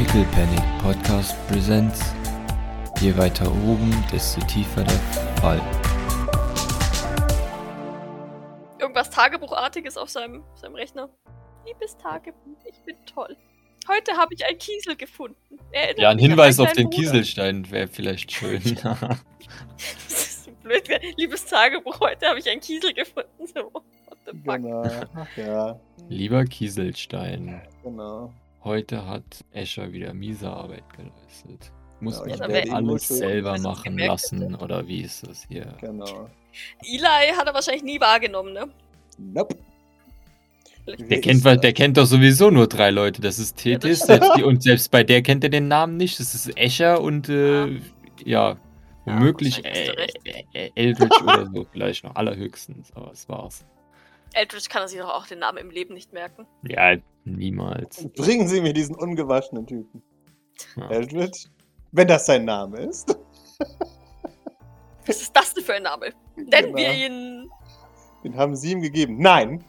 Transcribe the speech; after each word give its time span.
Pickle 0.00 0.24
Panic 0.32 0.62
Podcast 0.82 1.36
Presents. 1.46 2.14
Je 3.02 3.14
weiter 3.18 3.46
oben, 3.68 3.92
desto 4.10 4.40
tiefer 4.46 4.82
der 4.82 4.98
Fall. 5.42 5.60
Irgendwas 8.78 9.10
Tagebuchartiges 9.10 9.98
auf 9.98 10.08
seinem, 10.08 10.42
seinem 10.54 10.74
Rechner. 10.74 11.10
Liebes 11.66 11.98
Tagebuch, 11.98 12.56
ich 12.64 12.82
bin 12.86 12.96
toll. 13.04 13.36
Heute 13.88 14.12
habe 14.12 14.32
ich 14.32 14.42
einen 14.46 14.56
Kiesel 14.56 14.96
gefunden. 14.96 15.58
Erinnert 15.70 15.98
Ja, 15.98 16.08
ein 16.08 16.18
Hinweis 16.18 16.58
auf 16.60 16.72
den 16.72 16.84
Bruder. 16.84 16.96
Kieselstein 16.96 17.70
wäre 17.70 17.86
vielleicht 17.86 18.32
schön. 18.32 18.62
Das 18.78 20.12
ist 20.14 20.44
so 20.44 20.50
blöd. 20.62 20.88
Liebes 21.18 21.44
Tagebuch, 21.44 22.00
heute 22.00 22.26
habe 22.26 22.38
ich 22.38 22.48
einen 22.48 22.62
Kiesel 22.62 22.94
gefunden. 22.94 23.46
So, 23.46 23.70
what 23.70 23.84
the 24.24 24.32
fuck? 24.32 24.62
Genau. 24.62 24.82
Ja, 25.36 25.78
Lieber 26.08 26.46
Kieselstein, 26.46 27.60
genau. 27.82 28.32
Heute 28.64 29.06
hat 29.06 29.44
Escher 29.52 29.92
wieder 29.92 30.12
miese 30.14 30.50
Arbeit 30.50 30.84
geleistet. 30.96 31.72
Muss 32.00 32.22
Ja, 32.26 32.38
werde 32.48 32.68
ihn 32.68 32.74
alles 32.74 33.10
wohl- 33.10 33.16
selber 33.16 33.54
es 33.54 33.62
machen 33.62 33.98
lassen, 33.98 34.54
oder 34.54 34.86
wie 34.88 35.02
ist 35.02 35.26
das 35.26 35.46
hier? 35.48 35.74
Genau. 35.80 36.28
Eli 36.82 37.32
hat 37.36 37.46
er 37.46 37.54
wahrscheinlich 37.54 37.82
nie 37.84 38.00
wahrgenommen, 38.00 38.52
ne? 38.54 38.68
Nope. 39.18 39.56
Der 40.86 41.20
kennt, 41.20 41.44
der 41.44 41.72
kennt 41.72 41.98
doch 41.98 42.06
sowieso 42.06 42.50
nur 42.50 42.66
drei 42.66 42.90
Leute. 42.90 43.20
Das 43.20 43.38
ist 43.38 43.62
Ja, 43.64 43.78
Tethys, 43.78 44.00
selbst 44.00 44.30
die, 44.36 44.42
und 44.42 44.62
selbst 44.62 44.90
bei 44.90 45.04
der 45.04 45.22
kennt 45.22 45.44
er 45.44 45.50
den 45.50 45.68
Namen 45.68 45.96
nicht. 45.98 46.18
Das 46.18 46.34
ist 46.34 46.56
Escher 46.56 47.00
und 47.02 47.28
äh, 47.28 47.78
ja, 48.24 48.56
womöglich 49.04 49.56
du 49.62 49.68
äh, 49.68 50.08
äh, 50.54 50.70
Eldritch 50.74 51.22
oder 51.22 51.46
so 51.54 51.64
vielleicht 51.72 52.02
noch 52.04 52.16
allerhöchstens. 52.16 52.90
Aber 52.96 53.10
das 53.10 53.28
war's. 53.28 53.64
Eldritch 54.34 54.68
kann 54.68 54.82
er 54.82 54.88
sich 54.88 54.98
doch 54.98 55.08
auch 55.10 55.26
den 55.26 55.40
Namen 55.40 55.58
im 55.58 55.70
Leben 55.70 55.94
nicht 55.94 56.12
merken. 56.12 56.46
Ja, 56.62 56.96
niemals. 57.24 58.06
Bringen 58.16 58.46
Sie 58.48 58.60
mir 58.60 58.72
diesen 58.72 58.94
ungewaschenen 58.96 59.66
Typen. 59.66 60.02
Ja. 60.76 60.90
Eldritch? 60.90 61.46
Wenn 61.92 62.06
das 62.08 62.26
sein 62.26 62.44
Name 62.44 62.78
ist. 62.80 63.16
Was 65.06 65.22
ist 65.22 65.34
das 65.34 65.54
denn 65.54 65.64
für 65.64 65.74
ein 65.74 65.82
Name? 65.82 66.12
Nennen 66.36 66.50
Genau. 66.74 66.76
wir 66.76 66.92
ihn. 66.92 67.50
Den 68.22 68.36
haben 68.36 68.54
Sie 68.54 68.72
ihm 68.72 68.82
gegeben. 68.82 69.16
Nein, 69.18 69.64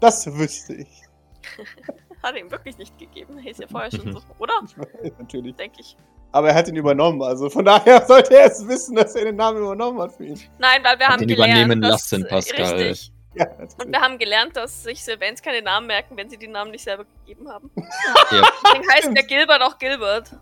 das 0.00 0.26
wüsste 0.34 0.74
ich. 0.74 0.88
Hat 2.22 2.34
er 2.34 2.40
ihm 2.40 2.50
wirklich 2.50 2.78
nicht 2.78 2.98
gegeben. 2.98 3.38
Er 3.44 3.50
ist 3.50 3.60
ja 3.60 3.66
vorher 3.68 3.90
schon 3.90 4.12
so, 4.12 4.20
oder? 4.38 4.54
Weiß 4.76 5.12
natürlich. 5.18 5.54
Denke 5.56 5.80
ich. 5.80 5.96
Aber 6.34 6.48
er 6.48 6.54
hat 6.54 6.66
ihn 6.66 6.76
übernommen, 6.76 7.20
also 7.22 7.50
von 7.50 7.62
daher 7.62 8.06
sollte 8.06 8.34
er 8.34 8.46
es 8.46 8.66
wissen, 8.66 8.96
dass 8.96 9.14
er 9.14 9.26
den 9.26 9.36
Namen 9.36 9.58
übernommen 9.58 10.00
hat 10.00 10.12
für 10.12 10.24
ihn. 10.24 10.40
Nein, 10.58 10.82
weil 10.82 10.98
wir 10.98 11.06
haben 11.08 11.18
Den 11.18 11.28
gelernt, 11.28 11.52
übernehmen 11.52 11.82
lassen, 11.82 12.26
Pascal. 12.26 12.72
Richtig. 12.74 13.11
Ja, 13.34 13.46
Und 13.78 13.90
wir 13.90 14.00
haben 14.00 14.18
gelernt, 14.18 14.56
dass 14.56 14.82
sich 14.82 15.02
Sylvains 15.02 15.40
keine 15.40 15.62
Namen 15.62 15.86
merken, 15.86 16.16
wenn 16.16 16.28
sie 16.28 16.36
die 16.36 16.48
Namen 16.48 16.70
nicht 16.70 16.84
selber 16.84 17.04
gegeben 17.20 17.48
haben. 17.48 17.70
Ja. 17.76 17.84
Deswegen 18.30 18.90
heißt 18.90 19.16
der 19.16 19.24
Gilbert 19.24 19.62
auch 19.62 19.78
Gilbert. 19.78 20.36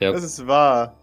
Ja. 0.00 0.12
Das 0.12 0.24
ist 0.24 0.44
wahr. 0.46 0.96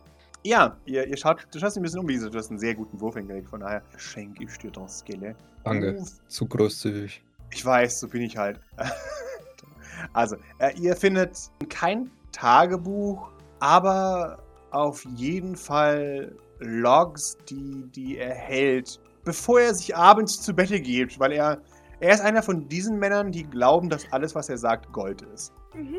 Ja, 0.43 0.77
ihr, 0.85 1.05
ihr 1.05 1.17
schaut, 1.17 1.47
du 1.51 1.59
schaust 1.59 1.77
ein 1.77 1.83
bisschen 1.83 1.99
um, 1.99 2.07
wie 2.07 2.13
gesagt, 2.13 2.33
du 2.33 2.37
hast 2.37 2.49
einen 2.49 2.59
sehr 2.59 2.75
guten 2.75 2.99
Wurf 2.99 3.15
hingelegt, 3.15 3.49
von 3.49 3.59
daher 3.59 3.81
schenke 3.97 4.43
ich 4.43 4.57
dir 4.57 4.71
das 4.71 4.99
Skille. 4.99 5.35
Danke. 5.63 6.03
Zu 6.27 6.45
großzügig. 6.45 7.21
Ich 7.51 7.65
weiß, 7.65 7.99
so 7.99 8.07
bin 8.07 8.21
ich 8.21 8.37
halt. 8.37 8.59
also, 10.13 10.37
äh, 10.59 10.73
ihr 10.79 10.95
findet 10.95 11.37
kein 11.69 12.09
Tagebuch, 12.31 13.31
aber 13.59 14.41
auf 14.71 15.03
jeden 15.15 15.55
Fall 15.55 16.35
Logs, 16.59 17.37
die, 17.49 17.83
die 17.95 18.17
er 18.17 18.33
hält, 18.33 18.99
bevor 19.29 19.59
er 19.61 19.75
sich 19.75 19.95
abends 19.95 20.41
zu 20.41 20.55
Bette 20.55 20.79
geht, 20.81 21.19
weil 21.19 21.33
er, 21.33 21.61
er 21.99 22.13
ist 22.15 22.21
einer 22.21 22.41
von 22.41 22.67
diesen 22.67 22.97
Männern, 22.97 23.31
die 23.31 23.43
glauben, 23.43 23.87
dass 23.87 24.11
alles, 24.11 24.33
was 24.33 24.49
er 24.49 24.57
sagt, 24.57 24.91
Gold 24.91 25.21
ist. 25.35 25.53
Mhm. 25.75 25.97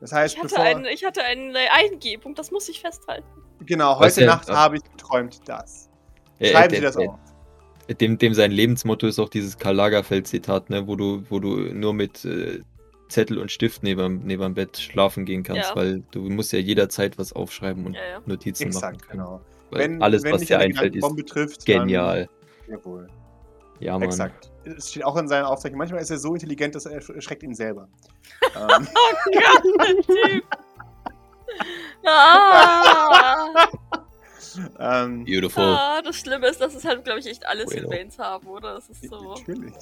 Das 0.00 0.12
heißt, 0.12 0.34
Ich, 0.34 0.40
hatte 0.42 0.54
bevor. 0.54 0.64
ein, 0.64 0.84
ich 0.86 1.04
hatte 1.04 1.22
eine 1.22 1.58
Eingebung, 1.74 2.34
das 2.34 2.50
muss 2.50 2.70
ich 2.70 2.80
festhalten. 2.80 3.26
genau, 3.66 4.00
Was 4.00 4.16
heute 4.16 4.22
er- 4.22 4.26
Nacht 4.28 4.48
habe 4.50 4.76
ich 4.78 4.82
geträumt 4.82 5.40
das. 5.44 5.90
Äh, 6.38 6.52
Schreiben 6.52 6.72
äh, 6.72 6.76
Sie 6.76 6.82
das 6.82 6.96
äh, 6.96 7.06
auf. 7.06 7.18
Dem, 8.00 8.16
dem 8.16 8.32
sein 8.32 8.50
Lebensmotto 8.50 9.06
ist 9.06 9.18
auch 9.18 9.28
dieses 9.28 9.58
Karl 9.58 9.74
Lagerfeld-Zitat, 9.76 10.70
ne, 10.70 10.86
wo 10.86 10.96
du, 10.96 11.22
wo 11.28 11.38
du 11.38 11.50
nur 11.74 11.92
mit 11.92 12.24
äh, 12.24 12.60
Zettel 13.10 13.36
und 13.36 13.52
Stift 13.52 13.82
neben, 13.82 14.24
neben 14.24 14.40
dem 14.42 14.54
Bett 14.54 14.78
schlafen 14.78 15.26
gehen 15.26 15.42
kannst, 15.42 15.68
Ja. 15.68 15.76
weil 15.76 16.02
du 16.12 16.20
musst 16.30 16.50
ja 16.52 16.58
jederzeit 16.60 17.18
was 17.18 17.34
aufschreiben 17.34 17.84
und 17.84 17.92
Ja, 17.94 18.00
ja. 18.12 18.20
Notizen 18.24 18.68
machen 18.70 18.76
Exakt, 18.94 19.02
können. 19.08 19.18
genau. 19.24 19.40
Weil 19.72 20.02
alles, 20.02 20.24
was 20.24 20.40
dich 20.40 20.48
dir 20.48 20.58
einfällt, 20.58 20.94
ist 20.96 21.26
trifft, 21.28 21.68
dann- 21.68 21.80
genial. 21.80 22.28
Jawohl. 22.68 23.08
Ja, 23.80 23.94
Mann. 23.94 24.02
Exakt. 24.02 24.50
Es 24.64 24.90
steht 24.90 25.04
auch 25.04 25.16
in 25.16 25.26
seiner 25.26 25.48
Aufzeichnung. 25.48 25.78
Manchmal 25.78 26.00
ist 26.02 26.10
er 26.10 26.18
so 26.18 26.34
intelligent, 26.34 26.74
dass 26.76 26.86
er 26.86 27.02
erschreckt 27.14 27.42
ihn 27.42 27.54
selber. 27.54 27.88
ähm, 28.54 28.86
Oh 28.94 29.30
Gott, 29.32 29.64
der 29.78 30.30
Typ. 30.30 30.44
Ah, 32.04 33.68
ähm, 34.80 35.24
Beautiful. 35.24 35.62
ah, 35.62 36.02
das 36.02 36.16
Schlimme 36.16 36.48
ist, 36.48 36.60
dass 36.60 36.74
es 36.74 36.84
halt, 36.84 37.04
glaube 37.04 37.20
ich, 37.20 37.26
echt 37.26 37.46
alle 37.46 37.64
Bueno. 37.64 37.82
Sylvains 37.82 38.18
haben, 38.18 38.46
oder? 38.48 38.74
Das 38.74 38.88
ist 38.88 39.08
so. 39.08 39.34
Natürlich. 39.34 39.74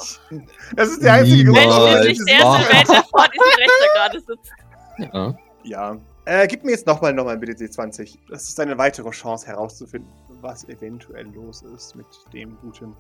Das 0.77 0.89
ist 0.91 1.03
der 1.03 1.15
einzige 1.15 1.45
Grund, 1.45 1.57
Mensch, 1.59 1.75
ist 2.11 2.19
nicht 2.21 2.29
der. 2.29 2.39
Sylvain, 2.41 2.87
der 2.89 3.03
vor 3.05 3.27
diesem 3.29 3.53
Rechner 3.57 3.89
gerade 3.95 4.21
sitzt. 4.21 4.53
Ja. 4.99 5.39
Ja. 5.63 5.97
Äh, 6.31 6.47
gib 6.47 6.63
mir 6.63 6.71
jetzt 6.71 6.87
nochmal 6.87 7.13
noch 7.13 7.25
mal 7.25 7.37
bitte 7.37 7.57
die 7.57 7.69
20. 7.69 8.17
Das 8.29 8.49
ist 8.49 8.61
eine 8.61 8.79
weitere 8.79 9.11
Chance 9.11 9.49
herauszufinden, 9.49 10.09
was 10.41 10.63
eventuell 10.69 11.27
los 11.35 11.63
ist 11.63 11.97
mit 11.97 12.07
dem 12.33 12.57
guten 12.61 12.95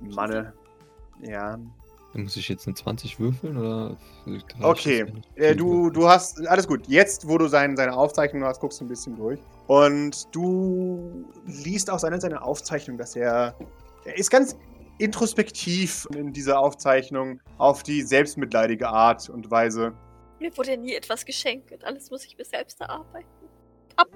Manne. 0.00 0.52
Ja. 1.22 1.60
Muss 2.12 2.36
ich 2.36 2.48
jetzt 2.48 2.66
eine 2.66 2.74
20 2.74 3.20
würfeln 3.20 3.56
oder? 3.56 3.96
Okay. 4.62 5.06
Äh, 5.36 5.50
10 5.50 5.58
du, 5.58 5.90
du 5.90 6.08
hast, 6.08 6.44
alles 6.48 6.66
gut. 6.66 6.88
Jetzt, 6.88 7.28
wo 7.28 7.38
du 7.38 7.46
sein, 7.46 7.76
seine 7.76 7.92
Aufzeichnung 7.96 8.42
hast, 8.42 8.58
guckst 8.58 8.80
du 8.80 8.84
ein 8.84 8.88
bisschen 8.88 9.14
durch. 9.14 9.38
Und 9.68 10.26
du 10.34 11.24
liest 11.46 11.88
auch 11.88 12.00
seine, 12.00 12.20
seine 12.20 12.42
Aufzeichnung, 12.42 12.98
dass 12.98 13.14
er, 13.14 13.54
er 14.04 14.18
ist 14.18 14.28
ganz 14.28 14.56
introspektiv 14.98 16.08
in 16.16 16.32
dieser 16.32 16.58
Aufzeichnung 16.58 17.40
auf 17.58 17.84
die 17.84 18.02
selbstmitleidige 18.02 18.88
Art 18.88 19.30
und 19.30 19.52
Weise. 19.52 19.92
Mir 20.40 20.56
wurde 20.56 20.70
ja 20.72 20.76
nie 20.76 20.94
etwas 20.94 21.24
geschenkt 21.24 21.70
und 21.70 21.84
alles 21.84 22.10
muss 22.10 22.24
ich 22.24 22.36
mir 22.36 22.44
selbst 22.44 22.80
erarbeiten. 22.80 23.28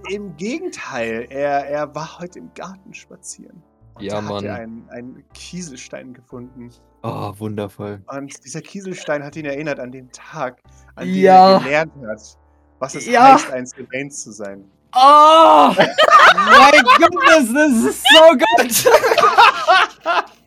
Im 0.09 0.35
Gegenteil, 0.37 1.27
er, 1.29 1.67
er 1.67 1.95
war 1.95 2.19
heute 2.19 2.39
im 2.39 2.53
Garten 2.55 2.95
spazieren. 2.95 3.63
Und 3.95 4.03
Ja, 4.03 4.15
da 4.15 4.23
hat 4.23 4.29
Mann. 4.31 4.45
er 4.47 4.55
einen, 4.55 4.89
einen 4.91 5.25
Kieselstein 5.35 6.15
gefunden. 6.15 6.71
Ah, 7.03 7.33
wundervoll. 7.37 8.03
Und 8.07 8.43
dieser 8.45 8.63
Kieselstein 8.63 9.23
hat 9.23 9.37
ihn 9.37 9.45
erinnert 9.45 9.79
an 9.79 9.93
den 9.93 10.11
Tag, 10.11 10.61
an 10.97 11.07
dem 11.07 11.15
Ja. 11.15 11.57
er 11.59 11.61
gelernt 11.61 11.93
hat, 12.09 12.39
was 12.79 12.95
es 12.95 13.05
Ja. 13.07 13.35
heißt, 13.35 13.51
ein 13.53 13.67
Sylvain 13.67 14.11
zu 14.11 14.33
sein. 14.33 14.65
Oh! 14.97 15.71
mein 15.77 16.85
Goodness, 16.99 17.53
das 17.53 17.73
ist 17.91 18.05
so 18.09 18.33
gut! 18.33 18.95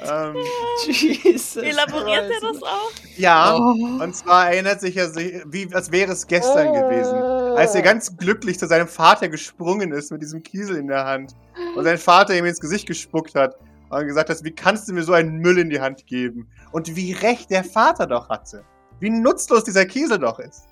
Ähm, 0.00 0.36
Jesus. 0.86 1.56
Elaboriert 1.56 2.24
er 2.24 2.28
Christ. 2.28 2.42
das 2.42 2.62
auch? 2.62 2.90
ja, 3.16 3.56
Oh. 3.56 4.02
und 4.02 4.14
zwar 4.14 4.50
erinnert 4.50 4.80
sich 4.80 4.96
er 4.96 5.08
sich, 5.10 5.42
wie, 5.46 5.72
als 5.74 5.90
wäre 5.90 6.12
es 6.12 6.26
gestern 6.26 6.72
gewesen. 6.72 7.14
Als 7.56 7.74
er 7.74 7.82
ganz 7.82 8.16
glücklich 8.16 8.58
zu 8.58 8.66
seinem 8.66 8.88
Vater 8.88 9.28
gesprungen 9.28 9.92
ist 9.92 10.10
mit 10.12 10.22
diesem 10.22 10.42
Kiesel 10.42 10.76
in 10.76 10.86
der 10.88 11.04
Hand. 11.04 11.34
Und 11.76 11.84
sein 11.84 11.98
Vater 11.98 12.36
ihm 12.36 12.44
ins 12.44 12.60
Gesicht 12.60 12.86
gespuckt 12.86 13.34
hat 13.34 13.56
und 13.90 14.06
gesagt 14.06 14.30
hat, 14.30 14.42
wie 14.44 14.50
kannst 14.50 14.88
du 14.88 14.92
mir 14.92 15.02
so 15.02 15.12
einen 15.12 15.38
Müll 15.38 15.58
in 15.58 15.70
die 15.70 15.80
Hand 15.80 16.06
geben? 16.06 16.48
Und 16.72 16.94
wie 16.96 17.12
recht 17.12 17.50
der 17.50 17.64
Vater 17.64 18.06
doch 18.06 18.28
hatte. 18.28 18.64
Wie 19.00 19.10
nutzlos 19.10 19.64
dieser 19.64 19.86
Kiesel 19.86 20.18
doch 20.18 20.38
ist. 20.38 20.64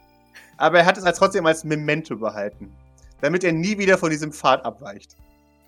Aber 0.57 0.79
er 0.81 0.87
hat 0.87 0.99
es 0.99 1.05
als 1.05 1.19
trotzdem 1.19 1.47
als 1.47 1.65
Memento 1.65 2.17
behalten. 2.17 2.73
Damit 3.21 3.45
er 3.45 3.53
nie 3.53 3.79
wieder 3.79 3.99
von 3.99 4.11
diesem 4.11 4.33
Pfad 4.33 4.65
abweicht. 4.65 5.17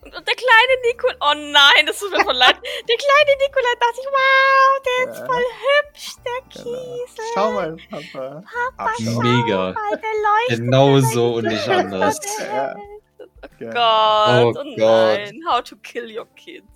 Und, 0.04 0.15
und 0.15 0.28
der 0.28 0.34
kleine 0.34 0.75
Nikolai. 0.87 1.15
Oh 1.20 1.34
nein, 1.34 1.87
das 1.87 1.98
tut 1.98 2.10
mir 2.10 2.22
voll 2.25 2.34
leid. 2.37 2.56
Der 2.88 2.97
kleine 2.97 3.32
Nikolai 3.41 3.75
dachte 3.81 4.00
ich, 4.00 4.06
wow, 4.06 4.82
der 4.87 5.12
ist 5.12 5.19
Ja. 5.20 5.26
voll 5.26 5.44
hübsch, 5.65 6.15
der 6.25 6.62
Genau. 6.62 6.76
Kiesel. 6.81 7.25
Schau 7.34 7.50
mal, 7.53 7.76
Papa. 7.91 8.44
Abschau. 8.76 9.20
Mega. 9.20 9.72
Mal, 9.72 9.91
der 9.91 9.98
leuchtet. 10.23 10.58
Genau 10.64 11.00
so 11.00 11.34
und 11.37 11.44
nicht 11.46 11.69
anders. 11.69 12.20
Ja. 12.40 12.75
Oh 12.76 13.64
Ja. 13.64 13.73
Gott, 13.73 14.56
Oh 14.56 14.61
oh, 14.61 14.76
Gott. 14.76 14.76
nein. 14.76 15.40
How 15.49 15.62
to 15.62 15.76
kill 15.76 16.11
your 16.19 16.26
kids. 16.34 16.67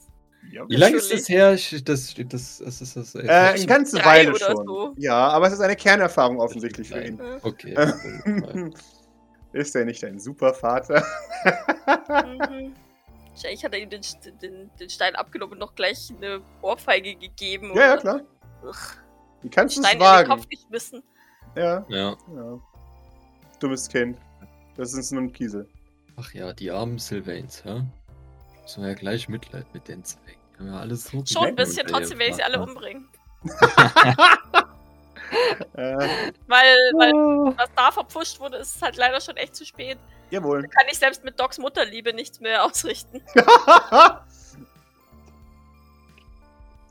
Ja. 0.50 0.64
Wie 0.68 0.76
lange 0.76 0.96
ist 0.96 1.12
das 1.12 1.28
her? 1.28 1.52
Ich- 1.54 1.82
Das, 1.84 2.14
das, 2.16 2.58
das 2.64 2.80
ist 2.80 2.96
das. 2.96 3.14
Äh, 3.14 3.28
eine 3.28 3.66
ganze 3.66 4.02
Weile 4.04 4.34
schon. 4.38 4.66
so. 4.66 4.94
Ja, 4.96 5.28
aber 5.28 5.48
es 5.48 5.52
ist 5.54 5.60
eine 5.60 5.76
Kernerfahrung 5.76 6.40
offensichtlich 6.40 6.88
für 6.88 7.02
ihn. 7.02 7.20
Okay. 7.42 7.74
ist 9.52 9.74
er 9.76 9.84
nicht 9.84 10.02
ein 10.04 10.18
Supervater? 10.18 11.04
Mhm. 12.08 12.74
Wahrscheinlich 13.38 13.64
hat 13.64 13.72
er 13.72 13.78
ihm 13.80 13.90
den, 13.90 14.02
den, 14.42 14.70
den 14.80 14.90
Stein 14.90 15.14
abgenommen 15.14 15.52
und 15.52 15.58
noch 15.60 15.74
gleich 15.76 16.10
eine 16.16 16.40
Ohrfeige 16.60 17.14
gegeben. 17.14 17.70
ja, 17.74 17.80
ja, 17.80 17.92
oder? 17.92 18.00
klar. 18.00 18.20
Ugh, 18.64 18.76
Wie 19.42 19.48
kannst 19.48 19.76
du 19.76 19.80
es 19.80 19.92
in 19.92 19.98
den 19.98 20.04
wagen? 20.04 20.28
Kopf 20.28 20.48
geschmissen. 20.48 21.02
Ja, 21.54 21.84
ja. 21.88 22.16
ja. 22.34 22.60
Dummes 23.60 23.88
Kind. 23.88 24.18
Das 24.76 24.92
ist 24.92 25.12
nur 25.12 25.22
ein 25.22 25.32
Kiesel. 25.32 25.68
Ach 26.16 26.34
ja, 26.34 26.52
die 26.52 26.70
armen 26.72 26.98
Sylvains, 26.98 27.64
hä? 27.64 27.82
Müssen 28.62 28.82
wir 28.82 28.88
ja 28.90 28.94
gleich 28.96 29.28
Mitleid 29.28 29.72
mit 29.72 29.86
den 29.86 30.02
zeigen. 30.02 30.40
Haben 30.58 30.66
ja 30.66 30.80
alles 30.80 31.04
so 31.04 31.24
Schon 31.24 31.44
ein 31.46 31.54
bisschen, 31.54 31.86
trotzdem 31.86 32.18
werde 32.18 32.30
ich 32.30 32.36
sie 32.36 32.42
alle 32.42 32.60
umbringen. 32.60 33.08
Äh, 35.74 36.08
Weil, 36.48 36.76
weil 36.96 37.12
Oh. 37.14 37.52
was 37.56 37.68
da 37.76 37.92
verpfuscht 37.92 38.40
wurde, 38.40 38.56
ist 38.56 38.82
halt 38.82 38.96
leider 38.96 39.20
schon 39.20 39.36
echt 39.36 39.54
zu 39.54 39.64
spät. 39.64 39.98
Jawohl. 40.30 40.62
Da 40.62 40.68
kann 40.68 40.86
ich 40.90 40.98
selbst 40.98 41.24
mit 41.24 41.38
Docs 41.38 41.58
Mutterliebe 41.58 42.12
nichts 42.12 42.40
mehr 42.40 42.64
ausrichten. 42.64 43.22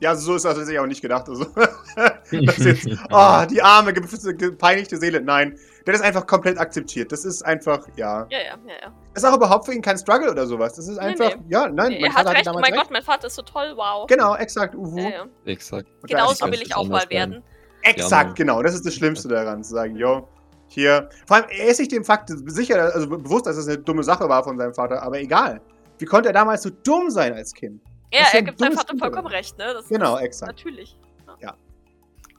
ja, 0.00 0.14
so 0.14 0.36
ist 0.36 0.44
das 0.44 0.54
tatsächlich 0.54 0.78
auch 0.78 0.86
nicht 0.86 1.02
gedacht. 1.02 1.28
Also, 1.28 1.44
das 1.96 2.58
jetzt, 2.58 2.86
oh, 3.10 3.44
die 3.50 3.60
arme, 3.60 3.92
ge- 3.92 4.34
gepeinigte 4.34 4.96
Seele. 4.96 5.20
Nein, 5.20 5.58
der 5.86 5.94
ist 5.94 6.02
einfach 6.02 6.26
komplett 6.26 6.56
akzeptiert. 6.58 7.10
Das 7.10 7.24
ist 7.24 7.42
einfach, 7.42 7.80
ja. 7.96 8.26
Ja, 8.30 8.38
ja, 8.38 8.44
ja, 8.66 8.74
ja. 8.82 8.92
Ist 9.14 9.24
auch 9.24 9.34
überhaupt 9.34 9.64
für 9.66 9.72
ihn 9.74 9.82
kein 9.82 9.98
Struggle 9.98 10.30
oder 10.30 10.46
sowas. 10.46 10.74
Das 10.74 10.86
ist 10.86 10.96
Nee, 10.98 11.02
einfach, 11.06 11.34
nee. 11.36 11.42
ja, 11.48 11.68
nein, 11.68 11.92
er 11.92 12.00
mein 12.00 12.10
hat 12.10 12.16
Vater 12.18 12.28
hatte 12.30 12.36
recht, 12.38 12.42
oh 12.42 12.44
damals 12.52 12.62
mein 12.62 12.72
recht. 12.72 12.82
Gott, 12.84 12.90
mein 12.92 13.02
Vater 13.02 13.26
ist 13.26 13.34
so 13.34 13.42
toll, 13.42 13.72
wow. 13.74 14.06
Genau, 14.06 14.36
exakt, 14.36 14.74
uhu. 14.76 14.98
Ja, 14.98 15.08
ja. 15.08 15.26
Exakt. 15.46 15.88
Genauso 16.04 16.46
will 16.46 16.62
ich 16.62 16.76
auch 16.76 16.86
mal 16.86 17.08
werden. 17.10 17.32
werden. 17.32 17.44
Exakt, 17.82 18.36
genau. 18.36 18.62
Das 18.62 18.74
ist 18.74 18.84
das 18.86 18.94
Schlimmste 18.94 19.28
daran, 19.28 19.64
zu 19.64 19.72
sagen, 19.72 19.96
yo, 19.96 20.28
hier. 20.68 21.08
Vor 21.26 21.36
allem, 21.38 21.46
er 21.50 21.66
ist 21.68 21.78
sich 21.78 21.88
dem 21.88 22.04
Fakt 22.04 22.30
sicher, 22.46 22.80
also 22.94 23.08
be- 23.08 23.18
bewusst, 23.18 23.46
dass 23.46 23.56
es 23.56 23.66
eine 23.66 23.78
dumme 23.78 24.02
Sache 24.04 24.28
war 24.28 24.44
von 24.44 24.56
seinem 24.58 24.74
Vater, 24.74 25.02
aber 25.02 25.18
egal. 25.18 25.60
Wie 25.98 26.04
konnte 26.04 26.28
er 26.28 26.32
damals 26.32 26.62
so 26.62 26.70
dumm 26.70 27.10
sein 27.10 27.32
als 27.34 27.52
Kind? 27.52 27.82
Ja, 28.12 28.20
Das 28.20 28.34
er 28.34 28.42
gibt 28.42 28.58
seinem 28.58 28.72
Vater 28.74 28.96
vollkommen 28.96 29.26
recht, 29.28 29.58
ne? 29.58 29.74
Das 29.74 29.88
Genau, 29.88 30.16
ist 30.16 30.22
exakt. 30.22 30.52
Natürlich. 30.52 30.96
Ja. 31.40 31.54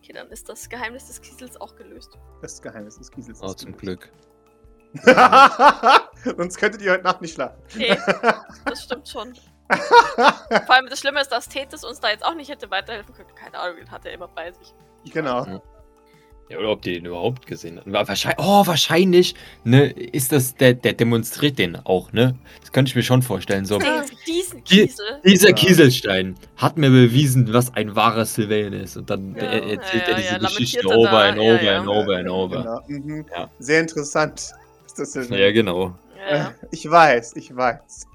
Okay, 0.02 0.14
dann 0.14 0.28
ist 0.30 0.48
das 0.50 0.68
Geheimnis 0.70 1.08
des 1.08 1.22
Kiesels 1.22 1.60
auch 1.62 1.76
gelöst. 1.76 2.18
Das 2.42 2.62
Geheimnis 2.62 2.98
des 2.98 3.12
Kiesels. 3.12 3.40
Oh, 3.42 3.48
ist 3.48 3.60
zum 3.60 3.76
gelöst. 3.78 4.02
Glück. 4.02 4.12
Sonst 6.38 6.58
könntet 6.58 6.82
ihr 6.82 6.92
heute 6.94 7.04
Nacht 7.04 7.22
nicht 7.22 7.34
schlafen. 7.36 7.62
Nee, 7.76 7.96
das 8.66 8.84
stimmt 8.84 9.08
schon. 9.08 9.34
Vor 9.70 10.76
allem 10.76 10.88
das 10.90 11.00
Schlimme 11.00 11.22
ist, 11.22 11.32
dass 11.32 11.48
Tethys 11.48 11.84
uns 11.84 12.00
da 12.00 12.10
jetzt 12.10 12.26
auch 12.26 12.34
nicht 12.34 12.50
hätte 12.50 12.72
weiterhelfen 12.72 13.14
können. 13.14 13.30
Keine 13.36 13.60
Ahnung, 13.60 13.78
den 13.78 13.92
hat 13.92 14.04
er 14.06 14.14
immer 14.14 14.28
bei 14.28 14.52
sich. 14.52 14.74
genau. 15.14 15.46
Ja, 15.46 15.62
oder 16.58 16.70
ob 16.70 16.82
die 16.82 16.94
den 16.94 17.06
überhaupt 17.06 17.46
gesehen 17.46 17.80
haben. 17.80 17.94
Wahrscheinlich, 17.94 18.40
oh, 18.40 18.66
wahrscheinlich, 18.66 19.36
ne, 19.64 19.92
ist 19.92 20.32
das, 20.32 20.56
der, 20.56 20.74
der 20.74 20.94
demonstriert 20.94 21.60
den 21.60 21.76
auch, 21.76 22.12
ne? 22.12 22.36
Das 22.62 22.72
könnte 22.72 22.90
ich 22.90 22.96
mir 22.96 23.04
schon 23.04 23.22
vorstellen. 23.22 23.66
So, 23.66 23.80
diesen 24.26 24.64
Kiesel. 24.64 25.06
dieser 25.24 25.50
Ja. 25.50 25.56
Kieselstein 25.56 26.36
hat 26.58 26.78
mir 26.78 26.90
bewiesen, 26.90 27.54
was 27.54 27.74
ein 27.76 27.96
wahrer 27.96 28.26
Sylvain 28.26 28.74
ist. 28.74 28.98
Und 28.98 29.10
dann 29.10 29.36
Ja, 29.36 29.44
er, 29.44 29.64
erzählt 29.64 30.04
ja, 30.08 30.10
er 30.10 30.16
diese 30.16 30.34
ja, 30.34 30.38
Geschichte 30.40 30.80
er 30.90 30.98
over 30.98 31.12
da, 31.12 31.30
and 31.30 31.38
ja, 31.38 31.44
over 31.44 31.64
ja. 31.64 31.80
and 31.80 31.88
over 31.88 32.18
and 32.18 32.30
over. 32.30 32.82
Genau. 32.88 33.06
Mhm. 33.06 33.26
Ja. 33.32 33.50
Sehr 33.60 33.82
interessant. 33.82 34.52
Ist 34.86 34.98
das 34.98 35.12
denn? 35.12 35.32
Ja, 35.32 35.52
genau. 35.52 35.96
Ja, 36.30 36.36
ja. 36.36 36.54
Ich 36.72 36.90
weiß, 36.90 37.36
ich 37.36 37.56
weiß. 37.56 38.08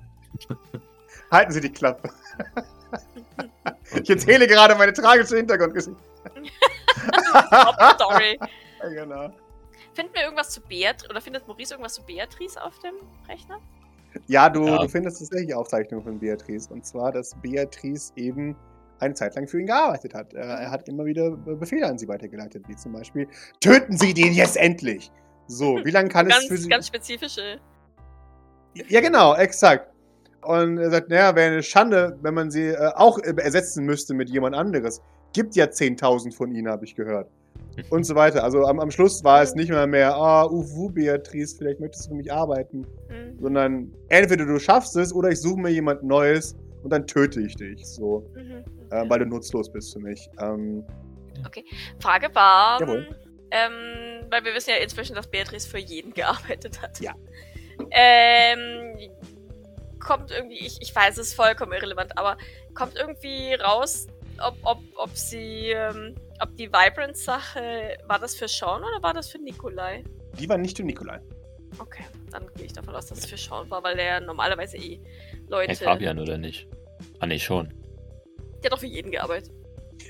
Halten 1.31 1.52
Sie 1.52 1.60
die 1.60 1.72
Klappe. 1.72 2.10
Ich 4.02 4.10
erzähle 4.10 4.46
gerade 4.46 4.75
meine 4.75 4.92
tragische 4.92 5.36
Hintergrundgeschichte. 5.36 5.96
Story. 7.94 8.38
Ja, 8.82 8.88
genau. 8.88 9.31
Finden 9.94 10.12
wir 10.14 10.23
irgendwas 10.23 10.50
zu 10.50 10.61
Beatrice, 10.61 11.08
oder 11.11 11.20
findet 11.20 11.46
Maurice 11.46 11.75
irgendwas 11.75 11.94
zu 11.94 12.02
Beatrice 12.05 12.61
auf 12.62 12.79
dem 12.81 12.94
Rechner? 13.29 13.58
Ja, 14.26 14.49
du, 14.49 14.67
Ja. 14.67 14.79
du 14.79 14.88
findest 14.88 15.19
tatsächlich 15.19 15.55
Aufzeichnungen 15.55 16.05
von 16.05 16.19
Beatrice. 16.19 16.73
Und 16.73 16.85
zwar, 16.87 17.12
dass 17.12 17.35
Beatrice 17.43 18.12
eben 18.17 18.56
eine 19.00 19.14
Zeit 19.14 19.35
lang 19.35 19.49
für 19.49 19.61
ihn 19.61 19.67
gearbeitet 19.67 20.14
hat. 20.14 20.32
Äh, 20.35 20.38
Er 20.38 20.70
hat 20.70 20.88
immer 20.88 21.05
wieder 21.05 21.31
Befehle 21.32 21.87
an 21.87 21.99
sie 21.99 22.06
weitergeleitet, 22.08 22.64
wie 22.69 22.76
zum 22.76 22.93
Beispiel: 22.93 23.29
Töten 23.61 23.96
Sie 23.96 24.14
den 24.14 24.32
jetzt 24.32 24.56
endlich! 24.56 25.11
So, 25.46 25.79
wie 25.85 25.91
lange 25.91 26.08
kann 26.08 26.26
es 26.31 26.37
für 26.44 26.49
Ganz, 26.50 26.62
Sie. 26.62 26.69
ganz 26.69 26.87
spezifische. 26.87 27.61
Ja, 28.88 29.00
genau, 29.00 29.35
exakt. 29.35 29.91
Und 30.43 30.79
er 30.79 30.91
sagt, 30.91 31.08
naja, 31.08 31.35
wäre 31.37 31.52
eine 31.52 31.62
Schande, 31.62 32.19
wenn 32.23 32.35
man 32.35 32.50
sie 32.50 32.69
äh, 32.69 32.93
auch 32.94 33.19
äh, 33.19 33.35
ersetzen 33.41 33.85
müsste 33.85 34.14
mit 34.14 34.29
jemand 34.31 34.55
anderes. 34.56 35.00
Gibt 35.34 35.54
ja 35.56 35.66
10.000 35.66 36.34
von 36.34 36.50
ihnen, 36.54 36.69
habe 36.69 36.86
ich 36.86 36.94
gehört. 36.94 37.28
Und 37.90 38.04
so 38.04 38.14
weiter. 38.14 38.42
Also 38.42 38.64
am, 38.64 38.81
am 38.81 38.90
Schluss 38.90 39.22
war 39.25 39.42
es 39.42 39.54
nicht 39.54 39.70
mal 39.70 39.86
mehr, 39.86 40.14
ah, 40.14 40.46
uhu, 40.46 40.90
Beatrice, 40.90 41.56
vielleicht 41.56 41.81
möchtest 41.81 42.06
du 42.06 42.10
für 42.10 42.16
mich 42.16 42.32
arbeiten. 42.32 42.86
Hm. 43.08 43.38
Sondern 43.40 43.92
entweder 44.08 44.46
du 44.46 44.58
schaffst 44.58 44.96
es 44.96 45.12
oder 45.12 45.31
ich 45.31 45.40
suche 45.40 45.60
mir 45.60 45.70
jemand 45.70 46.02
Neues 46.02 46.56
und 46.82 46.90
dann 46.90 47.06
töte 47.06 47.40
ich 47.40 47.56
dich. 47.56 47.84
So, 47.84 48.31
Mhm. 48.34 48.64
äh, 48.90 49.08
weil 49.08 49.19
du 49.20 49.26
nutzlos 49.26 49.70
bist 49.70 49.92
für 49.92 50.00
mich. 50.00 50.28
Ähm, 50.40 50.84
Frage 51.98 52.32
war, 52.34 52.81
ähm, 52.81 54.26
weil 54.31 54.44
wir 54.44 54.54
wissen 54.54 54.70
ja 54.70 54.76
inzwischen, 54.76 55.14
dass 55.14 55.26
Beatrice 55.26 55.69
für 55.69 55.78
jeden 55.78 56.14
gearbeitet 56.14 56.81
hat. 56.81 57.00
Ja. 57.00 57.14
Ähm, 57.90 59.10
kommt 59.98 60.31
irgendwie, 60.31 60.58
ich, 60.58 60.81
ich 60.81 60.94
weiß, 60.94 61.19
es 61.19 61.28
ist 61.28 61.34
vollkommen 61.34 61.72
irrelevant, 61.72 62.16
aber 62.16 62.36
kommt 62.75 62.94
irgendwie 62.96 63.54
raus, 63.54 64.06
ob, 64.40 64.56
ob, 64.62 64.78
ob 64.96 65.16
sie, 65.16 65.70
ähm, 65.70 66.14
ob 66.40 66.56
die 66.56 66.69
Vibrance-Sache, 66.69 67.96
war 68.06 68.19
das 68.19 68.34
für 68.34 68.48
Sean 68.48 68.82
oder 68.82 69.02
war 69.02 69.14
das 69.14 69.31
für 69.31 69.38
Nikolai? 69.38 70.04
die 70.38 70.48
war 70.48 70.58
nicht 70.58 70.76
für 70.76 70.84
Nikolai. 70.84 71.20
Okay, 71.78 72.04
dann 72.31 72.46
gehe 72.54 72.66
ich 72.66 72.72
davon 72.72 72.94
aus, 72.94 73.06
dass 73.06 73.19
es 73.19 73.26
für 73.26 73.36
Sean 73.36 73.69
war, 73.70 73.82
weil 73.82 73.96
der 73.96 74.20
normalerweise 74.20 74.76
eh 74.76 75.00
Leute. 75.48 75.72
Hey, 75.72 75.76
Fabian, 75.76 76.19
oder 76.19 76.38
nicht? 76.38 76.69
Ah, 77.19 77.26
nee, 77.26 77.38
schon. 77.38 77.69
Der 78.62 78.70
hat 78.70 78.72
doch 78.72 78.78
für 78.78 78.86
jeden 78.86 79.10
gearbeitet. 79.10 79.52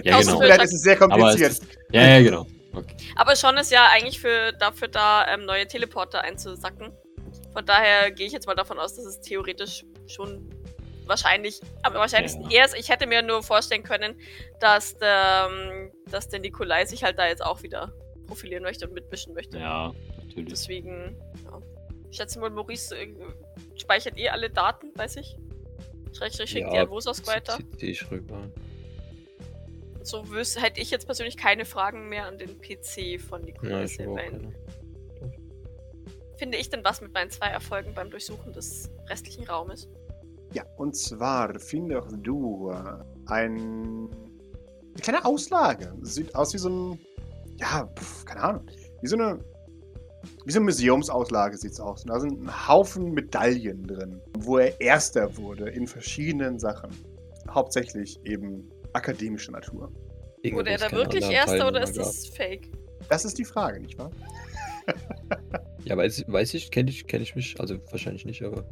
Ja, 0.02 0.16
Außer 0.16 0.32
genau. 0.32 0.40
Vielleicht 0.40 0.62
ist 0.64 0.74
es 0.74 0.82
sehr 0.82 0.96
kompliziert. 0.96 1.52
ist, 1.52 1.66
ja, 1.90 2.06
ja, 2.06 2.22
genau. 2.22 2.46
Okay. 2.74 2.96
Aber 3.16 3.36
Sean 3.36 3.56
ist 3.56 3.70
ja 3.70 3.88
eigentlich 3.92 4.20
für, 4.20 4.52
dafür 4.52 4.88
da, 4.88 5.26
ähm, 5.28 5.44
neue 5.44 5.66
Teleporter 5.66 6.22
einzusacken. 6.22 6.92
Von 7.52 7.64
daher 7.64 8.10
gehe 8.10 8.26
ich 8.26 8.32
jetzt 8.32 8.46
mal 8.46 8.54
davon 8.54 8.78
aus, 8.78 8.94
dass 8.96 9.04
es 9.04 9.20
theoretisch 9.20 9.84
schon 10.06 10.50
wahrscheinlich, 11.06 11.60
aber 11.82 11.98
wahrscheinlich 11.98 12.32
Ja. 12.34 12.60
er 12.60 12.64
ist. 12.66 12.74
Ich 12.76 12.88
hätte 12.88 13.06
mir 13.06 13.22
nur 13.22 13.42
vorstellen 13.42 13.82
können, 13.82 14.18
dass 14.60 14.96
der, 14.98 15.48
ähm, 15.50 15.90
dass 16.10 16.28
der 16.28 16.40
Nikolai 16.40 16.84
sich 16.86 17.04
halt 17.04 17.18
da 17.18 17.26
jetzt 17.26 17.44
auch 17.44 17.62
wieder 17.62 17.92
profilieren 18.26 18.62
möchte 18.62 18.86
und 18.88 18.94
mitmischen 18.94 19.34
möchte. 19.34 19.58
Ja, 19.58 19.92
natürlich. 20.16 20.48
Deswegen, 20.50 21.16
ja. 21.44 21.60
Ich 22.10 22.16
schätze 22.16 22.38
mal, 22.38 22.50
Maurice 22.50 22.96
äh, 22.96 23.12
speichert 23.76 24.16
eh 24.18 24.28
alle 24.28 24.48
Daten 24.50 24.92
bei 24.94 25.08
sich. 25.08 25.36
Schrägstrich 26.16 26.50
schickt 26.50 26.70
die 26.70 26.76
Ja, 26.76 26.82
an 26.82 26.88
Vosos 26.90 27.26
weiter. 27.26 27.58
Ich 27.78 28.08
rüber. 28.10 28.48
So 30.02 30.18
wüs- 30.26 30.60
hätte 30.60 30.80
ich 30.80 30.90
jetzt 30.90 31.06
persönlich 31.06 31.36
keine 31.36 31.64
Fragen 31.64 32.08
mehr 32.08 32.26
an 32.26 32.38
den 32.38 32.60
PC 32.60 33.18
von 33.20 33.42
Nikolai 33.42 33.86
Sylvain. 33.86 34.54
Finde 36.36 36.58
ich 36.58 36.68
denn 36.68 36.84
was 36.84 37.00
mit 37.00 37.12
meinen 37.14 37.30
zwei 37.30 37.46
Erfolgen 37.46 37.94
beim 37.94 38.10
Durchsuchen 38.10 38.52
des 38.52 38.90
restlichen 39.08 39.44
Raumes? 39.44 39.88
Ja, 40.54 40.64
und 40.76 40.96
zwar 40.96 41.58
findest 41.58 42.16
du 42.22 42.70
äh, 42.70 42.74
ein, 43.26 44.08
eine 44.08 45.02
kleine 45.02 45.24
Auslage. 45.24 45.92
Sieht 46.02 46.34
aus 46.34 46.54
wie 46.54 46.58
so 46.58 46.68
ein, 46.68 46.98
ja, 47.56 47.88
pf, 47.98 48.24
keine 48.24 48.42
Ahnung, 48.42 48.66
wie 49.02 49.08
so 49.08 49.16
eine, 49.16 49.38
wie 50.44 50.52
so 50.52 50.60
eine 50.60 50.66
Museumsauslage 50.66 51.56
sieht 51.56 51.72
es 51.72 51.80
aus. 51.80 52.04
Und 52.04 52.10
da 52.10 52.20
sind 52.20 52.40
ein 52.40 52.68
Haufen 52.68 53.12
Medaillen 53.12 53.82
drin, 53.84 54.20
wo 54.38 54.58
er 54.58 54.80
Erster 54.80 55.36
wurde 55.36 55.70
in 55.70 55.88
verschiedenen 55.88 56.58
Sachen. 56.60 56.90
Hauptsächlich 57.50 58.18
eben 58.24 58.70
akademischer 58.92 59.52
Natur. 59.52 59.92
Wurde 60.52 60.70
er 60.70 60.78
da 60.78 60.92
wirklich 60.92 61.28
Erster 61.28 61.66
oder 61.66 61.82
ist 61.82 61.96
das 61.96 62.28
fake? 62.28 62.70
Das 63.08 63.24
ist 63.24 63.38
die 63.38 63.44
Frage, 63.44 63.80
nicht 63.80 63.98
wahr? 63.98 64.10
Ja, 65.84 65.96
weiß, 65.96 66.24
weiß 66.28 66.54
ich, 66.54 66.70
kenne 66.70 66.90
ich, 66.90 67.06
kenn 67.06 67.22
ich 67.22 67.34
mich, 67.34 67.58
also 67.60 67.76
wahrscheinlich 67.90 68.24
nicht, 68.24 68.42
aber. 68.42 68.64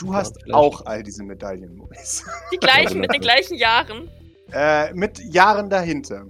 Du 0.00 0.14
hast 0.14 0.40
vielleicht. 0.42 0.54
auch 0.54 0.84
all 0.86 1.02
diese 1.02 1.24
Medaillen, 1.24 1.76
Maurice. 1.76 2.24
Die 2.52 2.58
gleichen, 2.58 3.00
mit 3.00 3.12
den 3.12 3.20
gleichen 3.20 3.56
Jahren. 3.56 4.10
äh, 4.52 4.92
mit 4.92 5.18
Jahren 5.32 5.70
dahinter. 5.70 6.26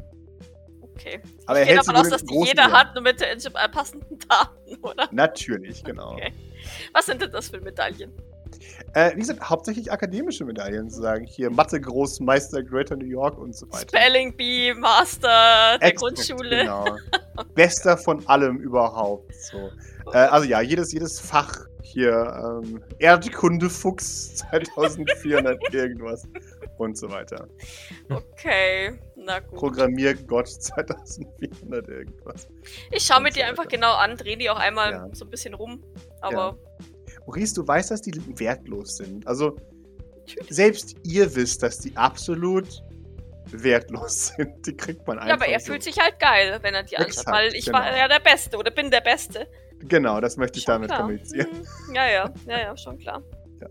Okay. 0.83 1.21
Aber 1.47 1.59
er 1.59 1.63
ich 1.63 1.69
gehe 1.69 1.77
davon 1.79 1.97
aus, 1.97 2.09
dass 2.09 2.23
die 2.23 2.27
großen 2.27 2.47
jeder 2.49 2.63
Jahren. 2.63 2.73
hat, 2.73 2.95
nur 2.95 3.03
mit 3.05 3.21
den 3.21 3.39
äh, 3.39 3.69
passenden 3.69 4.19
Daten, 4.29 4.77
oder? 4.83 5.09
Natürlich, 5.13 5.85
genau. 5.85 6.13
Okay. 6.13 6.33
Was 6.93 7.07
sind 7.07 7.23
denn 7.23 7.31
das 7.31 7.49
für 7.49 7.61
Medaillen? 7.61 8.13
Äh, 8.95 9.15
wie 9.15 9.21
gesagt, 9.21 9.49
hauptsächlich 9.49 9.93
akademische 9.93 10.45
Medaillen, 10.45 10.91
zu 10.91 11.01
sagen. 11.01 11.25
Hier 11.27 11.51
Mathe-Großmeister 11.51 12.63
Greater 12.63 12.97
New 12.97 13.07
York 13.07 13.39
und 13.39 13.55
so 13.55 13.71
weiter. 13.71 13.87
Spelling 13.89 14.37
Bee, 14.37 14.75
Master 14.75 15.79
der 15.79 15.89
Exakt, 15.89 15.99
Grundschule. 15.99 16.61
Genau. 16.63 16.97
Bester 17.55 17.97
von 17.97 18.27
allem 18.27 18.57
überhaupt. 18.59 19.33
So. 19.35 19.71
Äh, 20.13 20.19
also 20.19 20.47
ja, 20.49 20.61
jedes, 20.61 20.93
jedes 20.93 21.21
Fach 21.21 21.68
hier, 21.83 22.63
ähm, 22.63 22.83
Erdkunde 22.99 23.71
Fuchs 23.71 24.37
2400 24.37 25.59
irgendwas 25.73 26.29
und 26.79 26.97
so 26.97 27.11
weiter. 27.11 27.49
Okay, 28.11 28.99
na 29.17 29.41
gut. 29.41 29.59
Programmiergott 29.59 30.49
2400 30.49 31.89
irgendwas. 31.89 32.49
Ich 32.91 33.05
schaue 33.05 33.23
mir 33.23 33.31
und 33.31 33.37
die 33.37 33.43
so 33.43 33.45
einfach 33.45 33.69
genau 33.69 33.95
an, 33.95 34.17
drehe 34.17 34.37
die 34.37 34.51
auch 34.51 34.59
einmal 34.59 34.93
Ja. 34.93 35.09
so 35.13 35.25
ein 35.25 35.31
bisschen 35.31 35.55
rum. 35.55 35.83
Aber 36.21 36.59
Maurice, 37.27 37.55
du 37.55 37.67
weißt, 37.67 37.91
dass 37.91 38.03
die 38.03 38.13
wertlos 38.39 38.97
sind. 38.97 39.27
Also 39.27 39.57
selbst 40.49 40.97
ihr 41.05 41.35
wisst, 41.35 41.63
dass 41.63 41.79
die 41.79 41.97
absolut 41.97 42.83
wertlos 43.51 44.29
sind. 44.37 44.67
Die 44.67 44.77
kriegt 44.77 45.07
man 45.07 45.19
einfach 45.19 45.29
ja, 45.29 45.35
aber 45.35 45.47
er 45.47 45.61
so. 45.61 45.67
fühlt 45.67 45.83
sich 45.83 45.99
halt 45.99 46.19
geil, 46.19 46.59
wenn 46.63 46.75
er 46.75 46.83
die 46.83 46.97
anschaut, 46.97 47.27
weil 47.27 47.55
ich 47.55 47.67
genau. 47.67 47.79
war 47.79 47.97
ja 47.97 48.09
der 48.09 48.21
Beste 48.21 48.57
oder 48.57 48.71
bin 48.71 48.91
der 48.91 49.01
Beste. 49.01 49.47
Genau, 49.81 50.21
das 50.21 50.37
möchte 50.37 50.59
ich 50.59 50.65
Schon 50.65 50.75
damit 50.75 50.91
klar. 50.91 51.01
kommunizieren. 51.01 51.49
Mhm. 51.53 51.95
Ja, 51.95 52.07
ja, 52.09 52.35
ja, 52.47 52.61
ja, 52.61 52.77
schon 52.77 52.99
klar. 52.99 53.23
Ja. 53.61 53.69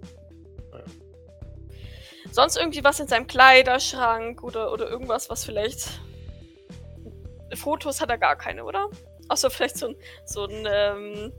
Sonst 2.31 2.57
irgendwie 2.57 2.83
was 2.83 2.99
in 2.99 3.07
seinem 3.07 3.27
Kleiderschrank 3.27 4.43
oder, 4.43 4.71
oder 4.71 4.89
irgendwas, 4.89 5.29
was 5.29 5.45
vielleicht 5.45 6.01
Fotos 7.55 8.01
hat 8.01 8.09
er 8.09 8.17
gar 8.17 8.35
keine, 8.35 8.63
oder? 8.63 8.89
Außer 9.29 9.49
vielleicht 9.49 9.77
so 9.77 9.87
ein, 9.87 9.95
so 10.25 10.45
ein 10.45 10.67
ähm, 10.69 11.33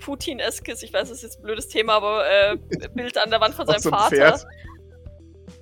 Putin-eskes, 0.00 0.82
ich 0.82 0.92
weiß, 0.92 1.08
das 1.08 1.18
ist 1.18 1.22
jetzt 1.22 1.38
ein 1.38 1.42
blödes 1.42 1.68
Thema, 1.68 1.94
aber 1.94 2.28
äh, 2.28 2.56
Bild 2.94 3.16
an 3.18 3.30
der 3.30 3.40
Wand 3.40 3.54
von 3.54 3.66
seinem 3.66 3.80
so 3.80 3.90
Vater. 3.90 4.16
Pferd. 4.16 4.46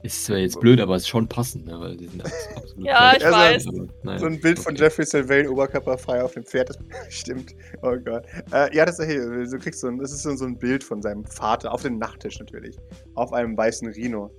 Ist 0.03 0.25
zwar 0.25 0.39
jetzt 0.39 0.59
blöd, 0.59 0.81
aber 0.81 0.97
es 0.97 1.03
ist 1.03 1.09
schon 1.09 1.29
passend, 1.29 1.67
ne? 1.67 1.79
Weil 1.79 1.97
die 1.97 2.09
sind 2.09 2.25
abs- 2.25 2.49
absolut 2.57 2.85
Ja, 2.87 3.13
ich 3.17 3.23
weiß. 3.25 3.67
Naja, 4.03 4.19
So 4.19 4.27
ein 4.27 4.41
Bild 4.41 4.59
von 4.59 4.73
okay. 4.73 4.83
Jeffrey 4.85 5.05
Sylvain, 5.07 5.47
oberkörperfrei 5.49 6.23
auf 6.23 6.33
dem 6.35 6.45
Pferd. 6.45 6.71
Das 6.71 6.79
stimmt. 7.09 7.55
Oh 7.83 7.97
Gott. 8.05 8.25
Äh, 8.53 8.75
ja, 8.77 8.85
das 8.85 8.99
ist, 8.99 9.07
hey, 9.07 9.19
du 9.19 9.59
kriegst 9.59 9.81
so 9.81 9.87
ein, 9.89 9.99
das 9.99 10.11
ist 10.13 10.23
so 10.23 10.45
ein 10.45 10.59
Bild 10.59 10.83
von 10.83 11.01
seinem 11.03 11.25
Vater, 11.25 11.73
auf 11.73 11.83
dem 11.83 11.99
Nachttisch 11.99 12.39
natürlich. 12.41 12.77
Auf 13.15 13.33
einem 13.33 13.57
weißen 13.57 13.89
Rhino. 13.93 14.31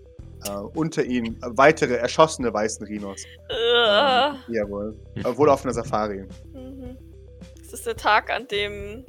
Äh, 0.46 0.52
unter 0.76 1.06
ihm 1.06 1.26
äh, 1.26 1.48
weitere 1.52 1.94
erschossene 1.96 2.54
weißen 2.54 2.86
Rhinos. 2.86 3.24
Äh, 3.48 3.54
Ähm, 3.54 4.36
jawohl. 4.50 4.96
Äh, 5.16 5.38
wohl 5.38 5.50
auf 5.50 5.64
einer 5.64 5.74
Safari. 5.74 6.26
mhm. 6.54 6.98
Das 7.62 7.72
ist 7.80 7.86
der 7.88 7.96
Tag, 7.96 8.30
an 8.30 8.48
dem 8.50 9.06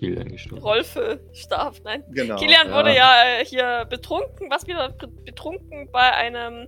Kilian 0.00 0.28
gestorben. 0.28 0.62
Rolfe 0.64 1.20
starb. 1.32 1.76
Nein. 1.84 2.02
Genau. 2.10 2.36
Kilian 2.36 2.68
ja. 2.68 2.74
wurde 2.74 2.94
ja 2.96 3.22
äh, 3.40 3.44
hier 3.44 3.86
betrunken, 3.88 4.50
was 4.50 4.66
wieder 4.66 4.88
Be- 4.90 5.06
betrunken 5.08 5.88
bei 5.92 6.10
einem 6.12 6.66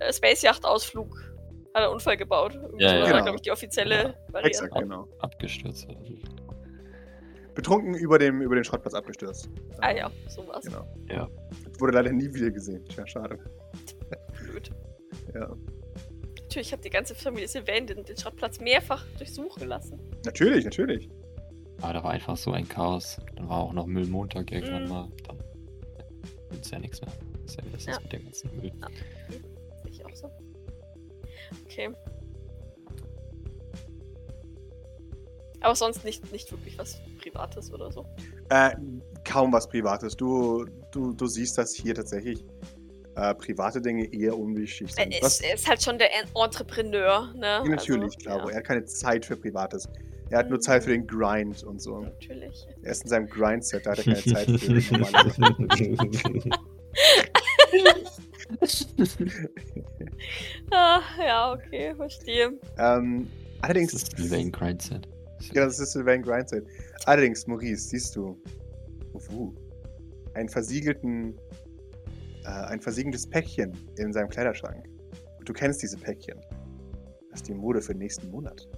äh, 0.00 0.12
Space-Yacht-Ausflug. 0.12 1.14
Hat 1.74 1.82
er 1.82 1.84
einen 1.84 1.92
Unfall 1.94 2.16
gebaut. 2.16 2.54
Irgendwie 2.54 2.82
Ja, 2.82 2.88
so 2.90 2.94
ja. 2.96 3.02
war, 3.02 3.08
Genau. 3.10 3.22
glaube 3.24 3.36
ich, 3.36 3.42
die 3.42 3.50
offizielle 3.50 3.94
Ja. 3.96 4.14
Variante. 4.32 4.48
Exakt, 4.48 4.74
genau. 4.74 5.06
Abgestürzt. 5.20 5.86
Also. 5.88 6.00
Betrunken 7.54 7.94
über 7.94 8.18
dem, 8.18 8.40
über 8.40 8.54
den 8.54 8.64
Schrottplatz 8.64 8.94
abgestürzt. 8.94 9.50
Ah 9.80 9.90
ja, 9.90 10.10
sowas. 10.28 10.64
Genau. 10.64 10.86
Ja. 11.10 11.28
Wurde 11.78 11.92
leider 11.92 12.10
nie 12.10 12.32
wieder 12.32 12.50
gesehen. 12.50 12.82
Tja, 12.86 13.06
schade. 13.06 13.38
Blöd. 14.40 14.70
Ja. 15.34 15.54
Natürlich 16.40 16.72
hat 16.72 16.84
die 16.84 16.90
ganze 16.90 17.14
Familie 17.14 17.48
Sylvain 17.48 17.86
den, 17.86 18.04
den 18.04 18.16
Schrottplatz 18.16 18.58
mehrfach 18.60 19.04
durchsuchen 19.18 19.68
lassen. 19.68 19.98
Natürlich, 20.24 20.64
natürlich. 20.64 21.10
Aber 21.82 21.92
da 21.94 22.04
war 22.04 22.10
einfach 22.12 22.36
so 22.36 22.52
ein 22.52 22.68
Chaos. 22.68 23.18
Dann 23.36 23.48
war 23.48 23.58
auch 23.58 23.72
noch 23.72 23.86
Müllmontag 23.86 24.50
irgendwann 24.52 24.84
Mhm. 24.84 24.88
mal. 24.88 25.08
Dann 25.26 26.60
ist 26.60 26.70
ja 26.70 26.78
nichts 26.78 27.00
mehr. 27.00 27.12
Ist 27.44 27.56
ja 27.56 27.62
das 27.72 27.84
Ja. 27.86 27.98
mit 28.00 28.12
dem 28.12 28.24
ganzen 28.24 28.56
Müll. 28.56 28.72
Sehe 29.82 29.90
ich 29.90 30.04
auch 30.06 30.14
so. 30.14 30.30
Okay. 31.64 31.90
Aber 35.60 35.74
sonst 35.76 36.04
nicht, 36.04 36.30
nicht 36.32 36.50
wirklich 36.50 36.76
was 36.78 37.00
Privates 37.20 37.72
oder 37.72 37.90
so. 37.92 38.04
Äh, 38.50 38.70
kaum 39.24 39.52
was 39.52 39.68
Privates. 39.68 40.16
Du, 40.16 40.64
du, 40.90 41.12
du 41.12 41.26
siehst, 41.26 41.56
dass 41.56 41.72
hier 41.74 41.94
tatsächlich 41.94 42.44
äh, 43.14 43.34
private 43.34 43.80
Dinge 43.80 44.12
eher 44.12 44.36
unwichtig 44.36 44.88
Er 44.96 45.04
sind. 45.04 45.14
ist, 45.14 45.22
Was, 45.22 45.40
er 45.40 45.54
ist 45.54 45.68
halt 45.68 45.82
schon 45.82 45.98
der 45.98 46.08
En- 46.12 46.28
Entrepreneur, 46.34 47.32
ne? 47.34 47.40
ja, 47.46 47.64
natürlich, 47.64 48.14
also, 48.16 48.18
klar. 48.18 48.38
ja, 48.44 48.50
Er 48.50 48.56
hat 48.56 48.64
keine 48.64 48.84
Zeit 48.86 49.24
für 49.26 49.36
Privates. 49.36 49.88
Er 50.32 50.38
hat 50.38 50.48
nur. 50.48 50.60
Zeit 50.60 50.84
für 50.84 50.90
den 50.92 51.06
Grind 51.06 51.62
und 51.62 51.82
so. 51.82 52.00
Natürlich. 52.00 52.66
Er 52.82 52.92
ist 52.92 53.02
in 53.02 53.10
seinem 53.10 53.28
Grind-Set, 53.28 53.84
da 53.84 53.90
hat 53.90 53.98
er 53.98 54.14
keine 54.14 54.24
Zeit 54.24 54.50
für. 54.60 56.50
Ah, 60.70 61.00
ja, 61.18 61.52
okay, 61.52 61.94
verstehe. 61.96 62.52
ähm, 62.78 63.28
allerdings. 63.62 63.92
Das 63.92 64.02
ist 64.02 64.16
Sylvain 64.16 64.52
Grindset. 64.52 65.08
Ja, 65.52 65.64
das 65.64 65.78
ist 65.80 65.92
Sylvain 65.92 66.22
Grindset. 66.22 66.66
Allerdings, 67.06 67.46
Maurice, 67.46 67.88
siehst 67.88 68.14
du 68.14 68.40
uh, 69.14 69.54
einen 70.34 70.48
versiegelten, 70.48 71.34
äh, 72.44 72.48
ein 72.48 72.80
versiegeltes 72.80 73.26
Päckchen 73.26 73.76
in 73.96 74.12
seinem 74.12 74.28
Kleiderschrank. 74.28 74.84
Und 75.38 75.48
du 75.48 75.52
kennst 75.52 75.82
diese 75.82 75.96
Päckchen. 75.96 76.38
Das 77.30 77.40
ist 77.40 77.48
die 77.48 77.54
Mode 77.54 77.80
für 77.80 77.92
den 77.92 78.00
nächsten 78.00 78.30
Monat. 78.30 78.68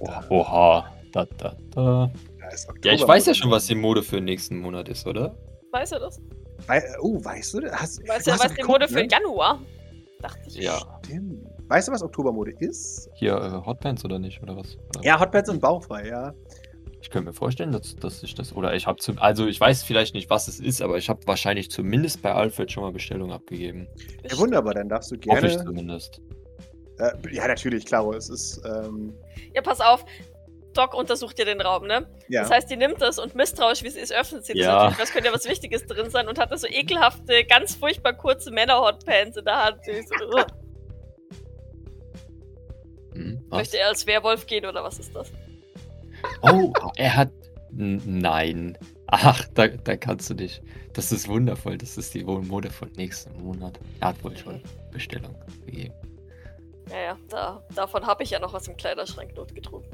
Oh, 0.00 0.08
oha. 0.30 0.92
Da, 1.12 1.26
da, 1.38 1.56
da. 1.70 2.10
ist 2.52 2.68
Ja, 2.84 2.92
ich 2.92 3.06
weiß 3.06 3.26
ja 3.26 3.34
schon, 3.34 3.50
was 3.50 3.66
die 3.66 3.74
Mode 3.74 4.02
für 4.02 4.16
den 4.16 4.24
nächsten 4.24 4.58
Monat 4.58 4.88
ist, 4.88 5.06
oder? 5.06 5.36
Weiß 5.70 5.92
er 5.92 6.00
das? 6.00 6.20
Wei 6.66 6.82
oh, 7.00 7.22
weißt 7.24 7.54
du? 7.54 7.60
das? 7.60 7.72
Hast, 7.72 8.08
Weißt 8.08 8.26
du 8.26 8.30
du, 8.30 8.36
hast 8.36 8.44
was 8.44 8.54
die 8.54 8.62
Mode 8.62 8.88
für 8.88 8.94
ne? 8.94 9.02
den 9.02 9.10
Januar? 9.10 9.60
Dachte 10.20 10.40
ich. 10.46 10.56
Ja. 10.56 10.80
Stimmt. 11.04 11.46
Weißt 11.68 11.88
du, 11.88 11.92
was 11.92 12.02
Oktobermode 12.02 12.52
ist? 12.58 13.08
Hier 13.14 13.34
äh, 13.36 13.66
Hotpants 13.66 14.04
oder 14.04 14.18
nicht, 14.18 14.42
oder 14.42 14.56
was? 14.56 14.76
Oder? 14.76 15.04
Ja, 15.04 15.20
Hotpants 15.20 15.48
und 15.50 15.60
bauchfrei, 15.60 16.08
ja. 16.08 16.34
Ich 17.00 17.10
könnte 17.10 17.28
mir 17.28 17.34
vorstellen, 17.34 17.72
dass, 17.72 17.96
dass 17.96 18.22
ich 18.22 18.34
das. 18.34 18.54
Oder 18.54 18.74
ich 18.74 18.86
habe 18.86 18.98
zum. 18.98 19.18
Also 19.18 19.46
ich 19.46 19.60
weiß 19.60 19.82
vielleicht 19.82 20.14
nicht, 20.14 20.30
was 20.30 20.48
es 20.48 20.58
ist, 20.60 20.80
aber 20.80 20.96
ich 20.96 21.08
habe 21.10 21.20
wahrscheinlich 21.26 21.70
zumindest 21.70 22.22
bei 22.22 22.32
Alfred 22.32 22.72
schon 22.72 22.82
mal 22.82 22.92
Bestellung 22.92 23.30
abgegeben. 23.30 23.86
Ja, 24.28 24.38
wunderbar, 24.38 24.74
dann 24.74 24.88
darfst 24.88 25.10
du 25.10 25.16
Hoffe 25.28 25.46
ich 25.46 25.54
gerne. 25.54 25.64
zumindest. 25.64 26.20
Äh, 26.98 27.12
ja, 27.32 27.46
natürlich, 27.48 27.86
klar, 27.86 28.08
es 28.14 28.28
ist. 28.28 28.60
Ähm, 28.64 29.14
Ja, 29.54 29.62
pass 29.62 29.80
auf. 29.80 30.04
Doc 30.74 30.92
untersucht 30.94 31.38
dir 31.38 31.44
den 31.44 31.60
Raum, 31.60 31.86
ne? 31.86 32.06
ja. 32.28 32.42
Das 32.42 32.50
heißt, 32.50 32.68
die 32.70 32.76
nimmt 32.76 33.00
das 33.00 33.20
und 33.20 33.36
misstrauisch, 33.36 33.84
wie 33.84 33.90
sie 33.90 34.00
es 34.00 34.10
öffnet, 34.10 34.44
sieht 34.44 34.56
das 34.56 34.64
Ja. 34.64 34.72
natürlich, 34.74 34.98
was 35.02 35.12
könnte 35.12 35.28
ja 35.28 35.34
was 35.34 35.48
Wichtiges 35.48 35.86
drin 35.86 36.10
sein 36.10 36.26
und 36.26 36.36
hat 36.38 36.50
da 36.50 36.56
so 36.56 36.66
ekelhafte, 36.66 37.44
ganz 37.44 37.76
furchtbar 37.76 38.12
kurze 38.14 38.50
Männer-Hotpants 38.50 39.36
in 39.36 39.44
der 39.44 39.64
Hand. 39.64 39.78
Hm, 43.12 43.44
möchte 43.48 43.78
er 43.78 43.88
als 43.88 44.06
Werwolf 44.06 44.46
gehen 44.46 44.66
oder 44.66 44.82
was 44.82 44.98
ist 44.98 45.14
das? 45.14 45.30
Oh, 46.42 46.72
er 46.96 47.14
hat. 47.16 47.30
Nein. 47.70 48.78
Ach, 49.08 49.46
da, 49.54 49.68
da 49.68 49.96
kannst 49.96 50.30
du 50.30 50.34
dich. 50.34 50.60
Das 50.92 51.12
ist 51.12 51.28
wundervoll. 51.28 51.76
Das 51.78 51.96
ist 51.96 52.14
die 52.14 52.24
Mode 52.24 52.70
von 52.70 52.90
nächsten 52.96 53.40
Monat. 53.42 53.78
Er 54.00 54.08
hat 54.08 54.24
wohl 54.24 54.36
schon 54.36 54.60
Bestellung 54.90 55.34
gegeben. 55.66 55.94
Ja, 56.90 56.98
ja, 56.98 57.18
da, 57.28 57.62
davon 57.74 58.06
habe 58.06 58.22
ich 58.22 58.30
ja 58.30 58.38
noch 58.38 58.52
was 58.52 58.68
im 58.68 58.76
Kleiderschrank 58.76 59.34
notgedrungen. 59.36 59.88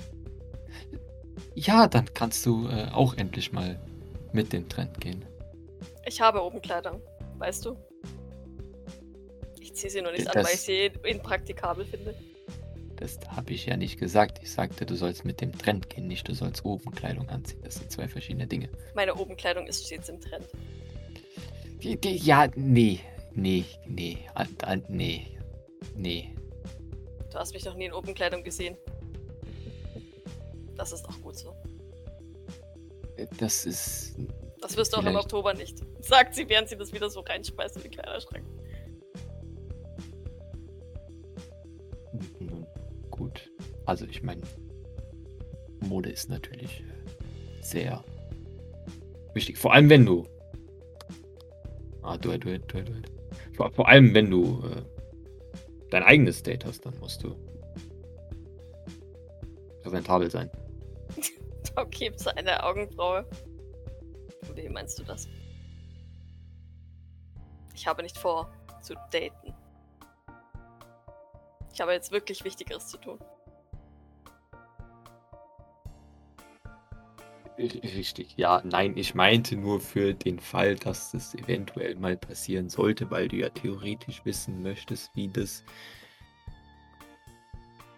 Ja, 1.54 1.86
dann 1.88 2.12
kannst 2.14 2.44
du 2.46 2.68
äh, 2.68 2.88
auch 2.92 3.14
endlich 3.14 3.52
mal 3.52 3.78
mit 4.32 4.52
dem 4.52 4.68
Trend 4.68 5.00
gehen. 5.00 5.24
Ich 6.06 6.20
habe 6.20 6.42
oben 6.42 6.60
Kleidung, 6.60 7.00
weißt 7.38 7.66
du? 7.66 7.76
Ich 9.60 9.74
ziehe 9.74 9.90
sie 9.90 10.02
nur 10.02 10.12
nicht 10.12 10.26
Das- 10.26 10.36
an, 10.36 10.44
weil 10.44 10.54
ich 10.54 10.60
sie 10.60 10.90
impraktikabel 11.04 11.84
finde. 11.84 12.14
Das 12.96 13.18
habe 13.28 13.54
ich 13.54 13.64
ja 13.64 13.78
nicht 13.78 13.98
gesagt. 13.98 14.40
Ich 14.42 14.52
sagte, 14.52 14.84
du 14.84 14.94
sollst 14.94 15.24
mit 15.24 15.40
dem 15.40 15.56
Trend 15.56 15.88
gehen, 15.88 16.06
nicht 16.06 16.28
du 16.28 16.34
sollst 16.34 16.66
oben 16.66 16.90
Kleidung 16.90 17.30
anziehen. 17.30 17.60
Das 17.64 17.76
sind 17.76 17.90
zwei 17.90 18.06
verschiedene 18.08 18.46
Dinge. 18.46 18.68
Meine 18.94 19.14
Obenkleidung 19.14 19.66
ist 19.66 19.86
stets 19.86 20.10
im 20.10 20.20
Trend. 20.20 20.44
Die, 21.82 21.96
die, 21.98 22.16
ja, 22.16 22.48
nee, 22.56 23.00
nee, 23.32 23.64
nee, 23.86 24.18
nee, 24.88 25.26
nee. 25.96 26.34
Du 27.30 27.38
hast 27.38 27.54
mich 27.54 27.64
noch 27.64 27.74
nie 27.74 27.86
in 27.86 27.92
Obenkleidung 27.92 28.42
gesehen. 28.42 28.76
Das 30.76 30.92
ist 30.92 31.06
auch 31.06 31.20
gut 31.20 31.36
so. 31.36 31.54
Das 33.38 33.66
ist. 33.66 34.16
Das 34.60 34.76
wirst 34.76 34.92
du 34.92 34.98
auch 34.98 35.04
im. 35.04 35.16
Oktober 35.16 35.54
nicht. 35.54 35.78
Sagt 36.00 36.34
sie, 36.34 36.48
während 36.48 36.68
sie 36.68 36.76
das 36.76 36.92
wieder 36.92 37.08
so 37.08 37.20
reinschmeißt 37.20 37.76
in 37.76 37.82
den 37.82 37.90
Kleiderschrank. 37.92 38.44
Nun, 42.40 42.66
gut. 43.10 43.50
Also, 43.86 44.06
ich 44.06 44.22
meine, 44.22 44.42
Mode 45.80 46.10
ist 46.10 46.28
natürlich 46.28 46.82
sehr 47.60 48.02
wichtig. 49.34 49.58
Vor 49.58 49.72
allem, 49.72 49.88
wenn 49.88 50.06
du. 50.06 50.26
Ah, 52.02 52.16
du, 52.16 52.36
du, 52.38 52.58
du, 52.58 52.82
du. 52.82 53.02
Vor, 53.54 53.70
vor 53.72 53.88
allem, 53.88 54.14
wenn 54.14 54.30
du 54.30 54.62
äh, 54.64 54.99
dein 55.90 56.02
eigenes 56.02 56.42
Date 56.42 56.64
hast, 56.64 56.84
dann 56.86 56.98
musst 56.98 57.22
du 57.22 57.36
präsentabel 59.82 60.30
sein. 60.30 60.50
Doc 61.74 61.94
hebt 62.00 62.20
seine 62.20 62.62
Augenbraue. 62.62 63.26
Wie 64.54 64.68
meinst 64.68 64.98
du 64.98 65.04
das? 65.04 65.28
Ich 67.74 67.86
habe 67.86 68.02
nicht 68.02 68.18
vor, 68.18 68.52
zu 68.82 68.94
daten. 69.10 69.54
Ich 71.72 71.80
habe 71.80 71.92
jetzt 71.92 72.12
wirklich 72.12 72.44
Wichtigeres 72.44 72.88
zu 72.88 72.98
tun. 72.98 73.18
Richtig, 77.96 78.34
ja, 78.36 78.62
nein, 78.64 78.96
ich 78.96 79.14
meinte 79.14 79.56
nur 79.56 79.80
für 79.80 80.14
den 80.14 80.38
Fall, 80.40 80.76
dass 80.76 81.12
das 81.12 81.34
eventuell 81.34 81.94
mal 81.96 82.16
passieren 82.16 82.68
sollte, 82.70 83.10
weil 83.10 83.28
du 83.28 83.36
ja 83.36 83.48
theoretisch 83.50 84.22
wissen 84.24 84.62
möchtest, 84.62 85.10
wie 85.14 85.28
das 85.28 85.62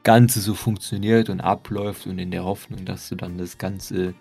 Ganze 0.02 0.40
so 0.40 0.54
funktioniert 0.54 1.28
und 1.28 1.40
abläuft 1.40 2.07
und 2.07 2.19
in 2.19 2.31
der 2.33 2.45
Hoffnung, 2.45 2.85
dass 2.85 3.09
du 3.09 3.14
dann 3.14 3.38
das 3.38 3.57
Ganze 3.57 4.14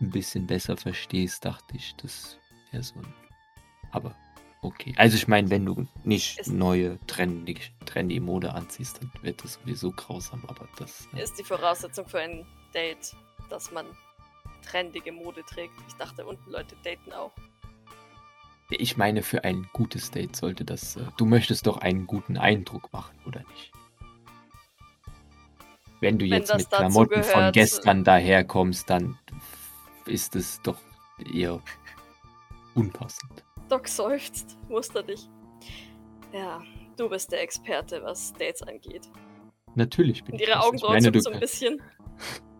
ein 0.00 0.10
bisschen 0.10 0.46
besser 0.48 0.76
verstehst, 0.76 1.44
dachte 1.44 1.76
ich, 1.76 1.94
das 2.02 2.38
wäre 2.72 2.82
so 2.82 2.96
ein. 2.98 3.14
Aber 3.92 4.16
okay. 4.62 4.92
Also 4.96 5.16
ich 5.16 5.28
meine, 5.28 5.48
wenn 5.50 5.64
du 5.64 5.86
nicht 6.02 6.40
Ist- 6.40 6.48
neue 6.52 6.98
trendy, 7.06 7.56
trendy 7.86 8.18
Mode 8.18 8.52
anziehst, 8.52 8.98
dann 9.00 9.12
wird 9.22 9.44
das 9.44 9.54
sowieso 9.54 9.92
grausam, 9.92 10.42
aber 10.48 10.66
das. 10.76 11.06
äh, 11.14 11.22
Ist 11.22 11.38
die 11.38 11.44
Voraussetzung 11.44 12.08
für 12.08 12.18
ein 12.18 12.44
Date, 12.74 13.14
dass 13.48 13.70
man 13.70 13.86
trendige 14.64 15.12
Mode 15.12 15.42
trägt. 15.44 15.74
Ich 15.88 15.94
dachte, 15.94 16.24
unten 16.24 16.50
Leute 16.50 16.76
daten 16.84 17.12
auch. 17.12 17.32
Ich 18.70 18.96
meine, 18.96 19.22
für 19.22 19.44
ein 19.44 19.68
gutes 19.72 20.10
Date 20.10 20.34
sollte 20.34 20.64
das. 20.64 20.96
Äh, 20.96 21.04
du 21.16 21.26
möchtest 21.26 21.66
doch 21.66 21.78
einen 21.78 22.06
guten 22.06 22.36
Eindruck 22.38 22.92
machen, 22.92 23.16
oder 23.26 23.42
nicht? 23.50 23.72
Wenn 26.00 26.18
du 26.18 26.24
Wenn 26.24 26.40
jetzt 26.40 26.54
mit 26.54 26.70
Klamotten 26.70 27.22
von 27.22 27.32
gehört. 27.38 27.54
gestern 27.54 28.04
daherkommst, 28.04 28.88
dann 28.90 29.18
ist 30.06 30.34
es 30.36 30.60
doch 30.62 30.78
eher 31.32 31.60
unpassend. 32.74 33.44
Doc 33.68 33.88
seufzt, 33.88 34.58
muster 34.68 35.02
dich. 35.02 35.28
Ja, 36.32 36.60
du 36.96 37.08
bist 37.08 37.32
der 37.32 37.42
Experte, 37.42 38.02
was 38.02 38.32
Dates 38.32 38.62
angeht. 38.62 39.08
Natürlich 39.74 40.24
bin 40.24 40.34
Und 40.34 40.40
ich 40.40 40.48
ihre. 40.48 40.60
Augenbrauen 40.60 41.04
ich 41.04 41.10
du, 41.10 41.20
so 41.20 41.30
ein 41.30 41.40
bisschen. 41.40 41.80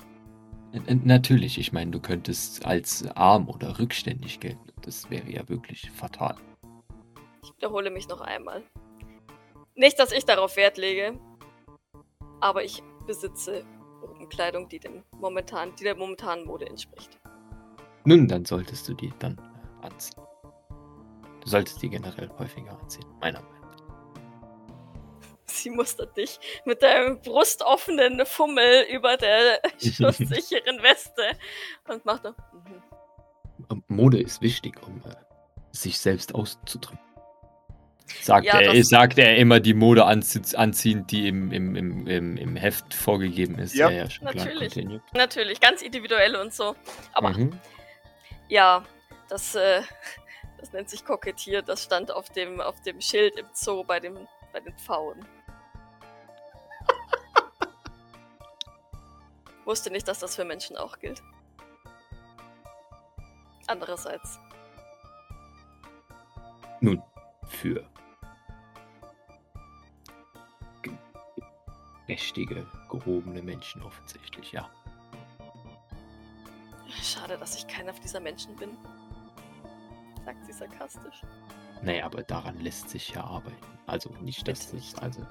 Natürlich, 1.05 1.59
ich 1.59 1.73
meine, 1.73 1.91
du 1.91 2.01
könntest 2.01 2.67
als 2.67 3.07
arm 3.17 3.49
oder 3.49 3.79
rückständig 3.79 4.41
gelten. 4.41 4.73
Das 4.83 5.09
wäre 5.11 5.31
ja 5.31 5.49
wirklich 5.49 5.91
fatal. 5.91 6.35
Ich 7.43 7.55
wiederhole 7.57 7.91
mich 7.91 8.09
noch 8.09 8.21
einmal. 8.21 8.63
Nicht, 9.77 9.99
dass 9.99 10.13
ich 10.13 10.25
darauf 10.25 10.57
Wert 10.57 10.77
lege, 10.77 11.19
aber 12.41 12.65
ich 12.65 12.83
besitze 13.07 13.65
Kleidung, 14.29 14.69
die 14.69 14.79
dem 14.79 15.03
momentan, 15.21 15.75
die 15.77 15.85
der 15.85 15.97
momentanen 15.97 16.45
Mode 16.45 16.67
entspricht. 16.67 17.19
Nun, 18.05 18.29
dann 18.29 18.45
solltest 18.45 18.89
du 18.89 18.95
die 18.95 19.13
dann 19.19 19.39
anziehen. 19.83 20.23
Du 21.41 21.49
solltest 21.49 21.81
die 21.83 21.89
generell 21.89 22.31
häufiger 22.39 22.79
anziehen, 22.79 23.07
meiner 23.21 23.41
Meinung 23.41 23.61
nach. 23.61 23.64
Sie 25.65 25.71
mustert 25.71 26.15
dich 26.15 26.39
mit 26.67 26.83
deinem 26.83 27.21
brustoffenen 27.23 28.27
Fummel 28.27 28.83
über 28.93 29.17
der 29.17 29.61
schusssicheren 29.81 30.83
Weste 30.83 31.23
und 31.89 32.05
macht 32.05 32.25
noch. 32.25 32.35
Mhm. 33.71 33.83
Mode 33.89 34.21
ist 34.21 34.43
wichtig, 34.43 34.75
um 34.87 34.99
äh, 35.07 35.15
sich 35.73 35.99
selbst 35.99 36.35
auszudrücken. 36.35 36.99
Sagt, 38.21 38.45
Ja, 38.45 38.61
er, 38.61 38.75
das- 38.75 38.89
sagt 38.89 39.19
er 39.19 39.37
immer 39.39 39.59
die 39.59 39.73
Mode 39.73 40.05
anzie 40.05 40.43
anziehen, 40.55 41.07
die 41.07 41.29
im, 41.29 41.51
im, 41.51 41.75
im, 41.77 42.07
im, 42.07 42.37
im 42.37 42.57
Heft 42.57 42.93
vorgegeben 42.93 43.59
ist. 43.59 43.75
Ja, 43.75 43.89
ja 43.89 44.11
schon 44.11 44.29
klar. 44.29 44.45
natürlich. 44.45 45.01
Natürlich, 45.15 45.61
ganz 45.61 45.81
individuell 45.81 46.37
und 46.37 46.53
so. 46.53 46.77
Aber 47.15 47.31
Mhm. 47.31 47.59
ja, 48.51 48.85
das, 49.31 49.55
äh, 49.55 49.81
das 50.61 50.73
nennt 50.75 50.91
sich 50.91 51.07
kokettiert. 51.07 51.71
Das 51.71 51.83
stand 51.85 52.11
auf 52.11 52.29
dem, 52.29 52.61
auf 52.61 52.83
dem 52.83 53.01
Schild 53.01 53.37
im 53.39 53.47
Zoo 53.55 53.83
bei, 53.83 53.99
dem, 53.99 54.29
bei 54.53 54.61
den 54.61 54.77
Pfauen. 54.77 55.25
Wusste 59.65 59.91
nicht, 59.91 60.07
dass 60.09 60.19
das 60.19 60.37
für 60.37 60.45
Menschen 60.45 60.77
auch 60.77 60.99
gilt. 60.99 61.23
Andererseits. 63.67 64.39
Nun, 66.81 67.03
für 67.47 67.83
ge- 70.83 70.93
mächtige, 72.07 72.67
gehobene 72.91 73.41
Menschen 73.43 73.83
offensichtlich, 73.83 74.53
ja. 74.53 74.69
Schade, 77.03 77.39
dass 77.39 77.57
ich 77.57 77.67
keiner 77.67 77.93
dieser 77.93 78.21
Menschen 78.21 78.55
bin. 78.57 78.77
Sagt 80.25 80.45
sie 80.47 80.53
sarkastisch. 80.53 81.23
Naja, 81.83 82.07
aber 82.07 82.23
daran 82.23 82.59
lässt 82.61 82.91
sich 82.91 83.11
ja 83.11 83.25
arbeiten. 83.25 83.57
Also 83.87 84.11
nicht, 84.21 84.47
dass 84.47 84.73
nicht. 84.73 85.03
also. 85.03 85.27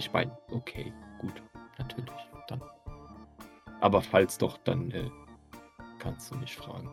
Ich 0.00 0.10
meine, 0.14 0.34
okay, 0.50 0.94
gut, 1.18 1.42
natürlich, 1.76 2.30
dann. 2.48 2.62
Aber 3.82 4.00
falls 4.00 4.38
doch, 4.38 4.56
dann 4.64 4.90
äh, 4.92 5.10
kannst 5.98 6.30
du 6.30 6.36
mich 6.36 6.56
fragen. 6.56 6.90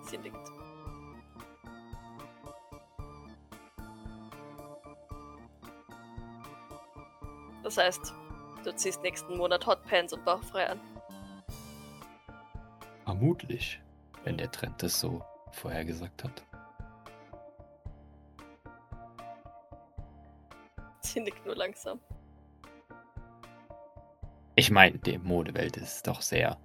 Sie 0.00 0.18
nickt. 0.18 0.36
Das 7.62 7.78
heißt, 7.78 8.12
du 8.64 8.74
ziehst 8.74 9.00
nächsten 9.04 9.36
Monat 9.36 9.64
Hotpants 9.64 10.12
und 10.12 10.24
bauchfrei 10.24 10.68
an. 10.68 10.80
Vermutlich, 13.04 13.80
wenn 14.24 14.36
der 14.36 14.50
Trend 14.50 14.82
das 14.82 14.98
so 14.98 15.22
vorhergesagt 15.52 16.24
hat. 16.24 16.42
Sie 21.12 21.20
nickt 21.20 21.44
nur 21.44 21.54
langsam. 21.54 22.00
Ich 24.54 24.70
meine, 24.70 24.98
die 24.98 25.18
Modewelt 25.18 25.76
ist 25.76 26.06
doch 26.06 26.22
sehr 26.22 26.58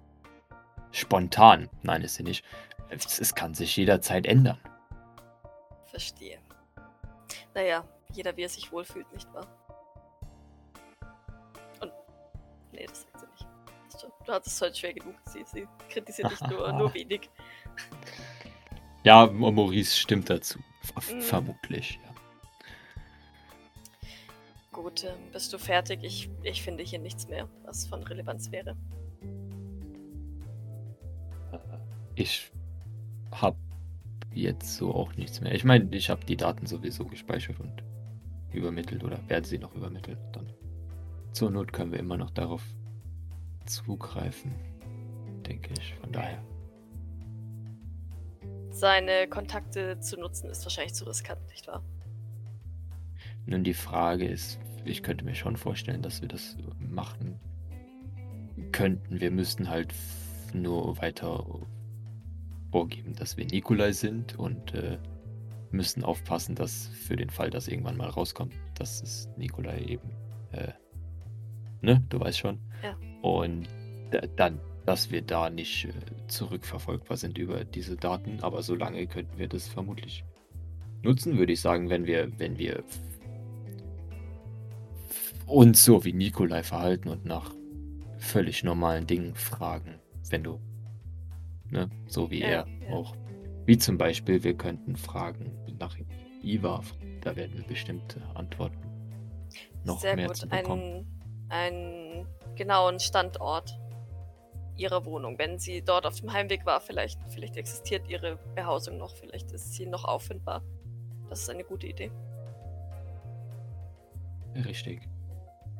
spontan. 0.90 1.68
Nein, 1.82 2.02
ist 2.02 2.14
sie 2.14 2.22
nicht. 2.22 2.44
Es, 2.88 3.20
es 3.20 3.34
kann 3.34 3.52
sich 3.52 3.76
jederzeit 3.76 4.24
ändern. 4.24 4.58
Verstehe. 5.84 6.38
Naja, 7.54 7.84
jeder 8.14 8.34
wie 8.36 8.44
er 8.44 8.48
sich 8.48 8.72
wohlfühlt, 8.72 9.10
nicht 9.12 9.30
wahr? 9.34 9.46
Und. 11.80 11.92
Nee, 12.72 12.86
das 12.86 13.02
sagt 13.02 13.20
sie 13.20 13.26
nicht. 13.26 13.46
Du 14.24 14.32
hattest 14.32 14.56
es 14.56 14.62
heute 14.62 14.76
schwer 14.76 14.94
genug. 14.94 15.14
Sie, 15.26 15.44
sie 15.44 15.68
kritisiert 15.90 16.30
dich 16.30 16.40
nur, 16.48 16.72
nur 16.72 16.94
wenig. 16.94 17.28
Ja, 19.04 19.26
Maurice 19.26 19.94
stimmt 19.96 20.30
dazu. 20.30 20.58
Mhm. 21.10 21.20
Vermutlich, 21.20 22.00
ja. 22.02 22.07
Gut, 24.80 25.12
bist 25.32 25.52
du 25.52 25.58
fertig? 25.58 26.04
Ich, 26.04 26.30
ich 26.44 26.62
finde 26.62 26.84
hier 26.84 27.00
nichts 27.00 27.26
mehr, 27.26 27.48
was 27.64 27.84
von 27.88 28.00
Relevanz 28.04 28.52
wäre. 28.52 28.76
Ich 32.14 32.52
habe 33.32 33.56
jetzt 34.32 34.76
so 34.76 34.94
auch 34.94 35.16
nichts 35.16 35.40
mehr. 35.40 35.52
Ich 35.52 35.64
meine, 35.64 35.92
ich 35.96 36.10
habe 36.10 36.24
die 36.24 36.36
Daten 36.36 36.64
sowieso 36.66 37.06
gespeichert 37.06 37.58
und 37.58 37.82
übermittelt 38.52 39.02
oder 39.02 39.18
werde 39.28 39.48
sie 39.48 39.58
noch 39.58 39.74
übermittelt. 39.74 40.18
Dann 40.30 40.52
zur 41.32 41.50
Not 41.50 41.72
können 41.72 41.90
wir 41.90 41.98
immer 41.98 42.16
noch 42.16 42.30
darauf 42.30 42.62
zugreifen, 43.66 44.54
denke 45.44 45.74
ich. 45.76 45.94
Von 45.94 46.12
daher. 46.12 46.40
Seine 48.70 49.26
Kontakte 49.28 49.98
zu 49.98 50.20
nutzen 50.20 50.48
ist 50.48 50.64
wahrscheinlich 50.64 50.94
zu 50.94 51.04
riskant, 51.04 51.44
nicht 51.48 51.66
wahr? 51.66 51.82
Nun, 53.44 53.64
die 53.64 53.74
Frage 53.74 54.28
ist, 54.28 54.60
ich 54.84 55.02
könnte 55.02 55.24
mir 55.24 55.34
schon 55.34 55.56
vorstellen, 55.56 56.02
dass 56.02 56.20
wir 56.20 56.28
das 56.28 56.56
machen 56.78 57.38
könnten. 58.72 59.20
Wir 59.20 59.30
müssten 59.30 59.68
halt 59.68 59.92
nur 60.52 61.00
weiter 61.00 61.44
vorgeben, 62.70 63.14
dass 63.14 63.36
wir 63.36 63.46
Nikolai 63.46 63.92
sind 63.92 64.38
und 64.38 64.74
äh, 64.74 64.98
müssen 65.70 66.04
aufpassen, 66.04 66.54
dass 66.54 66.88
für 66.88 67.16
den 67.16 67.30
Fall, 67.30 67.50
dass 67.50 67.68
irgendwann 67.68 67.96
mal 67.96 68.08
rauskommt, 68.08 68.54
dass 68.74 69.02
es 69.02 69.28
Nikolai 69.36 69.80
eben, 69.80 70.10
äh, 70.52 70.72
ne, 71.80 72.02
du 72.08 72.20
weißt 72.20 72.38
schon. 72.38 72.58
Ja. 72.82 72.96
Und 73.22 73.68
da, 74.10 74.20
dann, 74.36 74.60
dass 74.86 75.10
wir 75.10 75.22
da 75.22 75.50
nicht 75.50 75.86
äh, 75.86 75.92
zurückverfolgbar 76.28 77.16
sind 77.16 77.38
über 77.38 77.64
diese 77.64 77.96
Daten, 77.96 78.40
aber 78.40 78.62
solange 78.62 79.06
könnten 79.06 79.38
wir 79.38 79.48
das 79.48 79.68
vermutlich 79.68 80.24
nutzen, 81.02 81.38
würde 81.38 81.52
ich 81.52 81.60
sagen, 81.60 81.90
wenn 81.90 82.06
wir, 82.06 82.38
wenn 82.38 82.58
wir 82.58 82.82
uns 85.48 85.84
so 85.84 86.04
wie 86.04 86.12
Nikolai 86.12 86.62
verhalten 86.62 87.08
und 87.08 87.24
nach 87.24 87.54
völlig 88.18 88.62
normalen 88.64 89.06
Dingen 89.06 89.34
fragen, 89.34 90.00
wenn 90.30 90.44
du, 90.44 90.60
ne, 91.70 91.88
so 92.06 92.30
wie 92.30 92.40
Ja, 92.40 92.48
er 92.48 92.66
ja. 92.88 92.94
auch. 92.94 93.14
Wie 93.66 93.78
zum 93.78 93.98
Beispiel, 93.98 94.42
wir 94.44 94.54
könnten 94.54 94.96
fragen 94.96 95.52
nach 95.78 95.96
Iva, 96.42 96.82
da 97.20 97.36
werden 97.36 97.56
wir 97.56 97.64
bestimmte 97.64 98.20
Antworten 98.34 98.78
noch 99.84 100.00
Sehr 100.00 100.16
mehr 100.16 100.26
gut. 100.28 100.36
zu 100.36 100.48
bekommen. 100.48 101.06
Einen, 101.48 102.24
einen 102.24 102.26
genauen 102.56 102.98
Standort 103.00 103.78
ihrer 104.76 105.04
Wohnung. 105.04 105.38
Wenn 105.38 105.58
sie 105.58 105.82
dort 105.82 106.06
auf 106.06 106.20
dem 106.20 106.32
Heimweg 106.32 106.64
war, 106.64 106.80
vielleicht, 106.80 107.18
vielleicht 107.28 107.56
existiert 107.56 108.08
ihre 108.08 108.36
Behausung 108.54 108.96
noch, 108.98 109.16
vielleicht 109.16 109.50
ist 109.52 109.72
sie 109.74 109.86
noch 109.86 110.04
auffindbar. 110.04 110.62
Das 111.28 111.40
ist 111.42 111.50
eine 111.50 111.64
gute 111.64 111.86
Idee. 111.86 112.10
Richtig. 114.54 115.02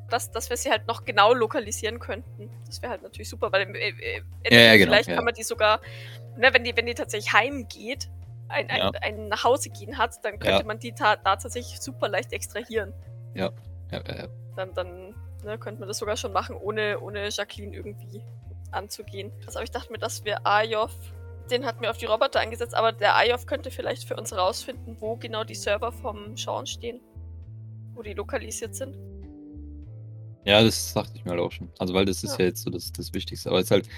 Dass, 0.09 0.31
dass 0.31 0.49
wir 0.49 0.57
sie 0.57 0.69
halt 0.71 0.87
noch 0.87 1.05
genau 1.05 1.33
lokalisieren 1.33 1.99
könnten. 1.99 2.49
Das 2.65 2.81
wäre 2.81 2.91
halt 2.91 3.03
natürlich 3.03 3.29
super, 3.29 3.51
weil 3.51 3.73
äh, 3.75 3.89
äh, 3.89 4.21
Ja, 4.49 4.59
ja, 4.59 4.77
genau, 4.77 4.91
vielleicht 4.91 5.09
ja. 5.09 5.15
kann 5.15 5.25
man 5.25 5.33
die 5.33 5.43
sogar, 5.43 5.81
ne, 6.37 6.53
wenn 6.53 6.63
die, 6.63 6.75
wenn 6.75 6.85
die 6.85 6.93
tatsächlich 6.95 7.33
heimgeht, 7.33 8.09
ein, 8.47 8.69
ein, 8.69 8.77
Ja. 8.77 8.91
ein 9.01 9.27
nach 9.27 9.43
Hause 9.43 9.69
gehen 9.69 9.97
hat, 9.97 10.23
dann 10.23 10.39
könnte 10.39 10.61
Ja. 10.61 10.63
man 10.63 10.79
die 10.79 10.93
da 10.93 11.15
tatsächlich 11.17 11.79
super 11.79 12.09
leicht 12.09 12.33
extrahieren. 12.33 12.93
Ja, 13.35 13.51
äh, 13.91 14.27
dann, 14.55 14.73
dann 14.73 15.15
ne, 15.43 15.57
könnte 15.57 15.79
man 15.79 15.87
das 15.87 15.99
sogar 15.99 16.17
schon 16.17 16.33
machen, 16.33 16.55
ohne, 16.55 16.99
ohne 16.99 17.29
Jacqueline 17.29 17.75
irgendwie 17.75 18.21
anzugehen. 18.71 19.31
Das 19.45 19.55
aber 19.55 19.63
ich 19.63 19.71
dachte 19.71 19.91
mir, 19.91 19.99
dass 19.99 20.25
wir 20.25 20.45
Ayov, 20.45 20.91
den 21.49 21.65
hatten 21.65 21.81
wir 21.81 21.89
auf 21.89 21.97
die 21.97 22.05
Roboter 22.05 22.39
angesetzt, 22.39 22.75
aber 22.75 22.91
der 22.91 23.15
Ayov 23.15 23.45
könnte 23.45 23.71
vielleicht 23.71 24.07
für 24.07 24.15
uns 24.15 24.35
rausfinden, 24.35 24.97
wo 24.99 25.15
genau 25.15 25.43
die 25.43 25.55
Server 25.55 25.91
vom 25.91 26.35
Sean 26.37 26.65
stehen. 26.65 27.01
Wo 27.93 28.01
die 28.03 28.13
lokalisiert 28.13 28.75
sind. 28.75 28.95
Ja, 30.45 30.63
das 30.63 30.93
dachte 30.93 31.11
ich 31.15 31.25
mir 31.25 31.31
halt 31.31 31.41
auch 31.41 31.51
schon. 31.51 31.69
Also, 31.79 31.93
weil 31.93 32.05
das 32.05 32.23
ist 32.23 32.33
Ja. 32.33 32.39
ja, 32.39 32.45
jetzt 32.45 32.63
so 32.63 32.69
das, 32.69 32.91
das 32.91 33.13
Wichtigste. 33.13 33.49
Aber 33.49 33.59
es 33.59 33.65
ist 33.65 33.71
halt 33.71 33.89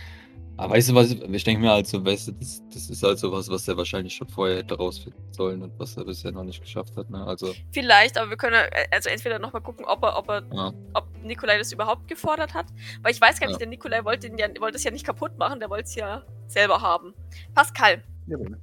Aber 0.58 0.74
weißt 0.76 0.90
du 0.90 0.96
was, 0.96 1.12
ich 1.12 1.44
denke 1.44 1.62
mir 1.64 1.72
halt 1.72 1.88
so, 1.88 2.04
weißt 2.06 2.28
du, 2.28 2.32
das, 2.34 2.62
das 2.72 2.90
ist 2.90 3.02
halt 3.02 3.18
so 3.18 3.32
was, 3.32 3.50
was 3.50 3.68
er 3.68 3.78
wahrscheinlich 3.78 4.14
schon 4.14 4.28
vorher 4.28 4.58
hätte 4.58 4.76
rausfinden 4.76 5.22
sollen 5.34 5.62
und 5.64 5.72
was 5.80 5.96
er 5.98 6.04
bisher 6.06 6.32
noch 6.32 6.44
nicht 6.44 6.62
geschafft 6.62 6.96
hat, 6.98 7.10
ne? 7.10 7.26
Also, 7.26 7.54
Vielleicht, 7.72 8.18
aber 8.18 8.30
wir 8.30 8.38
können 8.38 8.56
äh, 8.56 8.86
also 8.92 9.10
entweder 9.10 9.40
nochmal 9.40 9.62
gucken, 9.62 9.86
ob 9.86 10.04
er, 10.04 10.18
ob 10.18 10.30
er, 10.30 10.44
ja. 10.54 10.74
ob 10.94 11.08
Nikolai 11.24 11.58
das 11.58 11.72
überhaupt 11.72 12.08
gefordert 12.08 12.54
hat. 12.54 12.68
Weil 13.02 13.12
ich 13.14 13.22
weiß 13.22 13.40
gar 13.40 13.48
nicht, 13.48 13.56
Ja. 13.56 13.60
der 13.60 13.68
Nikolai 13.70 14.04
wollte, 14.04 14.28
ihn 14.28 14.38
ja, 14.38 14.48
wollte 14.60 14.78
es 14.78 14.84
ja 14.84 14.92
nicht 14.92 15.06
kaputt 15.06 15.36
machen, 15.38 15.60
der 15.60 15.70
wollte 15.70 15.86
es 15.86 15.96
ja 15.96 16.24
selber 16.48 16.82
haben. 16.82 17.14
Pascal, 17.56 18.04
Jawohl. 18.28 18.60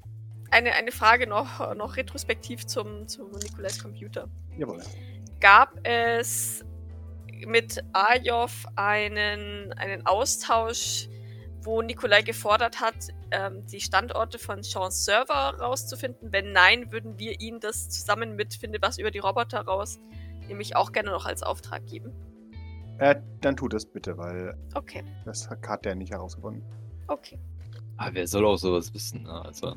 eine, 0.50 0.72
eine 0.74 0.92
Frage 0.92 1.26
noch, 1.26 1.74
noch 1.74 1.96
retrospektiv 1.96 2.66
zum, 2.66 3.08
zu 3.08 3.24
Nikolais 3.42 3.78
Computer. 3.82 4.28
Jawohl. 4.56 4.82
Gab 5.40 5.80
es 5.84 6.64
mit 7.46 7.82
Ajov 7.92 8.66
einen, 8.76 9.72
einen 9.74 10.06
Austausch, 10.06 11.08
wo 11.62 11.82
Nikolai 11.82 12.22
gefordert 12.22 12.80
hat, 12.80 13.08
ähm, 13.30 13.66
die 13.66 13.80
Standorte 13.80 14.38
von 14.38 14.62
Sean's 14.62 15.04
Server 15.04 15.58
rauszufinden? 15.58 16.32
Wenn 16.32 16.52
nein, 16.52 16.92
würden 16.92 17.18
wir 17.18 17.40
ihm 17.40 17.60
das 17.60 17.88
zusammen 17.88 18.36
mit 18.36 18.54
Finde 18.54 18.78
was 18.80 18.98
über 18.98 19.10
die 19.10 19.18
Roboter 19.18 19.60
raus, 19.60 19.98
nämlich 20.46 20.76
auch 20.76 20.92
gerne 20.92 21.10
noch 21.10 21.26
als 21.26 21.42
Auftrag 21.42 21.86
geben. 21.86 22.12
Äh, 22.98 23.16
dann 23.40 23.56
tut 23.56 23.74
es 23.74 23.86
bitte, 23.86 24.18
weil 24.18 24.56
Okay, 24.74 25.04
das 25.24 25.48
hat 25.48 25.84
der 25.84 25.94
nicht 25.94 26.12
herausgefunden. 26.12 26.62
okay. 27.06 27.38
Aber 27.96 28.14
wer 28.14 28.28
soll 28.28 28.46
auch 28.46 28.56
sowas 28.56 28.94
wissen, 28.94 29.24
ne? 29.24 29.44
Also, 29.44 29.74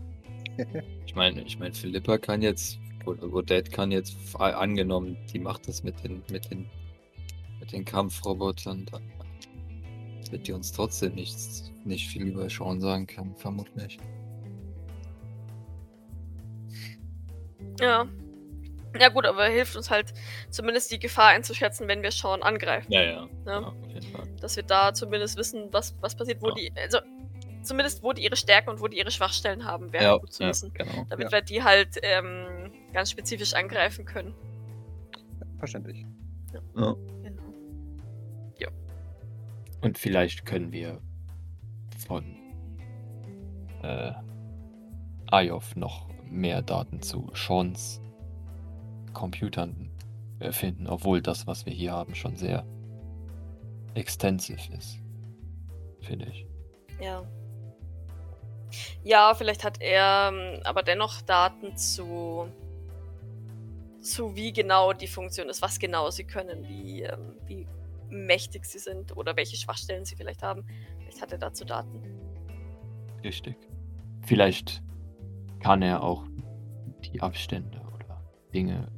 ich 1.06 1.16
meine, 1.16 1.42
ich 1.42 1.58
meine, 1.58 1.74
Philippa 1.74 2.20
kann 2.20 2.42
jetzt, 2.42 2.80
oder 3.06 3.24
Odette 3.34 3.72
kann 3.72 3.92
jetzt, 3.92 4.16
angenommen, 4.36 5.18
die 5.34 5.40
macht 5.40 5.68
das 5.68 5.84
mit 5.84 6.04
den, 6.04 6.24
mit 6.32 6.50
den, 6.52 6.70
mit 7.62 7.72
den 7.72 7.86
Kampfrobotern, 7.86 8.86
dann 8.92 9.04
wird 10.30 10.48
die 10.48 10.52
uns 10.54 10.72
trotzdem 10.74 11.14
nichts, 11.16 11.72
nicht 11.86 12.10
viel 12.10 12.24
über 12.28 12.50
Sean 12.50 12.82
sagen 12.82 13.08
können, 13.08 13.36
vermutlich. 13.38 13.98
Ja. 17.80 18.06
Ja 19.00 19.08
gut, 19.08 19.26
aber 19.26 19.46
hilft 19.46 19.78
uns 19.78 19.90
halt 19.90 20.14
zumindest 20.50 20.92
die 20.92 21.00
Gefahr 21.00 21.30
einzuschätzen, 21.30 21.88
wenn 21.88 22.04
wir 22.04 22.12
Sean 22.12 22.44
angreifen. 22.44 22.92
Ja, 22.92 23.02
ja. 23.02 23.28
Ja. 23.46 23.62
ja 23.62 23.68
auf 23.68 23.88
jeden 23.88 24.12
Fall. 24.12 24.28
Dass 24.42 24.56
wir 24.58 24.64
da 24.64 24.94
zumindest 24.94 25.38
wissen, 25.38 25.70
was, 25.72 25.96
was 26.02 26.16
passiert, 26.16 26.42
wo 26.42 26.50
Ja. 26.50 26.56
die, 26.56 26.74
also 26.78 27.00
zumindest 27.64 28.04
wo 28.04 28.12
die 28.12 28.24
ihre 28.24 28.36
Stärken 28.36 28.70
und 28.70 28.82
wo 28.82 28.88
die 28.88 28.98
ihre 28.98 29.12
Schwachstellen 29.12 29.64
haben, 29.64 29.94
wäre 29.94 30.04
Ja, 30.04 30.18
gut 30.18 30.34
zu 30.34 30.44
ja, 30.44 30.50
wissen. 30.50 30.74
genau. 30.74 31.06
Damit 31.10 31.28
Ja. 31.28 31.32
wir 31.32 31.42
die 31.42 31.64
halt 31.64 31.98
ähm, 32.02 32.72
ganz 32.92 33.12
spezifisch 33.12 33.54
angreifen 33.54 34.04
können. 34.06 34.34
Verständlich. 35.60 36.06
Genau. 38.70 39.82
Und 39.82 39.98
vielleicht 39.98 40.46
können 40.46 40.72
wir 40.72 41.02
von 42.08 42.36
äh, 43.84 44.12
Ayov 45.28 45.76
noch 45.76 46.08
mehr 46.30 46.62
Daten 46.62 47.02
zu 47.02 47.32
Seans 47.34 48.02
Computern 49.14 49.92
äh, 50.40 50.52
finden, 50.52 50.88
obwohl 50.88 51.22
das, 51.22 51.48
was 51.48 51.66
wir 51.66 51.74
hier 51.74 51.92
haben, 51.92 52.16
schon 52.16 52.36
sehr 52.36 52.66
extensiv 53.94 54.70
ist. 54.78 55.00
Finde 56.02 56.28
ich. 56.28 56.46
Ja. 57.00 57.24
Ja, 59.04 59.34
vielleicht 59.34 59.64
hat 59.64 59.82
er 59.82 60.32
ähm, 60.34 60.62
aber 60.64 60.84
dennoch 60.84 61.22
Daten 61.22 61.76
zu, 61.76 62.48
zu 64.00 64.36
wie 64.36 64.54
genau 64.54 64.94
die 64.94 65.08
Funktion 65.08 65.50
ist, 65.50 65.62
was 65.62 65.78
genau 65.80 66.10
sie 66.10 66.24
können, 66.24 66.68
wie, 66.70 67.02
ähm, 67.02 67.36
wie 67.46 67.68
mächtig 68.12 68.66
sie 68.66 68.80
sind 68.80 69.16
oder 69.16 69.36
welche 69.36 69.56
Schwachstellen 69.56 70.06
sie 70.06 70.16
vielleicht 70.16 70.44
haben. 70.44 70.66
Vielleicht 71.00 71.22
hat 71.22 71.32
er 71.32 71.38
dazu 71.38 71.66
Daten. 71.66 72.02
Richtig. 73.24 73.56
Vielleicht 74.26 74.84
kann 75.60 75.82
er 75.82 76.04
auch 76.04 76.26
die 77.04 77.22
Abstände 77.22 77.82
oder 77.94 78.24
Dinge 78.54 78.92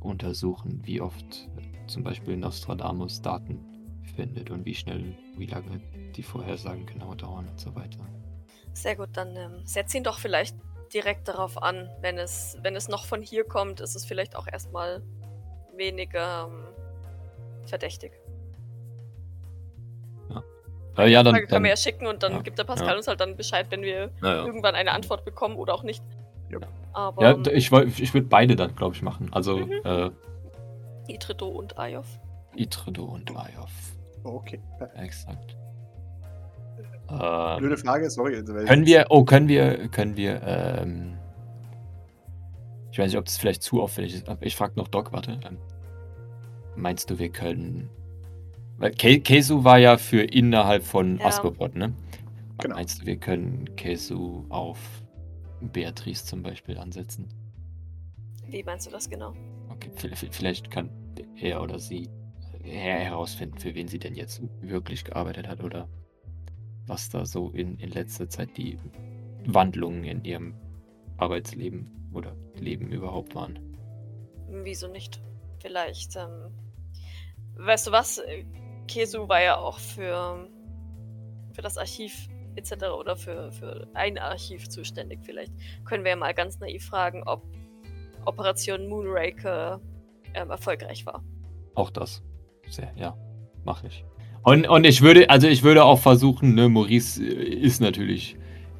untersuchen, 0.00 0.80
wie 0.84 1.00
oft 1.00 1.48
zum 1.86 2.02
Beispiel 2.02 2.36
Nostradamus 2.36 3.22
Daten 3.22 3.64
findet 4.14 4.50
und 4.50 4.64
wie 4.64 4.74
schnell, 4.74 5.16
wie 5.36 5.46
lange 5.46 5.80
die 6.14 6.22
Vorhersagen 6.22 6.86
genau 6.86 7.14
dauern 7.14 7.48
und 7.48 7.60
so 7.60 7.74
weiter. 7.74 7.98
Sehr 8.72 8.96
gut, 8.96 9.10
dann 9.12 9.36
ähm, 9.36 9.60
setz 9.64 9.94
ihn 9.94 10.04
doch 10.04 10.18
vielleicht 10.18 10.56
direkt 10.92 11.28
darauf 11.28 11.62
an. 11.62 11.90
Wenn 12.00 12.18
es, 12.18 12.58
wenn 12.62 12.76
es 12.76 12.88
noch 12.88 13.04
von 13.06 13.22
hier 13.22 13.44
kommt, 13.44 13.80
ist 13.80 13.94
es 13.94 14.04
vielleicht 14.04 14.36
auch 14.36 14.46
erstmal 14.46 15.02
weniger 15.74 16.48
ähm, 16.48 16.64
verdächtig. 17.66 18.12
Äh, 20.98 21.10
ja, 21.10 21.22
dann. 21.22 21.34
Frage 21.34 21.46
können 21.46 21.56
dann 21.56 21.62
wir 21.64 21.70
ja 21.70 21.76
schicken 21.76 22.06
und 22.06 22.22
dann 22.22 22.32
ja, 22.32 22.42
gibt 22.42 22.58
der 22.58 22.64
Pascal 22.64 22.90
ja. 22.90 22.96
uns 22.96 23.08
halt 23.08 23.20
dann 23.20 23.36
Bescheid, 23.36 23.66
wenn 23.70 23.82
wir 23.82 24.10
irgendwann 24.22 24.74
eine 24.74 24.92
Antwort 24.92 25.24
bekommen 25.24 25.56
oder 25.56 25.74
auch 25.74 25.82
nicht. 25.82 26.02
Ja. 26.50 26.58
Aber 26.92 27.22
ähm, 27.30 27.42
ich, 27.52 27.70
ich 27.72 28.14
würde 28.14 28.26
beide 28.28 28.56
dann, 28.56 28.74
glaube 28.74 28.94
ich, 28.94 29.02
machen. 29.02 29.28
Also 29.32 29.58
Mhm. 29.58 29.72
äh, 29.84 30.10
Itredo 31.08 31.46
und 31.48 31.78
Ayov. 31.78 32.06
Itredo 32.54 33.04
und 33.04 33.30
Ayov. 33.30 33.70
Okay. 34.24 34.60
perfekt. 34.78 35.04
Exakt. 35.04 35.56
Äh, 37.08 37.58
Blöde 37.58 37.76
Frage, 37.76 38.10
sorry. 38.10 38.36
also, 38.36 38.52
Können 38.54 38.86
wir, 38.86 39.06
oh, 39.10 39.24
können 39.24 39.48
wir, 39.48 39.88
können 39.88 40.16
wir, 40.16 40.42
ähm, 40.42 41.16
ich 42.90 42.98
weiß 42.98 43.06
nicht, 43.12 43.18
ob 43.18 43.26
das 43.26 43.36
vielleicht 43.36 43.62
zu 43.62 43.80
auffällig 43.82 44.14
ist, 44.14 44.28
aber 44.28 44.44
ich 44.44 44.56
frage 44.56 44.72
noch 44.76 44.88
Doc, 44.88 45.12
warte. 45.12 45.38
Ähm, 45.46 45.58
meinst 46.74 47.10
du, 47.10 47.18
wir 47.18 47.28
können, 47.28 47.90
weil 48.78 48.92
Ke 48.92 49.20
Kesu 49.20 49.64
war 49.64 49.78
ja 49.78 49.96
für 49.98 50.22
innerhalb 50.22 50.82
von 50.84 51.18
Ja. 51.18 51.26
Askobot, 51.26 51.74
ne? 51.76 51.94
Genau. 52.58 52.74
Meinst 52.76 53.02
du, 53.02 53.06
wir 53.06 53.16
können 53.16 53.76
Kesu 53.76 54.44
auf 54.48 54.78
Beatrice 55.60 56.24
zum 56.24 56.42
Beispiel 56.42 56.78
ansetzen? 56.78 57.28
Wie 58.46 58.62
meinst 58.62 58.86
du 58.86 58.90
das 58.90 59.08
genau? 59.10 59.34
Okay, 59.70 59.90
vi- 59.96 60.14
vi- 60.14 60.28
vielleicht 60.32 60.70
kann 60.70 60.90
er 61.40 61.62
oder 61.62 61.78
sie 61.78 62.08
her 62.62 62.98
herausfinden, 62.98 63.58
für 63.58 63.74
wen 63.74 63.88
sie 63.88 63.98
denn 63.98 64.14
jetzt 64.14 64.42
wirklich 64.60 65.04
gearbeitet 65.04 65.48
hat 65.48 65.62
oder 65.62 65.88
was 66.86 67.08
da 67.10 67.26
so 67.26 67.50
in, 67.50 67.76
in 67.78 67.90
letzter 67.90 68.28
Zeit 68.28 68.56
die 68.56 68.78
Wandlungen 69.46 70.04
in 70.04 70.24
ihrem 70.24 70.54
Arbeitsleben 71.18 71.90
oder 72.12 72.34
Leben 72.58 72.90
überhaupt 72.92 73.34
waren. 73.34 73.58
Wieso 74.48 74.88
nicht? 74.88 75.20
Vielleicht, 75.60 76.16
ähm, 76.16 76.52
weißt 77.56 77.88
du 77.88 77.92
was? 77.92 78.20
Kesu 78.86 79.28
war 79.28 79.42
ja 79.42 79.56
auch 79.56 79.78
für, 79.78 80.48
für 81.52 81.62
das 81.62 81.76
Archiv 81.76 82.28
etc. 82.56 82.86
oder 82.98 83.16
für, 83.16 83.52
für 83.52 83.86
ein 83.94 84.18
Archiv 84.18 84.68
zuständig. 84.68 85.20
Vielleicht 85.22 85.52
können 85.84 86.04
wir 86.04 86.10
ja 86.10 86.16
mal 86.16 86.34
ganz 86.34 86.58
naiv 86.58 86.84
fragen, 86.84 87.22
ob 87.24 87.42
Operation 88.24 88.88
Moonraker 88.88 89.80
ähm, 90.34 90.50
erfolgreich 90.50 91.06
war. 91.06 91.22
Auch 91.74 91.90
das. 91.90 92.22
Sehr, 92.68 92.92
ja, 92.96 93.16
mache 93.64 93.86
ich. 93.86 94.04
Und, 94.42 94.68
und 94.68 94.84
ich 94.84 95.02
würde, 95.02 95.28
also 95.30 95.46
ich 95.46 95.62
würde 95.62 95.84
auch 95.84 95.98
versuchen, 95.98 96.54
ne, 96.54 96.68
Maurice 96.68 97.22
äh, 97.22 97.44
ist 97.44 97.80
natürlich 97.80 98.36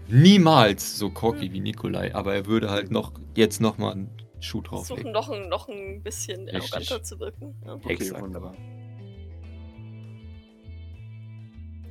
niemals 0.09 0.99
so 0.99 1.11
cocky 1.11 1.53
wie 1.53 1.61
Nikolai, 1.61 2.15
aber 2.15 2.35
er 2.35 2.47
würde 2.47 2.71
halt 2.71 2.91
noch 2.91 3.13
jetzt 3.35 3.61
noch 3.61 3.79
mal 3.79 3.93
einen 3.93 4.11
Schuh 4.41 4.63
Versuchen 4.63 5.13
drauflegen. 5.13 5.13
noch 5.13 5.29
ein, 5.31 5.49
noch 5.49 5.69
ein 5.69 6.03
bisschen 6.03 6.49
Richtig. 6.49 6.73
arroganter 6.73 7.03
zu 7.03 7.19
wirken. 7.19 7.55
Ja. 7.65 7.75
Okay, 7.75 7.93
Exakt. 7.95 8.23
wunderbar. 8.23 8.55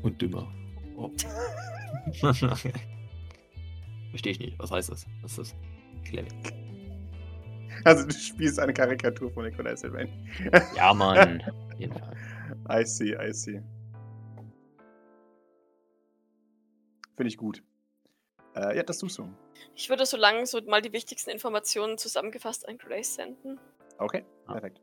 Und 0.05 0.21
dümmer. 0.21 0.47
Oh. 0.97 1.09
Verstehe 4.11 4.31
ich 4.31 4.39
nicht. 4.39 4.59
Was 4.59 4.69
heißt 4.71 4.91
das? 4.91 5.07
Was 5.23 5.31
ist 5.31 5.51
das? 5.51 5.55
Clever. 6.07 6.27
Also 7.83 8.05
du 8.07 8.13
spielst 8.13 8.59
eine 8.59 8.71
Karikatur 8.73 9.31
von 9.31 9.45
Nikolai 9.45 9.75
Sylvain. 9.75 10.07
Ja, 10.75 10.93
Mann. 10.93 11.41
Auf 11.41 11.79
jeden 11.79 11.93
Fall. 11.97 12.15
I 12.69 12.85
see, 12.85 13.15
I 13.15 13.33
see. 13.33 13.61
Finde 17.15 17.27
ich 17.29 17.37
gut. 17.37 17.63
Äh, 18.55 18.77
ja, 18.77 18.83
das 18.83 18.99
tust 18.99 19.17
du. 19.17 19.27
Ich 19.73 19.89
würde 19.89 20.05
so 20.05 20.17
lange 20.17 20.45
so 20.45 20.61
mal 20.61 20.81
die 20.81 20.93
wichtigsten 20.93 21.31
Informationen 21.31 21.97
zusammengefasst 21.97 22.67
an 22.67 22.77
Grace 22.77 23.15
senden. 23.15 23.59
Okay, 23.97 24.23
Ah. 24.45 24.53
perfekt. 24.53 24.81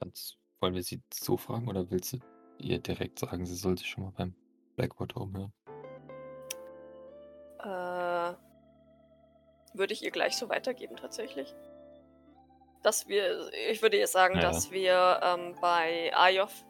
Kannst, 0.00 0.38
wollen 0.60 0.74
wir 0.74 0.82
sie 0.82 1.02
so 1.12 1.36
fragen 1.36 1.68
oder 1.68 1.88
willst 1.90 2.14
du 2.14 2.18
ihr 2.60 2.78
direkt 2.78 3.18
sagen, 3.18 3.46
sie 3.46 3.56
soll 3.56 3.78
sich 3.78 3.88
schon 3.88 4.04
mal 4.04 4.12
beim 4.16 4.34
Blackwater 4.76 5.20
umhören? 5.20 5.52
Äh, 7.60 8.34
würde 9.74 9.92
ich 9.92 10.02
ihr 10.02 10.10
gleich 10.10 10.36
so 10.36 10.48
weitergeben, 10.48 10.96
tatsächlich. 10.96 11.54
Dass 12.82 13.08
wir, 13.08 13.50
ich 13.70 13.82
würde 13.82 13.98
ihr 13.98 14.06
sagen, 14.06 14.36
Ja, 14.36 14.40
dass 14.40 14.70
wir 14.70 15.20
ähm, 15.22 15.54
bei 15.60 16.12
Ayov 16.14 16.64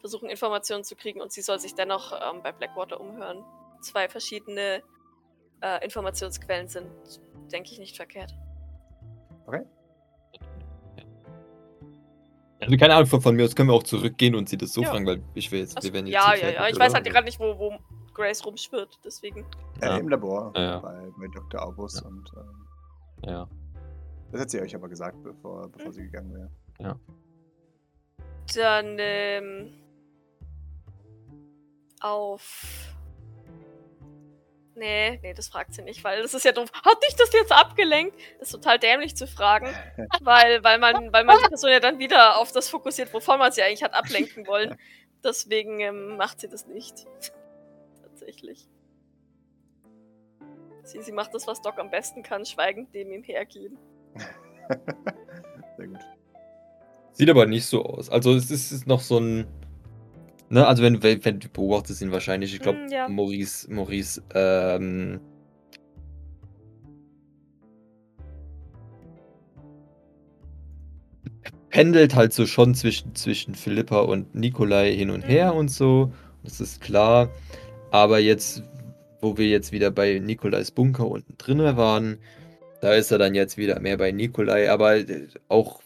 versuchen, 0.00 0.28
Informationen 0.28 0.84
zu 0.84 0.96
kriegen 0.96 1.20
und 1.20 1.32
sie 1.32 1.40
soll 1.40 1.58
sich 1.58 1.74
dennoch 1.74 2.12
ähm, 2.12 2.42
bei 2.42 2.52
Blackwater 2.52 3.00
umhören. 3.00 3.44
Zwei 3.80 4.08
verschiedene 4.08 4.82
äh, 5.62 5.82
Informationsquellen 5.84 6.68
sind, 6.68 6.90
denke 7.50 7.70
ich, 7.70 7.78
nicht 7.78 7.96
verkehrt. 7.96 8.34
Also 12.62 12.76
keine 12.76 12.94
Ahnung, 12.94 13.06
von, 13.08 13.20
von 13.20 13.34
mir 13.36 13.44
aus 13.44 13.54
können 13.56 13.68
wir 13.68 13.74
auch 13.74 13.82
zurückgehen 13.82 14.34
und 14.34 14.48
sie 14.48 14.56
das 14.56 14.72
so 14.72 14.82
Ja. 14.82 14.90
fragen, 14.90 15.06
weil 15.06 15.22
ich 15.34 15.50
will 15.52 15.60
jetzt, 15.60 15.76
Also, 15.76 15.88
wir 15.88 15.94
werden 15.94 16.06
jetzt 16.06 16.14
ja, 16.14 16.34
ja, 16.34 16.50
ja. 16.50 16.68
Ich 16.68 16.78
weiß 16.78 16.94
halt 16.94 17.04
gerade 17.04 17.24
nicht, 17.24 17.38
wo, 17.40 17.58
wo 17.58 17.74
Grace 18.14 18.44
rumschwirrt. 18.44 18.98
Deswegen. 19.04 19.44
Äh, 19.80 19.86
Ja. 19.86 19.96
Im 19.96 20.08
Labor 20.08 20.52
Ja, 20.54 20.62
ja. 20.62 20.78
Bei, 20.80 21.08
bei 21.18 21.26
Dr. 21.34 21.62
Aubus 21.62 22.00
Ja. 22.00 22.06
und 22.08 22.30
ähm, 22.36 22.66
Ja. 23.30 23.48
das 24.30 24.40
hat 24.42 24.50
sie 24.50 24.60
euch 24.60 24.74
aber 24.74 24.88
gesagt, 24.88 25.22
bevor, 25.22 25.68
bevor 25.68 25.92
sie 25.92 26.02
gegangen 26.02 26.32
wäre. 26.34 26.98
Dann 28.54 28.96
ähm, 28.98 29.72
auf. 32.00 32.81
Nee, 34.74 35.18
nee, 35.22 35.34
das 35.34 35.48
fragt 35.48 35.74
sie 35.74 35.82
nicht, 35.82 36.02
weil 36.02 36.22
das 36.22 36.32
ist 36.32 36.44
ja 36.44 36.52
doof. 36.52 36.70
Hat 36.72 37.02
dich 37.06 37.14
das 37.16 37.32
jetzt 37.32 37.52
abgelenkt? 37.52 38.16
Das 38.38 38.48
ist 38.48 38.52
total 38.52 38.78
dämlich 38.78 39.14
zu 39.14 39.26
fragen, 39.26 39.68
weil, 40.22 40.64
weil, 40.64 40.78
man, 40.78 41.12
weil 41.12 41.24
man 41.24 41.36
die 41.42 41.48
Person 41.48 41.70
ja 41.70 41.80
dann 41.80 41.98
wieder 41.98 42.38
auf 42.38 42.52
das 42.52 42.68
fokussiert, 42.70 43.12
wovon 43.12 43.38
man 43.38 43.52
sie 43.52 43.62
eigentlich 43.62 43.82
hat 43.82 43.92
ablenken 43.92 44.46
wollen. 44.46 44.76
Deswegen 45.22 45.80
ähm, 45.80 46.16
macht 46.16 46.40
sie 46.40 46.48
das 46.48 46.66
nicht. 46.66 47.06
Tatsächlich. 48.02 48.68
Sie, 50.84 51.00
sie 51.02 51.12
macht 51.12 51.34
das, 51.34 51.46
was 51.46 51.62
Doc 51.62 51.78
am 51.78 51.90
besten 51.90 52.22
kann, 52.22 52.44
schweigend 52.44 52.92
neben 52.92 53.12
ihm 53.12 53.22
hergehen. 53.22 53.78
Sehr 55.76 55.86
gut. 55.86 56.00
Sieht 57.12 57.30
aber 57.30 57.46
nicht 57.46 57.66
so 57.66 57.84
aus. 57.84 58.08
Also 58.08 58.34
es 58.34 58.50
ist, 58.50 58.66
es 58.66 58.72
ist 58.72 58.86
noch 58.86 59.00
so 59.00 59.18
ein. 59.18 59.46
Ne, 60.52 60.66
also 60.66 60.82
wenn, 60.82 61.02
wenn, 61.02 61.24
wenn 61.24 61.40
du 61.40 61.48
beobachtest 61.48 62.02
ihn 62.02 62.12
wahrscheinlich, 62.12 62.52
ich 62.54 62.60
glaube, 62.60 62.78
Mm, 62.86 62.92
ja. 62.92 63.08
Maurice, 63.08 63.72
Maurice, 63.72 64.22
ähm. 64.34 65.18
pendelt 71.70 72.14
halt 72.14 72.32
so 72.32 72.46
schon 72.46 72.74
zwischen, 72.74 73.14
zwischen 73.14 73.54
Philippa 73.54 74.00
und 74.00 74.34
Nikolai 74.34 74.92
hin 74.94 75.10
und 75.10 75.22
her 75.22 75.52
Mhm. 75.52 75.58
und 75.58 75.70
so. 75.70 76.12
Das 76.44 76.60
ist 76.60 76.80
klar. 76.80 77.30
Aber 77.90 78.18
jetzt, 78.18 78.62
wo 79.20 79.36
wir 79.38 79.48
jetzt 79.48 79.72
wieder 79.72 79.90
bei 79.90 80.18
Nikolais 80.18 80.70
Bunker 80.74 81.06
unten 81.08 81.34
drinne 81.38 81.76
waren, 81.76 82.18
da 82.80 82.92
ist 82.94 83.10
er 83.10 83.18
dann 83.18 83.34
jetzt 83.34 83.56
wieder 83.56 83.80
mehr 83.80 83.96
bei 83.96 84.12
Nikolai, 84.12 84.70
aber 84.70 84.96
äh, 84.96 85.28
auch 85.48 85.82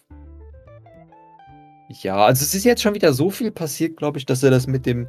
ja, 1.88 2.16
also 2.16 2.42
es 2.42 2.55
ist 2.55 2.64
jetzt 2.64 2.83
schon 2.83 2.94
wieder 2.94 3.12
so 3.12 3.31
viel 3.31 3.51
passiert, 3.51 3.96
glaube 3.96 4.18
ich, 4.18 4.27
dass 4.27 4.42
er 4.42 4.51
das 4.51 4.66
mit 4.66 4.87
dem, 4.87 5.09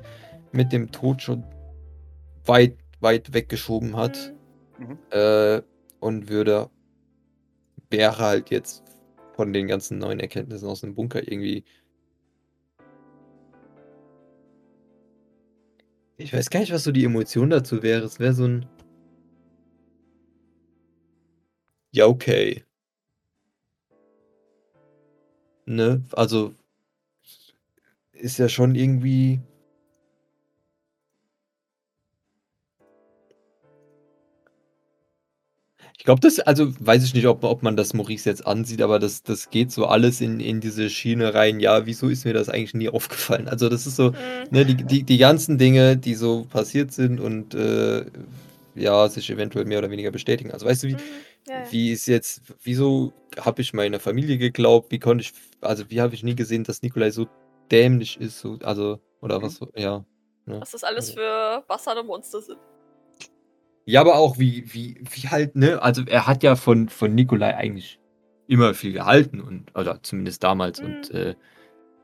mit 0.51 0.71
dem 0.71 0.91
Tod 0.91 1.21
schon 1.21 1.43
weit, 2.45 2.77
weit 2.99 3.33
weggeschoben 3.33 3.95
hat. 3.95 4.33
Mhm. 4.77 4.97
Äh, 5.09 5.61
und 5.99 6.29
würde, 6.29 6.69
wäre 7.89 8.17
halt 8.19 8.49
jetzt 8.51 8.83
von 9.35 9.53
den 9.53 9.67
ganzen 9.67 9.97
neuen 9.99 10.19
Erkenntnissen 10.19 10.67
aus 10.67 10.81
dem 10.81 10.95
Bunker 10.95 11.21
irgendwie. 11.21 11.63
Ich 16.17 16.33
weiß 16.33 16.49
gar 16.49 16.59
nicht, 16.59 16.73
was 16.73 16.83
so 16.83 16.91
die 16.91 17.05
Emotion 17.05 17.49
dazu 17.49 17.83
wäre. 17.83 18.03
Es 18.03 18.19
wäre 18.19 18.33
so 18.33 18.45
ein. 18.45 18.65
Ja, 21.91 22.07
okay. 22.07 22.63
Ne? 25.65 26.03
Also. 26.13 26.53
Ist 28.19 28.37
ja 28.37 28.49
schon 28.49 28.75
irgendwie. 28.75 29.39
Ich 35.97 36.03
glaube, 36.05 36.21
das, 36.21 36.39
also 36.39 36.71
weiß 36.79 37.03
ich 37.03 37.13
nicht, 37.13 37.27
ob, 37.27 37.43
ob 37.43 37.63
man 37.63 37.75
das 37.75 37.93
Maurice 37.93 38.29
jetzt 38.29 38.45
ansieht, 38.47 38.81
aber 38.81 38.99
das, 38.99 39.23
das 39.23 39.49
geht 39.49 39.71
so 39.71 39.85
alles 39.85 40.21
in, 40.21 40.39
in 40.39 40.59
diese 40.59 40.89
Schiene 40.89 41.33
rein. 41.33 41.59
Ja, 41.59 41.85
wieso 41.85 42.07
ist 42.09 42.25
mir 42.25 42.33
das 42.33 42.49
eigentlich 42.49 42.73
nie 42.73 42.89
aufgefallen? 42.89 43.47
Also, 43.47 43.69
das 43.69 43.85
ist 43.87 43.95
so, 43.95 44.11
Mhm. 44.11 44.15
ne, 44.51 44.65
die, 44.65 44.75
die, 44.77 45.03
die 45.03 45.17
ganzen 45.17 45.57
Dinge, 45.57 45.97
die 45.97 46.15
so 46.15 46.45
passiert 46.45 46.91
sind 46.93 47.19
und 47.19 47.53
äh, 47.55 48.05
ja, 48.75 49.09
sich 49.09 49.29
eventuell 49.29 49.65
mehr 49.65 49.79
oder 49.79 49.91
weniger 49.91 50.11
bestätigen. 50.11 50.51
Also, 50.51 50.65
weißt 50.65 50.83
du, 50.83 50.87
wie, 50.89 50.93
Mhm. 50.95 50.99
Ja, 51.47 51.53
ja. 51.61 51.71
wie 51.71 51.91
ist 51.91 52.07
jetzt, 52.07 52.41
wieso 52.63 53.13
habe 53.39 53.61
ich 53.61 53.73
meiner 53.73 53.99
Familie 53.99 54.37
geglaubt? 54.37 54.91
Wie 54.91 54.99
konnte 54.99 55.23
ich, 55.23 55.33
also, 55.61 55.89
wie 55.89 56.01
habe 56.01 56.15
ich 56.15 56.23
nie 56.23 56.35
gesehen, 56.35 56.63
dass 56.63 56.81
Nikolai 56.81 57.11
so 57.11 57.27
dämlich 57.71 58.19
ist? 58.19 58.39
So, 58.39 58.57
also, 58.63 58.99
oder 59.21 59.39
Mhm. 59.39 59.43
was, 59.43 59.59
ja. 59.75 60.05
ne? 60.45 60.61
Was 60.61 60.71
das 60.71 60.83
alles 60.83 61.09
Also- 61.09 61.19
für 61.19 61.63
Bastard 61.67 61.97
und 61.99 62.07
Monster 62.07 62.41
sind. 62.41 62.57
Ja, 63.85 64.01
aber 64.01 64.15
auch 64.17 64.37
wie, 64.37 64.65
wie, 64.73 65.01
wie 65.11 65.29
halt, 65.29 65.55
ne? 65.55 65.81
Also 65.81 66.03
er 66.05 66.27
hat 66.27 66.43
ja 66.43 66.55
von, 66.57 66.89
von 66.89 67.15
Nikolai 67.15 67.55
eigentlich 67.55 67.99
immer 68.47 68.73
viel 68.73 68.91
gehalten 68.91 69.39
und, 69.39 69.73
oder 69.77 70.03
zumindest 70.03 70.43
damals. 70.43 70.81
Mhm. 70.81 70.85
Und 70.87 71.11
äh, 71.11 71.35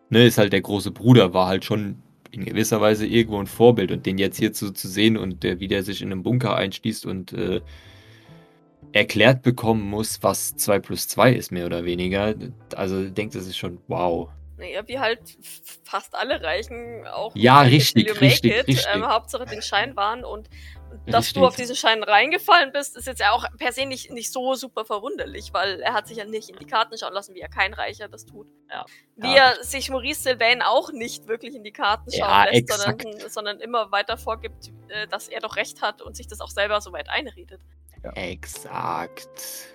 ne, 0.10 0.26
ist 0.26 0.38
halt 0.38 0.54
der 0.54 0.62
große 0.62 0.92
Bruder, 0.92 1.34
war 1.34 1.48
halt 1.48 1.66
schon 1.66 2.02
in 2.32 2.46
gewisser 2.46 2.80
Weise 2.82 3.06
irgendwo 3.06 3.38
ein 3.40 3.48
Vorbild 3.48 3.92
und 3.92 4.06
den 4.06 4.18
jetzt 4.18 4.38
hier 4.38 4.54
zu, 4.54 4.72
zu 4.72 4.88
sehen 4.88 5.18
und 5.18 5.44
äh, 5.46 5.60
wie 5.60 5.68
der 5.68 5.84
sich 5.84 6.02
in 6.02 6.12
einem 6.12 6.24
Bunker 6.24 6.56
einschließt 6.56 7.06
und 7.06 7.34
äh, 7.34 7.60
erklärt 8.94 9.42
bekommen 9.42 9.90
muss, 9.90 10.22
was 10.24 10.56
2 10.56 10.80
plus 10.80 11.08
2 11.10 11.34
ist, 11.34 11.52
mehr 11.52 11.66
oder 11.66 11.84
weniger. 11.84 12.34
Also 12.76 13.10
denkt, 13.10 13.36
das 13.36 13.46
ist 13.48 13.58
schon 13.58 13.80
wow. 13.88 14.30
Naja, 14.64 14.88
wie 14.88 14.98
halt 14.98 15.20
fast 15.84 16.16
alle 16.16 16.42
Reichen 16.42 17.06
auch. 17.08 17.36
Ja, 17.36 17.62
richtig, 17.62 18.06
till 18.06 18.08
you 18.08 18.14
make 18.14 18.26
richtig, 18.26 18.52
it, 18.52 18.68
richtig. 18.68 18.88
Ähm, 18.94 19.06
Hauptsache 19.06 19.46
den 19.46 19.62
Schein 19.62 19.94
wahren 19.98 20.24
und, 20.24 20.50
und 20.90 21.12
dass 21.12 21.26
Richtig. 21.26 21.34
du 21.34 21.46
auf 21.46 21.56
diesen 21.58 21.76
Schein 21.76 22.02
reingefallen 22.02 22.72
bist, 22.72 22.96
ist 22.96 23.08
jetzt 23.08 23.20
ja 23.20 23.34
auch 23.34 23.46
per 23.58 23.74
se 23.74 23.86
nicht, 23.86 24.10
nicht 24.12 24.32
so 24.32 24.56
super 24.56 24.86
verwunderlich, 24.86 25.52
weil 25.52 25.82
er 25.82 25.94
hat 25.94 26.08
sich 26.08 26.16
ja 26.18 26.24
nicht 26.24 26.48
in 26.48 26.56
die 26.56 26.66
Karten 26.66 26.98
schauen 26.98 27.12
lassen, 27.12 27.36
wie 27.36 27.42
er 27.42 27.50
kein 27.50 27.74
Reicher 27.74 28.08
das 28.08 28.26
tut. 28.26 28.48
Ja. 28.72 28.86
Wie 29.18 29.36
Ja, 29.36 29.50
er 29.50 29.64
sich 29.66 29.90
Maurice 29.90 30.24
Sylvain 30.24 30.62
auch 30.62 30.94
nicht 30.94 31.28
wirklich 31.28 31.56
in 31.56 31.66
die 31.66 31.74
Karten 31.74 32.10
schauen 32.10 32.20
Ja, 32.22 32.46
lässt, 32.46 32.72
sondern, 32.72 33.30
sondern 33.30 33.60
immer 33.60 33.92
weiter 33.92 34.18
vorgibt, 34.18 34.72
äh, 34.88 35.08
dass 35.10 35.28
er 35.28 35.42
doch 35.42 35.58
recht 35.58 35.82
hat 35.82 36.02
und 36.02 36.16
sich 36.16 36.28
das 36.28 36.40
auch 36.40 36.50
selber 36.50 36.80
so 36.80 36.94
weit 36.94 37.10
einredet. 37.10 37.60
Exakt. 38.16 39.68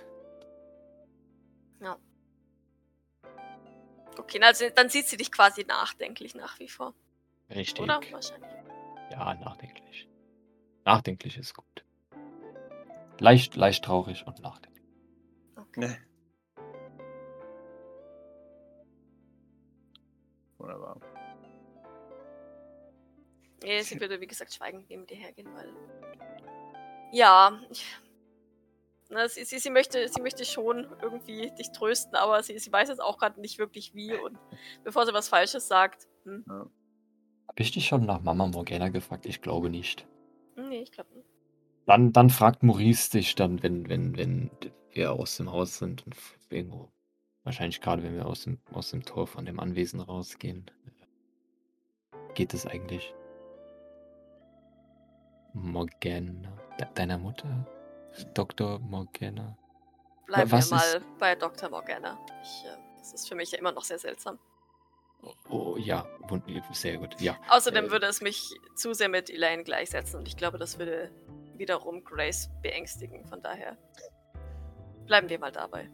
Okay, 4.19 4.41
also 4.43 4.69
dann 4.69 4.89
sieht 4.89 5.07
sie 5.07 5.15
dich 5.15 5.31
quasi 5.31 5.63
nachdenklich 5.63 6.35
nach 6.35 6.59
wie 6.59 6.67
vor, 6.67 6.93
Richtig. 7.49 7.83
oder? 7.83 8.01
Wahrscheinlich. 8.11 8.51
Ja, 9.11 9.33
nachdenklich. 9.35 10.07
Nachdenklich 10.83 11.37
ist 11.37 11.53
gut. 11.53 11.85
Leicht, 13.19 13.55
leicht 13.55 13.85
traurig 13.85 14.27
und 14.27 14.39
nachdenklich. 14.39 14.85
Okay. 15.55 15.79
Ne. 15.79 15.97
Wunderbar. 20.57 20.99
Nee, 23.63 23.81
sie 23.81 23.99
würde, 23.99 24.19
wie 24.19 24.27
gesagt, 24.27 24.53
schweigend 24.53 24.89
neben 24.89 25.05
dir 25.05 25.17
hergehen, 25.17 25.53
weil. 25.55 25.73
Ja. 27.11 27.59
Ich, 27.69 27.85
na, 29.09 29.27
sie, 29.27 29.43
sie, 29.43 29.57
sie, 29.57 29.71
möchte, 29.71 30.07
sie 30.07 30.21
möchte 30.21 30.45
schon 30.45 30.87
irgendwie 31.01 31.51
dich 31.57 31.71
trösten, 31.71 32.15
aber 32.15 32.43
sie, 32.43 32.57
sie 32.59 32.71
weiß 32.71 32.89
jetzt 32.89 33.01
auch 33.01 33.17
gerade 33.17 33.41
nicht 33.41 33.57
wirklich 33.57 33.95
wie. 33.95 34.13
Und 34.13 34.37
bevor 34.83 35.05
sie 35.05 35.13
was 35.13 35.27
Falsches 35.29 35.67
sagt. 35.67 36.07
Hm, 36.25 36.45
Hab 37.47 37.59
ich 37.59 37.71
dich 37.71 37.87
schon 37.87 38.05
nach 38.05 38.21
Mama 38.21 38.45
Morgana 38.45 38.89
gefragt? 38.89 39.25
Ich 39.25 39.41
glaube 39.41 39.69
nicht. 39.69 40.07
nee, 40.55 40.81
ich 40.81 40.91
glaube 40.91 41.09
nicht. 41.15 41.27
Dann, 41.87 42.13
dann 42.13 42.29
fragt 42.29 42.61
Maurice 42.61 43.09
dich 43.09 43.33
dann, 43.33 43.63
wenn, 43.63 43.89
wenn, 43.89 44.15
wenn 44.15 44.51
wir 44.91 45.11
aus 45.11 45.37
dem 45.37 45.51
Haus 45.51 45.79
sind 45.79 46.05
und 46.05 46.15
irgendwo. 46.49 46.91
Wahrscheinlich 47.43 47.81
gerade, 47.81 48.03
wenn 48.03 48.13
wir 48.15 48.27
aus 48.27 48.43
dem, 48.43 48.59
aus 48.71 48.91
dem 48.91 49.03
Tor 49.03 49.25
von 49.25 49.45
dem 49.45 49.59
Anwesen 49.59 50.01
rausgehen. 50.01 50.69
Geht 52.35 52.53
es 52.53 52.67
eigentlich? 52.67 53.15
Morgana. 55.53 56.55
De 56.79 56.87
deiner 56.93 57.17
Mutter? 57.17 57.65
Dr. 58.33 58.79
Morgana? 58.79 59.57
Bleiben 60.25 60.51
wir 60.51 60.57
mal 60.69 60.77
ist- 60.77 61.01
bei 61.19 61.35
Dr. 61.35 61.69
Morgana. 61.69 62.17
Ich, 62.43 62.65
äh, 62.65 62.77
das 62.99 63.13
ist 63.13 63.27
für 63.27 63.35
mich 63.35 63.51
ja 63.51 63.59
immer 63.59 63.71
noch 63.71 63.83
sehr 63.83 63.99
seltsam. 63.99 64.37
Oh, 65.21 65.33
oh 65.49 65.77
ja, 65.77 66.05
sehr 66.71 66.97
gut. 66.97 67.19
Ja. 67.19 67.37
Außerdem 67.49 67.85
Äh, 67.85 67.91
würde 67.91 68.05
es 68.05 68.21
mich 68.21 68.53
zu 68.75 68.93
sehr 68.93 69.09
mit 69.09 69.29
Elaine 69.29 69.63
gleichsetzen 69.63 70.19
und 70.19 70.27
ich 70.27 70.37
glaube, 70.37 70.57
das 70.57 70.79
würde 70.79 71.11
wiederum 71.55 72.03
Grace 72.05 72.49
beängstigen. 72.61 73.25
Von 73.25 73.41
daher 73.41 73.77
bleiben 75.07 75.27
wir 75.29 75.39
mal 75.39 75.51
dabei. 75.51 75.89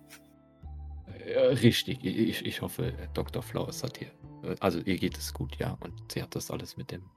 Äh, 1.08 1.39
richtig, 1.39 2.04
ich, 2.04 2.45
ich 2.45 2.62
hoffe, 2.62 2.93
Dr. 3.13 3.41
Flowers 3.41 3.82
hat 3.84 3.99
ihr, 4.01 4.12
äh, 4.43 4.56
also 4.60 4.80
ihr 4.80 4.97
geht 4.97 5.17
es 5.17 5.34
gut, 5.34 5.56
ja, 5.58 5.78
und 5.80 6.12
sie 6.12 6.21
hat 6.21 6.36
das 6.36 6.51
alles 6.51 6.78
mit 6.78 6.91
dem, 6.91 7.10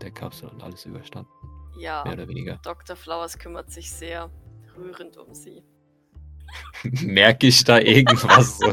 der 0.00 0.10
Kapsel 0.12 0.48
und 0.48 0.62
alles 0.62 0.84
überstanden, 0.86 1.30
Ja, 1.76 2.04
mehr 2.04 2.14
oder 2.14 2.28
weniger. 2.28 2.60
Dr. 2.62 2.96
Flowers 2.96 3.38
kümmert 3.38 3.70
sich 3.70 3.90
sehr 3.90 4.30
rührend 4.76 5.16
um 5.16 5.34
sie. 5.34 5.62
Merke 6.82 7.46
ich 7.46 7.64
da 7.64 7.78
irgendwas? 7.78 8.60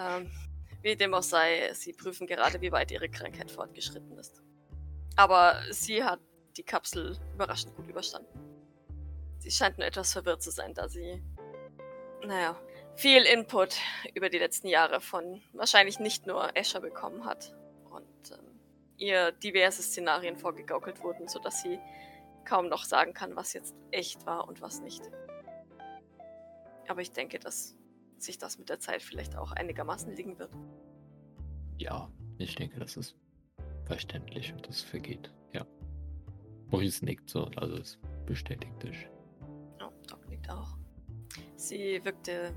Ähm, 0.00 0.30
wie 0.80 0.96
dem 0.96 1.12
auch 1.12 1.22
sei, 1.22 1.70
sie 1.74 1.92
prüfen 1.92 2.26
gerade, 2.26 2.60
wie 2.62 2.72
weit 2.72 2.90
ihre 2.90 3.10
Krankheit 3.10 3.50
fortgeschritten 3.50 4.16
ist. 4.16 4.42
Aber 5.16 5.60
sie 5.70 6.02
hat 6.02 6.20
die 6.56 6.62
Kapsel 6.62 7.18
überraschend 7.34 7.76
gut 7.76 7.86
überstanden. 7.86 8.28
Sie 9.38 9.50
scheint 9.50 9.78
nur 9.78 9.86
etwas 9.86 10.12
verwirrt 10.12 10.42
zu 10.42 10.50
sein, 10.50 10.72
da 10.74 10.88
sie, 10.88 11.22
naja, 12.26 12.58
viel 12.96 13.22
Input 13.22 13.76
über 14.14 14.28
die 14.28 14.38
letzten 14.38 14.68
Jahre 14.68 15.00
von 15.00 15.42
wahrscheinlich 15.52 15.98
nicht 15.98 16.26
nur 16.26 16.56
Escher 16.56 16.80
bekommen 16.80 17.24
hat. 17.24 17.54
Ihr 19.00 19.32
diverse 19.32 19.82
Szenarien 19.82 20.36
vorgegaukelt 20.36 21.02
wurden, 21.02 21.26
sodass 21.26 21.62
sie 21.62 21.80
kaum 22.44 22.68
noch 22.68 22.84
sagen 22.84 23.14
kann, 23.14 23.34
was 23.34 23.54
jetzt 23.54 23.74
echt 23.90 24.26
war 24.26 24.46
und 24.46 24.60
was 24.60 24.80
nicht. 24.82 25.02
Aber 26.86 27.00
ich 27.00 27.10
denke, 27.10 27.38
dass 27.38 27.74
sich 28.18 28.36
das 28.36 28.58
mit 28.58 28.68
der 28.68 28.78
Zeit 28.78 29.02
vielleicht 29.02 29.36
auch 29.36 29.52
einigermaßen 29.52 30.14
liegen 30.14 30.38
wird. 30.38 30.52
Ja, 31.78 32.10
ich 32.36 32.54
denke, 32.56 32.78
das 32.78 32.98
ist 32.98 33.16
verständlich 33.84 34.52
und 34.52 34.68
das 34.68 34.82
vergeht. 34.82 35.32
Ja. 35.52 35.66
Maurice 36.66 37.02
nickt 37.02 37.30
so, 37.30 37.46
also 37.56 37.76
es 37.76 37.98
bestätigt 38.26 38.82
dich. 38.82 39.08
Ja, 39.78 39.90
Doc 40.08 40.28
nickt 40.28 40.50
auch. 40.50 40.76
Sie 41.56 42.04
wirkte. 42.04 42.52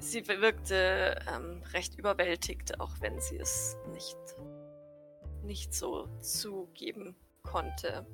Sie 0.00 0.28
wirkte 0.28 1.18
ähm, 1.34 1.62
recht 1.72 1.98
überwältigt, 1.98 2.78
auch 2.78 3.00
wenn 3.00 3.18
sie 3.20 3.38
es 3.38 3.76
nicht, 3.92 4.16
nicht 5.42 5.74
so 5.74 6.08
zugeben 6.20 7.16
konnte. 7.42 8.06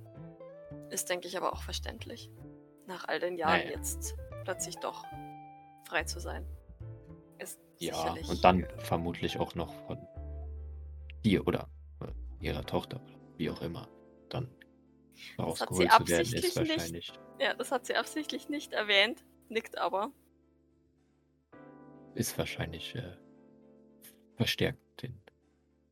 Ist, 0.90 1.08
denke 1.10 1.28
ich, 1.28 1.36
aber 1.36 1.52
auch 1.52 1.62
verständlich. 1.62 2.30
Nach 2.86 3.08
all 3.08 3.20
den 3.20 3.36
Jahren 3.36 3.60
Naja. 3.60 3.70
jetzt 3.70 4.14
plötzlich 4.44 4.76
doch 4.76 5.04
frei 5.88 6.04
zu 6.04 6.20
sein. 6.20 6.46
Ist 7.38 7.58
Ja, 7.78 8.14
und 8.28 8.44
dann 8.44 8.66
vermutlich 8.78 9.38
auch 9.38 9.54
noch 9.54 9.72
von 9.86 9.98
dir 11.24 11.46
oder 11.46 11.68
äh, 12.00 12.44
ihrer 12.44 12.64
Tochter 12.64 13.00
oder 13.02 13.14
wie 13.36 13.50
auch 13.50 13.62
immer 13.62 13.88
dann 14.28 14.50
rausgeholt 15.38 15.90
sie 15.90 16.04
zu 16.04 16.08
werden, 16.08 16.22
ist 16.22 16.34
absichtlich 16.34 16.56
nicht. 16.56 16.70
wahrscheinlich. 16.70 17.12
Ja, 17.40 17.54
das 17.54 17.72
hat 17.72 17.86
sie 17.86 17.96
absichtlich 17.96 18.48
nicht 18.48 18.72
erwähnt, 18.72 19.24
nickt 19.48 19.78
aber. 19.78 20.12
Ist 22.14 22.36
wahrscheinlich 22.38 22.94
äh, 22.94 23.16
verstärkt 24.36 25.02
in 25.02 25.20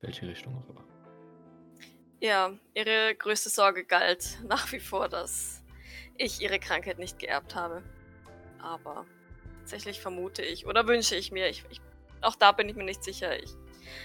welche 0.01 0.27
Richtung 0.27 0.57
auch 0.59 0.68
immer. 0.68 0.85
Ja, 2.22 2.52
ihre 2.74 3.16
größte 3.16 3.48
Sorge 3.48 3.85
galt 3.85 4.38
nach 4.46 4.70
wie 4.70 4.78
vor, 4.78 5.08
dass 5.08 5.61
ich 6.16 6.40
ihre 6.40 6.61
Krankheit 6.61 7.00
nicht 7.00 7.18
geerbt 7.18 7.56
habe. 7.56 7.82
Aber 8.61 9.06
tatsächlich 9.58 10.00
vermute 10.00 10.42
ich 10.42 10.64
oder 10.64 10.87
wünsche 10.87 11.16
ich 11.16 11.32
mir, 11.32 11.48
ich, 11.48 11.64
ich, 11.68 11.80
auch 12.20 12.37
da 12.37 12.52
bin 12.52 12.68
ich 12.68 12.76
mir 12.76 12.85
nicht 12.85 13.02
sicher. 13.02 13.42
Ich, 13.42 13.50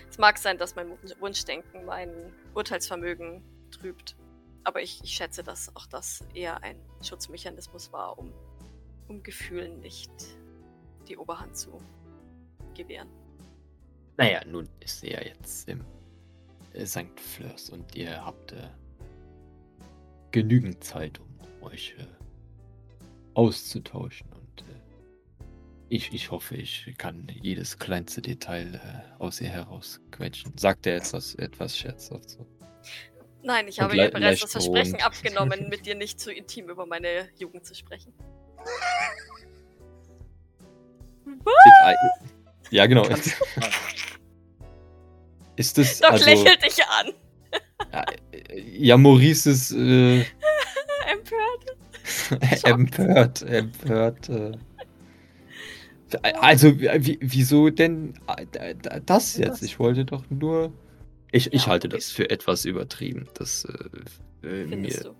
es 0.09 0.17
mag 0.17 0.39
sein, 0.39 0.57
dass 0.57 0.73
mein 0.75 0.89
Wun- 0.89 1.19
Wunschdenken 1.19 1.85
mein 1.85 2.33
Urteilsvermögen 2.55 3.43
trübt. 3.69 4.15
Aber 4.63 4.81
ich, 4.81 4.99
ich 5.03 5.11
schätze, 5.11 5.43
dass 5.43 5.75
auch 5.75 5.85
das 5.85 6.25
eher 6.33 6.63
ein 6.63 6.81
Schutzmechanismus 7.03 7.93
war, 7.93 8.17
um, 8.17 8.33
um 9.07 9.21
Gefühlen 9.21 9.79
nicht 9.79 10.11
die 11.07 11.17
Oberhand 11.17 11.55
zu 11.55 11.79
gewähren. 12.75 13.11
Naja, 14.17 14.43
nun 14.43 14.67
ist 14.79 15.01
sie 15.01 15.11
ja 15.11 15.21
jetzt 15.21 15.69
im 15.69 15.85
St. 16.85 17.19
Fleurs 17.19 17.69
und 17.69 17.95
ihr 17.95 18.23
habt 18.23 18.51
äh, 18.51 18.69
genügend 20.31 20.83
Zeit, 20.83 21.19
um 21.19 21.27
euch 21.61 21.95
äh, 21.97 22.05
auszutauschen. 23.33 24.27
Und 24.33 24.61
äh, 24.61 25.45
ich, 25.89 26.13
ich 26.13 26.31
hoffe, 26.31 26.55
ich 26.55 26.93
kann 26.97 27.27
jedes 27.41 27.79
kleinste 27.79 28.21
Detail 28.21 28.75
äh, 28.75 29.21
aus 29.21 29.41
ihr 29.41 29.49
herausquetschen. 29.49 30.57
Sagt 30.57 30.85
er 30.85 30.97
etwas, 30.97 31.35
etwas 31.35 31.77
scherzhaft 31.77 32.29
so. 32.29 32.45
Nein, 33.43 33.67
ich 33.67 33.79
habe 33.79 33.95
ihr 33.95 34.09
bereits 34.09 34.41
das 34.41 34.51
Versprechen 34.51 34.97
drohend. 34.97 35.05
abgenommen, 35.05 35.69
mit 35.69 35.85
dir 35.85 35.95
nicht 35.95 36.19
zu 36.19 36.33
intim 36.33 36.69
über 36.69 36.85
meine 36.85 37.29
Jugend 37.37 37.65
zu 37.65 37.75
sprechen. 37.75 38.13
Ja, 42.71 42.85
genau. 42.85 43.07
Ist 45.57 45.77
das 45.77 45.99
Doc 45.99 46.11
also, 46.11 46.25
lächelt 46.25 46.63
dich 46.63 46.79
an. 46.85 47.13
ja, 47.91 48.05
ja, 48.55 48.97
Maurice 48.97 49.49
ist 49.51 49.71
äh, 49.71 50.19
Empört. 51.11 52.63
empört, 52.63 53.41
empört. 53.41 54.29
Äh. 54.29 54.51
Also, 56.41 56.79
wie, 56.79 57.17
wieso 57.21 57.69
denn 57.69 58.13
äh, 58.53 58.75
das 59.05 59.35
jetzt? 59.37 59.61
Ich 59.63 59.77
wollte 59.79 60.05
doch 60.05 60.23
nur. 60.29 60.71
Ich, 61.31 61.51
ich 61.53 61.63
Ja, 61.65 61.71
halte 61.71 61.87
okay. 61.87 61.97
das 61.97 62.11
für 62.11 62.29
etwas 62.29 62.63
übertrieben. 62.65 63.27
Das 63.33 63.65
äh, 63.65 64.47
äh, 64.47 64.67
Findest 64.69 65.03
mir. 65.03 65.11
du, 65.11 65.15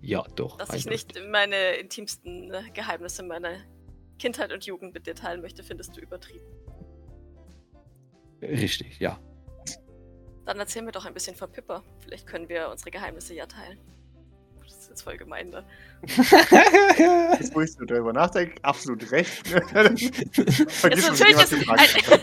Ja, 0.00 0.22
doch. 0.36 0.58
dass 0.58 0.72
ich 0.74 0.86
nicht 0.86 1.20
meine 1.30 1.74
intimsten 1.80 2.52
Geheimnisse 2.72 3.24
meiner 3.24 3.56
Kindheit 4.20 4.52
und 4.52 4.64
Jugend 4.64 4.94
mit 4.94 5.06
dir 5.08 5.16
teilen 5.16 5.40
möchte, 5.40 5.64
findest 5.64 5.96
du 5.96 6.00
übertrieben. 6.00 6.44
Richtig, 8.48 8.98
ja. 9.00 9.18
Dann 10.44 10.58
erzähl 10.58 10.82
mir 10.82 10.92
doch 10.92 11.06
ein 11.06 11.14
bisschen 11.14 11.34
von 11.36 11.50
Pippa. 11.50 11.82
Vielleicht 12.00 12.26
können 12.26 12.48
wir 12.48 12.68
unsere 12.70 12.90
Geheimnisse 12.90 13.34
ja 13.34 13.46
teilen. 13.46 13.78
Das 14.62 14.74
ist 14.76 14.88
jetzt 14.88 15.02
voll 15.02 15.16
gemein, 15.16 15.50
ne? 15.50 15.64
Jetzt, 17.38 17.54
wo 17.54 17.60
ich 17.62 17.72
so 17.72 17.84
darüber 17.84 18.12
nachdenke, 18.12 18.56
absolut 18.62 19.10
recht. 19.10 19.46
Vergiss 19.48 20.02
Jetzt 20.02 20.36
schon, 20.82 20.82
natürlich 20.82 21.28
jemand 21.28 21.52
ist 21.52 21.58
gefragt 21.58 21.96
ein-. 22.10 22.20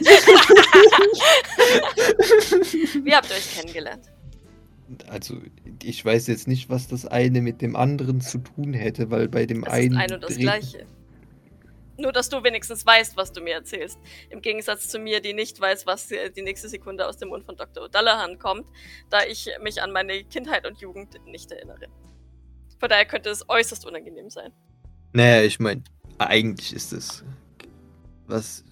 Wie 3.05 3.15
habt 3.15 3.29
ihr 3.29 3.35
euch 3.35 3.55
kennengelernt? 3.55 4.11
Also, 5.07 5.37
ich 5.81 6.03
weiß 6.03 6.27
jetzt 6.27 6.47
nicht, 6.47 6.69
was 6.69 6.87
das 6.87 7.05
eine 7.05 7.41
mit 7.41 7.61
dem 7.61 7.75
anderen 7.75 8.21
zu 8.21 8.39
tun 8.39 8.73
hätte, 8.73 9.09
weil 9.09 9.29
bei 9.29 9.45
dem 9.45 9.63
Es 9.63 9.71
einen. 9.71 9.93
ist 9.93 9.97
ein 9.97 10.13
und 10.13 10.23
das 10.23 10.37
Gleiche. 10.37 10.85
Nur, 12.01 12.11
dass 12.11 12.29
du 12.29 12.43
wenigstens 12.43 12.83
weißt, 12.83 13.15
was 13.15 13.31
du 13.31 13.41
mir 13.41 13.53
erzählst. 13.53 13.99
Im 14.29 14.41
Gegensatz 14.41 14.89
zu 14.89 14.97
mir, 14.97 15.21
die 15.21 15.33
nicht 15.33 15.59
weiß, 15.59 15.85
was 15.85 16.11
äh, 16.11 16.31
die 16.31 16.41
nächste 16.41 16.67
Sekunde 16.67 17.07
aus 17.07 17.17
dem 17.17 17.29
Mund 17.29 17.45
von 17.45 17.55
Dr. 17.55 17.85
O'Dallahan 17.85 18.39
kommt, 18.39 18.67
da 19.09 19.23
ich 19.23 19.49
mich 19.61 19.81
an 19.83 19.91
meine 19.91 20.23
Kindheit 20.23 20.65
und 20.65 20.79
Jugend 20.79 21.23
nicht 21.25 21.51
erinnere. 21.51 21.87
Von 22.79 22.89
daher 22.89 23.05
könnte 23.05 23.29
es 23.29 23.47
äußerst 23.47 23.85
unangenehm 23.85 24.31
sein. 24.31 24.51
Naja, 25.13 25.43
ich 25.43 25.59
meine, 25.59 25.83
eigentlich 26.17 26.73
ist 26.73 26.91
es, 26.91 27.23
was 28.25 28.63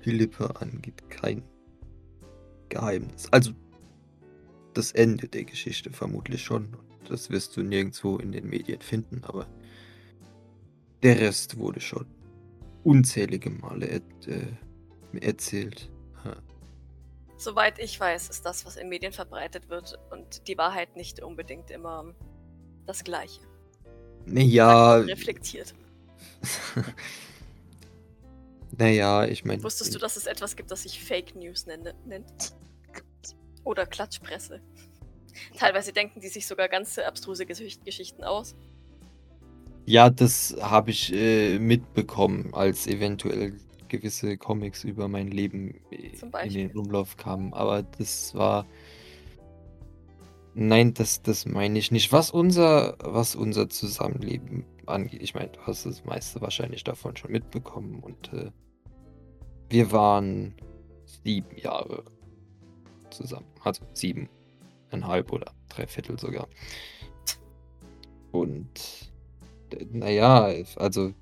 Philippa 0.00 0.46
angeht, 0.46 1.08
kein 1.10 1.44
Geheimnis. 2.68 3.28
Also, 3.30 3.52
das 4.74 4.90
Ende 4.92 5.28
der 5.28 5.44
Geschichte 5.44 5.90
vermutlich 5.90 6.42
schon. 6.42 6.76
Das 7.08 7.30
wirst 7.30 7.56
du 7.56 7.62
nirgendwo 7.62 8.16
in 8.16 8.32
den 8.32 8.48
Medien 8.48 8.80
finden, 8.80 9.22
aber 9.24 9.46
der 11.02 11.20
Rest 11.20 11.58
wurde 11.58 11.80
schon 11.80 12.06
unzählige 12.88 13.50
Male 13.50 13.86
äh, 14.26 15.20
erzählt. 15.20 15.90
Soweit 17.36 17.78
ich 17.78 18.00
weiß, 18.00 18.30
ist 18.30 18.44
das, 18.44 18.66
was 18.66 18.76
in 18.76 18.88
Medien 18.88 19.12
verbreitet 19.12 19.68
wird 19.68 19.96
und 20.10 20.48
die 20.48 20.58
Wahrheit 20.58 20.96
nicht 20.96 21.22
unbedingt 21.22 21.70
immer 21.70 22.12
das 22.84 23.04
Gleiche. 23.04 23.40
Naja, 24.26 24.96
Reflektiert. 24.96 25.72
naja, 28.76 29.24
ich 29.26 29.44
meine. 29.44 29.62
Wusstest 29.62 29.94
du, 29.94 30.00
dass 30.00 30.16
es 30.16 30.26
etwas 30.26 30.56
gibt, 30.56 30.70
das 30.72 30.82
sich 30.82 31.02
Fake 31.02 31.36
News 31.36 31.66
nenne, 31.66 31.94
nennt? 32.06 32.54
Oder 33.62 33.86
Klatschpresse. 33.86 34.60
Teilweise 35.56 35.92
denken 35.92 36.20
die 36.20 36.28
sich 36.28 36.46
sogar 36.46 36.68
ganz 36.68 36.98
abstruse 36.98 37.46
Geschicht- 37.46 37.84
Geschichten 37.84 38.24
aus. 38.24 38.56
Ja, 39.88 40.10
das 40.10 40.54
habe 40.60 40.90
ich 40.90 41.14
äh, 41.14 41.58
mitbekommen, 41.58 42.52
als 42.52 42.86
eventuell 42.86 43.58
gewisse 43.88 44.36
Comics 44.36 44.84
über 44.84 45.08
mein 45.08 45.28
Leben 45.28 45.80
äh, 45.90 46.44
in 46.44 46.52
den 46.52 46.76
Umlauf 46.76 47.16
kamen. 47.16 47.54
Aber 47.54 47.82
das 47.82 48.34
war. 48.34 48.66
Nein, 50.52 50.92
das, 50.92 51.22
das 51.22 51.46
meine 51.46 51.78
ich 51.78 51.90
nicht. 51.90 52.12
Was 52.12 52.30
unser, 52.30 52.98
was 53.02 53.34
unser 53.34 53.70
Zusammenleben 53.70 54.66
angeht, 54.84 55.22
ich 55.22 55.34
meine, 55.34 55.48
du 55.48 55.60
hast 55.62 55.86
das 55.86 56.04
meiste 56.04 56.42
wahrscheinlich 56.42 56.84
davon 56.84 57.16
schon 57.16 57.32
mitbekommen. 57.32 58.00
Und 58.00 58.30
äh, 58.34 58.50
wir 59.70 59.90
waren 59.90 60.54
sieben 61.06 61.56
Jahre 61.56 62.04
zusammen. 63.08 63.46
Also 63.64 63.86
siebeneinhalb 63.94 65.32
oder 65.32 65.54
drei 65.70 65.86
Viertel 65.86 66.18
sogar. 66.18 66.46
Und 68.32 69.07
naja, 69.90 70.52
also 70.76 71.14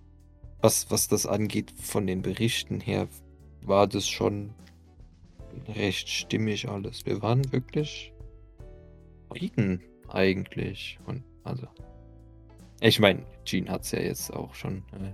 was, 0.60 0.90
was 0.90 1.08
das 1.08 1.26
angeht, 1.26 1.70
von 1.70 2.06
den 2.06 2.22
Berichten 2.22 2.80
her, 2.80 3.08
war 3.62 3.86
das 3.86 4.08
schon 4.08 4.54
recht 5.68 6.08
stimmig 6.08 6.68
alles. 6.68 7.04
Wir 7.06 7.22
waren 7.22 7.52
wirklich 7.52 8.12
Frieden 9.28 9.82
eigentlich. 10.08 10.98
Und 11.06 11.24
also, 11.44 11.66
ich 12.80 13.00
meine, 13.00 13.24
Jean 13.44 13.68
hat 13.68 13.82
es 13.82 13.92
ja 13.92 14.00
jetzt 14.00 14.32
auch 14.32 14.54
schon 14.54 14.78
äh, 14.92 15.12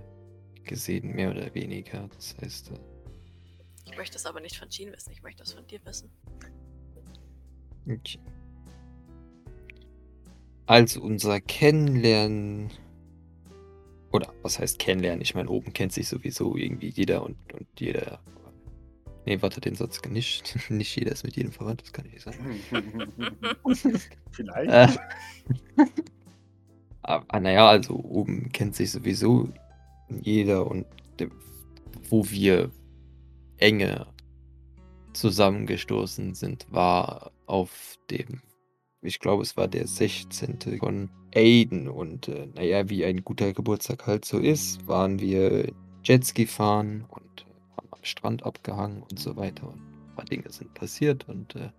gesehen, 0.63 1.15
mehr 1.15 1.31
oder 1.31 1.53
weniger. 1.53 2.07
Das 2.15 2.35
heißt, 2.41 2.71
äh, 2.71 2.79
Ich 3.85 3.97
möchte 3.97 4.17
es 4.17 4.25
aber 4.25 4.39
nicht 4.39 4.57
von 4.57 4.69
Jean 4.69 4.91
wissen, 4.91 5.11
ich 5.11 5.23
möchte 5.23 5.43
es 5.43 5.53
von 5.53 5.65
dir 5.67 5.79
wissen. 5.85 6.09
Okay. 7.87 8.19
Also 10.65 11.01
unser 11.01 11.41
Kennenlernen. 11.41 12.69
Oder 14.13 14.31
was 14.43 14.59
heißt 14.59 14.79
kennenlernen? 14.79 15.21
Ich 15.21 15.35
meine, 15.35 15.49
oben 15.49 15.73
kennt 15.73 15.91
sich 15.91 16.07
sowieso 16.07 16.55
irgendwie 16.55 16.89
jeder 16.89 17.23
und, 17.23 17.35
und 17.53 17.67
jeder 17.77 18.19
Nee, 19.25 19.41
warte, 19.41 19.61
den 19.61 19.75
Satz 19.75 20.01
nicht. 20.09 20.57
Nicht 20.69 20.95
jeder 20.95 21.13
ist 21.13 21.23
mit 21.23 21.35
jedem 21.35 21.51
verwandt, 21.51 21.81
das 21.81 21.93
kann 21.93 22.05
ich 22.05 22.13
nicht 22.13 22.23
sagen. 22.23 22.59
Vielleicht. 24.31 24.69
Äh, 24.69 25.85
aber 27.01 27.39
naja, 27.39 27.67
also 27.67 27.95
oben 27.95 28.51
kennt 28.51 28.75
sich 28.75 28.91
sowieso 28.91 29.49
jeder 30.21 30.67
und 30.67 30.85
wo 32.09 32.29
wir 32.29 32.69
enge 33.57 34.07
zusammengestoßen 35.13 36.33
sind, 36.33 36.67
war 36.69 37.31
auf 37.45 37.97
dem, 38.09 38.41
ich 39.03 39.19
glaube, 39.19 39.43
es 39.43 39.57
war 39.57 39.67
der 39.67 39.87
16. 39.87 40.79
von 40.79 41.09
Aiden 41.35 41.89
und 41.89 42.27
äh, 42.27 42.47
naja, 42.55 42.89
wie 42.89 43.05
ein 43.05 43.23
guter 43.23 43.53
Geburtstag 43.53 44.07
halt 44.07 44.25
so 44.25 44.39
ist, 44.39 44.87
waren 44.87 45.19
wir 45.19 45.71
Jetski 46.03 46.45
fahren 46.45 47.05
und 47.09 47.41
äh, 47.41 47.77
haben 47.77 47.87
am 47.91 48.03
Strand 48.03 48.43
abgehangen 48.43 49.03
und 49.03 49.19
so 49.19 49.35
weiter 49.35 49.67
und 49.67 49.79
ein 49.79 50.15
paar 50.15 50.25
Dinge 50.25 50.49
sind 50.49 50.73
passiert 50.73 51.27
und 51.27 51.55
äh, 51.55 51.69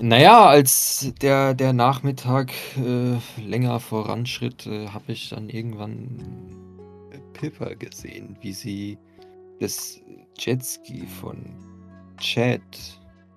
naja, 0.00 0.46
als 0.46 1.12
der, 1.20 1.54
der 1.54 1.72
Nachmittag 1.72 2.52
äh, 2.76 3.18
länger 3.40 3.80
voranschritt, 3.80 4.66
äh, 4.66 4.88
habe 4.88 5.12
ich 5.12 5.30
dann 5.30 5.48
irgendwann 5.48 7.10
äh, 7.10 7.18
Pippa 7.32 7.74
gesehen, 7.74 8.36
wie 8.40 8.52
sie 8.52 8.96
das 9.58 10.00
Jetski 10.38 11.04
von 11.20 11.38
Chad 12.18 12.60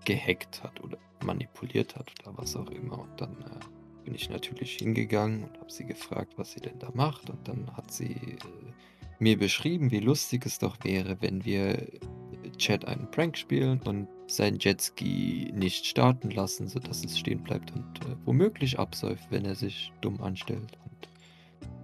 gehackt 0.05 0.61
hat 0.61 0.83
oder 0.83 0.97
manipuliert 1.23 1.95
hat 1.95 2.11
oder 2.21 2.37
was 2.37 2.55
auch 2.55 2.69
immer. 2.69 2.99
Und 2.99 3.21
dann 3.21 3.31
äh, 3.41 4.03
bin 4.05 4.15
ich 4.15 4.29
natürlich 4.29 4.77
hingegangen 4.77 5.43
und 5.43 5.57
habe 5.57 5.71
sie 5.71 5.85
gefragt, 5.85 6.33
was 6.37 6.53
sie 6.53 6.61
denn 6.61 6.79
da 6.79 6.91
macht. 6.93 7.29
Und 7.29 7.47
dann 7.47 7.75
hat 7.75 7.91
sie 7.91 8.13
äh, 8.13 8.37
mir 9.19 9.37
beschrieben, 9.37 9.91
wie 9.91 9.99
lustig 9.99 10.45
es 10.45 10.59
doch 10.59 10.77
wäre, 10.83 11.17
wenn 11.21 11.45
wir 11.45 11.87
Chad 12.57 12.85
einen 12.85 13.09
Prank 13.11 13.37
spielen 13.37 13.81
und 13.81 14.07
sein 14.27 14.57
Jetski 14.59 15.51
nicht 15.55 15.85
starten 15.85 16.29
lassen, 16.31 16.67
sodass 16.67 17.03
es 17.03 17.17
stehen 17.17 17.43
bleibt 17.43 17.71
und 17.71 18.05
äh, 18.05 18.15
womöglich 18.25 18.79
absäuft, 18.79 19.29
wenn 19.29 19.45
er 19.45 19.55
sich 19.55 19.91
dumm 20.01 20.21
anstellt. 20.21 20.77
Und 20.85 21.09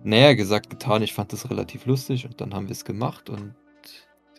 naja, 0.04 0.34
gesagt, 0.34 0.70
getan, 0.70 1.02
ich 1.02 1.14
fand 1.14 1.34
das 1.34 1.50
relativ 1.50 1.86
lustig 1.86 2.26
und 2.26 2.40
dann 2.40 2.54
haben 2.54 2.68
wir 2.68 2.74
es 2.74 2.86
gemacht 2.86 3.30
und 3.30 3.56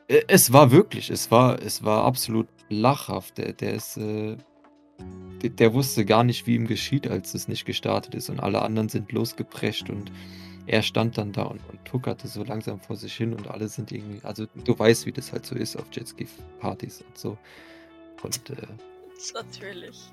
äh, 0.09 0.23
es 0.29 0.53
war 0.53 0.71
wirklich, 0.71 1.11
es 1.11 1.31
war, 1.31 1.61
es 1.61 1.83
war 1.83 2.05
absolut 2.05 2.49
lachhaft. 2.69 3.39
Der, 3.39 3.53
der 3.53 3.75
ist, 3.75 3.97
äh, 3.97 4.37
der, 5.43 5.51
der 5.51 5.75
wusste 5.75 6.05
gar 6.05 6.25
nicht, 6.25 6.47
wie 6.47 6.55
ihm 6.55 6.67
geschieht, 6.67 7.09
als 7.09 7.35
es 7.35 7.49
nicht 7.49 7.65
gestartet 7.65 8.15
ist 8.15 8.31
und 8.31 8.41
alle 8.41 8.63
anderen 8.63 8.89
sind 8.89 9.13
losgeprescht 9.13 9.91
und 9.91 10.11
er 10.67 10.83
stand 10.83 11.17
dann 11.17 11.33
da 11.33 11.43
und, 11.43 11.61
und 11.71 11.85
tuckerte 11.85 12.27
so 12.27 12.43
langsam 12.43 12.81
vor 12.81 12.97
sich 12.97 13.15
hin 13.15 13.33
und 13.35 13.49
alle 13.49 13.69
sind 13.69 13.93
irgendwie, 13.93 14.25
also 14.25 14.47
du 14.65 14.79
weißt, 14.79 15.07
wie 15.07 15.13
das 15.13 15.33
halt 15.33 15.47
so 15.47 15.55
ist 15.55 15.77
auf 15.77 15.87
Jetski-Partys 15.93 17.03
und 17.03 17.17
so. 17.17 17.39
Und 18.23 18.51
äh, 18.51 18.57
Natürlich. 19.33 20.11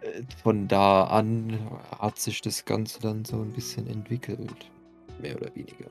äh, 0.00 0.22
von 0.42 0.66
da 0.66 1.04
an 1.04 1.58
hat 1.98 2.18
sich 2.18 2.40
das 2.40 2.64
Ganze 2.64 3.00
dann 3.00 3.24
so 3.24 3.36
ein 3.42 3.52
bisschen 3.52 3.86
entwickelt. 3.86 4.70
Mehr 5.20 5.36
oder 5.36 5.54
weniger. 5.54 5.90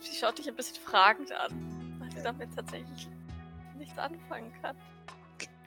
Sie 0.00 0.14
schaut 0.14 0.38
dich 0.38 0.48
ein 0.48 0.56
bisschen 0.56 0.82
fragend 0.84 1.32
an, 1.32 1.96
weil 1.98 2.10
sie 2.12 2.22
damit 2.22 2.54
tatsächlich 2.54 3.08
nichts 3.78 3.96
anfangen 3.98 4.52
kann. 4.60 4.76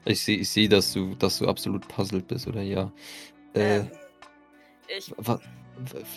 Ich 0.04 0.22
sehe, 0.22 0.38
ich 0.38 0.48
seh, 0.50 0.66
dass 0.68 0.92
du, 0.92 1.14
dass 1.14 1.38
du 1.38 1.48
absolut 1.48 1.86
puzzled 1.88 2.26
bist, 2.26 2.46
oder 2.46 2.62
ja? 2.62 2.90
Äh, 3.54 3.78
Ähm, 3.80 3.90
ich, 4.88 5.12
wa, 5.18 5.40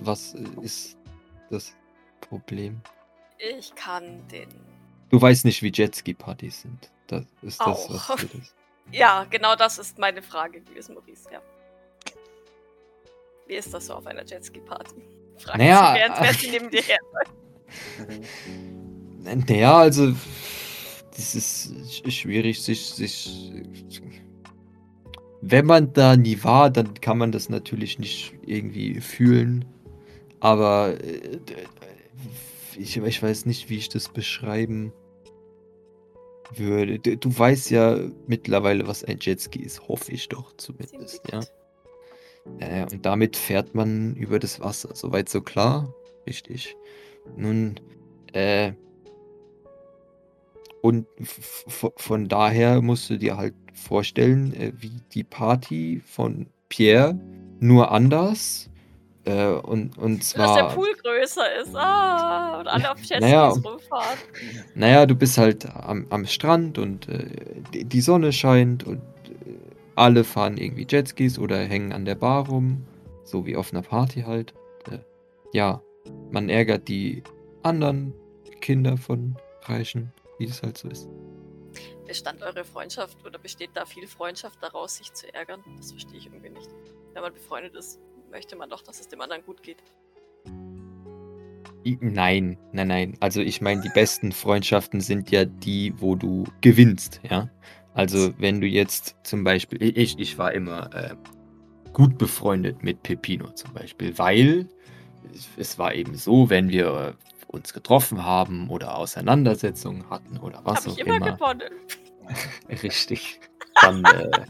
was 0.01 0.33
ist 0.61 0.97
das 1.49 1.75
Problem? 2.21 2.81
ich 3.37 3.73
kann 3.75 4.25
den. 4.29 4.49
Du 5.09 5.21
weißt 5.21 5.45
nicht, 5.45 5.61
wie 5.61 5.71
Jetski-Partys 5.71 6.61
sind. 6.61 6.91
Das 7.07 7.25
ist 7.41 7.59
das, 7.59 7.67
Auch. 7.89 8.09
was 8.09 8.21
du 8.21 8.27
das. 8.37 8.55
Ja, 8.91 9.25
genau 9.29 9.55
das 9.55 9.77
ist 9.77 9.97
meine 9.97 10.21
Frage, 10.21 10.59
liebes 10.67 10.89
Maurice, 10.89 11.29
ja. 11.31 11.41
Wie 13.47 13.55
ist 13.55 13.73
das 13.73 13.85
so 13.85 13.93
auf 13.93 14.05
einer 14.05 14.25
Jetski-Party? 14.25 14.95
Fragt 15.37 15.57
Naja, 15.57 15.93
sie, 15.93 15.99
während 15.99 16.19
wer 16.19 16.33
sie 16.33 16.49
neben 16.51 16.69
dir 16.69 16.81
her. 16.81 16.99
Naja, 19.47 19.77
also, 19.77 20.13
das 21.15 21.35
ist 21.35 21.73
sch- 21.87 22.11
schwierig, 22.11 22.61
sich, 22.61 22.85
sich. 22.85 23.51
Wenn 25.41 25.65
man 25.65 25.93
da 25.93 26.15
nie 26.15 26.41
war, 26.43 26.69
dann 26.69 26.93
kann 27.01 27.17
man 27.17 27.31
das 27.31 27.49
natürlich 27.49 27.99
nicht 27.99 28.33
irgendwie 28.45 29.01
fühlen. 29.01 29.65
Aber 30.39 30.97
äh, 31.03 31.39
ich, 32.77 32.97
ich 32.97 33.23
weiß 33.23 33.45
nicht, 33.45 33.69
wie 33.69 33.77
ich 33.77 33.89
das 33.89 34.09
beschreiben 34.09 34.93
würde. 36.55 36.99
Du, 36.99 37.17
du 37.17 37.37
weißt 37.37 37.71
ja 37.71 37.97
mittlerweile, 38.27 38.87
was 38.87 39.03
ein 39.03 39.17
Jetski 39.19 39.59
ist, 39.61 39.87
hoffe 39.87 40.11
ich 40.11 40.29
doch 40.29 40.55
zumindest, 40.57 41.21
ja. 41.31 41.41
Ja, 42.59 42.77
ja, 42.77 42.83
und 42.91 43.05
damit 43.05 43.37
fährt 43.37 43.73
man 43.73 44.15
über 44.15 44.37
das 44.39 44.59
Wasser. 44.59 44.95
Soweit 44.95 45.29
so 45.29 45.41
klar? 45.41 45.93
Richtig. 46.27 46.75
Nun, 47.37 47.79
äh. 48.33 48.73
Und 50.83 51.07
von 51.95 52.27
daher 52.27 52.81
musst 52.81 53.09
du 53.09 53.17
dir 53.17 53.37
halt 53.37 53.53
vorstellen, 53.73 54.53
äh, 54.53 54.73
wie 54.75 54.91
die 55.13 55.23
Party 55.23 56.01
von 56.05 56.47
Pierre, 56.67 57.17
nur 57.61 57.89
anders. 57.91 58.69
Äh, 59.23 59.47
und, 59.47 59.97
und 59.97 60.19
Dass 60.19 60.33
der 60.33 60.35
zwar. 60.35 60.75
Pool 60.75 60.93
größer 61.01 61.61
ist. 61.61 61.73
Ah, 61.73 62.59
und 62.59 62.67
alle 62.67 62.91
auf 62.91 62.97
Jetskis 62.97 63.21
Naja. 63.21 63.47
rumfahren. 63.47 64.19
Naja, 64.75 65.05
du 65.05 65.15
bist 65.15 65.37
halt 65.37 65.65
am, 65.73 66.05
am 66.09 66.25
Strand 66.25 66.77
und 66.77 67.07
äh, 67.07 67.29
die, 67.73 67.85
die 67.85 68.01
Sonne 68.01 68.33
scheint 68.33 68.83
und 68.83 68.97
äh, 68.97 69.55
alle 69.95 70.25
fahren 70.25 70.57
irgendwie 70.57 70.85
Jetskis 70.89 71.39
oder 71.39 71.59
hängen 71.59 71.93
an 71.93 72.03
der 72.03 72.15
Bar 72.15 72.49
rum, 72.49 72.83
so 73.23 73.45
wie 73.45 73.55
auf 73.55 73.71
einer 73.71 73.83
Party 73.83 74.23
halt. 74.23 74.53
Äh, 74.91 74.97
ja, 75.53 75.81
man 76.29 76.49
ärgert 76.49 76.89
die 76.89 77.23
anderen 77.61 78.13
Kinder 78.59 78.97
von 78.97 79.37
Reichen, 79.61 80.11
wie 80.37 80.45
es 80.45 80.61
halt 80.61 80.77
so 80.77 80.89
ist. 80.89 81.07
Bestand 82.05 82.41
eure 82.41 82.63
Freundschaft 82.63 83.25
oder 83.25 83.39
besteht 83.39 83.71
da 83.73 83.85
viel 83.85 84.07
Freundschaft 84.07 84.61
daraus, 84.61 84.97
sich 84.97 85.13
zu 85.13 85.33
ärgern? 85.33 85.63
Das 85.77 85.91
verstehe 85.91 86.17
ich 86.17 86.25
irgendwie 86.25 86.49
nicht. 86.49 86.69
Wenn 87.13 87.21
man 87.21 87.33
befreundet 87.33 87.75
ist, 87.75 87.99
möchte 88.29 88.55
man 88.55 88.69
doch, 88.69 88.81
dass 88.81 88.99
es 88.99 89.07
dem 89.07 89.21
anderen 89.21 89.43
gut 89.43 89.63
geht. 89.63 89.77
Nein, 91.99 92.57
nein, 92.71 92.87
nein. 92.87 93.17
Also 93.19 93.41
ich 93.41 93.61
meine, 93.61 93.81
die 93.81 93.89
besten 93.89 94.31
Freundschaften 94.31 95.01
sind 95.01 95.31
ja 95.31 95.45
die, 95.45 95.93
wo 95.97 96.15
du 96.15 96.45
gewinnst, 96.61 97.19
ja. 97.29 97.49
Also 97.93 98.33
wenn 98.37 98.61
du 98.61 98.67
jetzt 98.67 99.15
zum 99.23 99.43
Beispiel, 99.43 99.81
ich, 99.81 100.17
ich 100.17 100.37
war 100.37 100.53
immer 100.53 100.93
äh, 100.93 101.15
gut 101.91 102.17
befreundet 102.17 102.83
mit 102.83 103.03
Pepino 103.03 103.51
zum 103.51 103.73
Beispiel, 103.73 104.17
weil 104.17 104.67
es 105.57 105.77
war 105.77 105.93
eben 105.93 106.15
so, 106.15 106.49
wenn 106.49 106.69
wir 106.69 107.15
uns 107.53 107.73
getroffen 107.73 108.23
haben 108.25 108.69
oder 108.69 108.97
Auseinandersetzungen 108.97 110.09
hatten 110.09 110.37
oder 110.37 110.61
was 110.63 110.81
Habe 110.81 110.89
auch 110.89 110.97
ich 110.97 111.05
immer, 111.05 111.17
immer. 111.17 111.31
gewonnen. 111.33 111.61
Richtig. 112.83 113.39
Dann, 113.81 114.03
äh, 114.05 114.45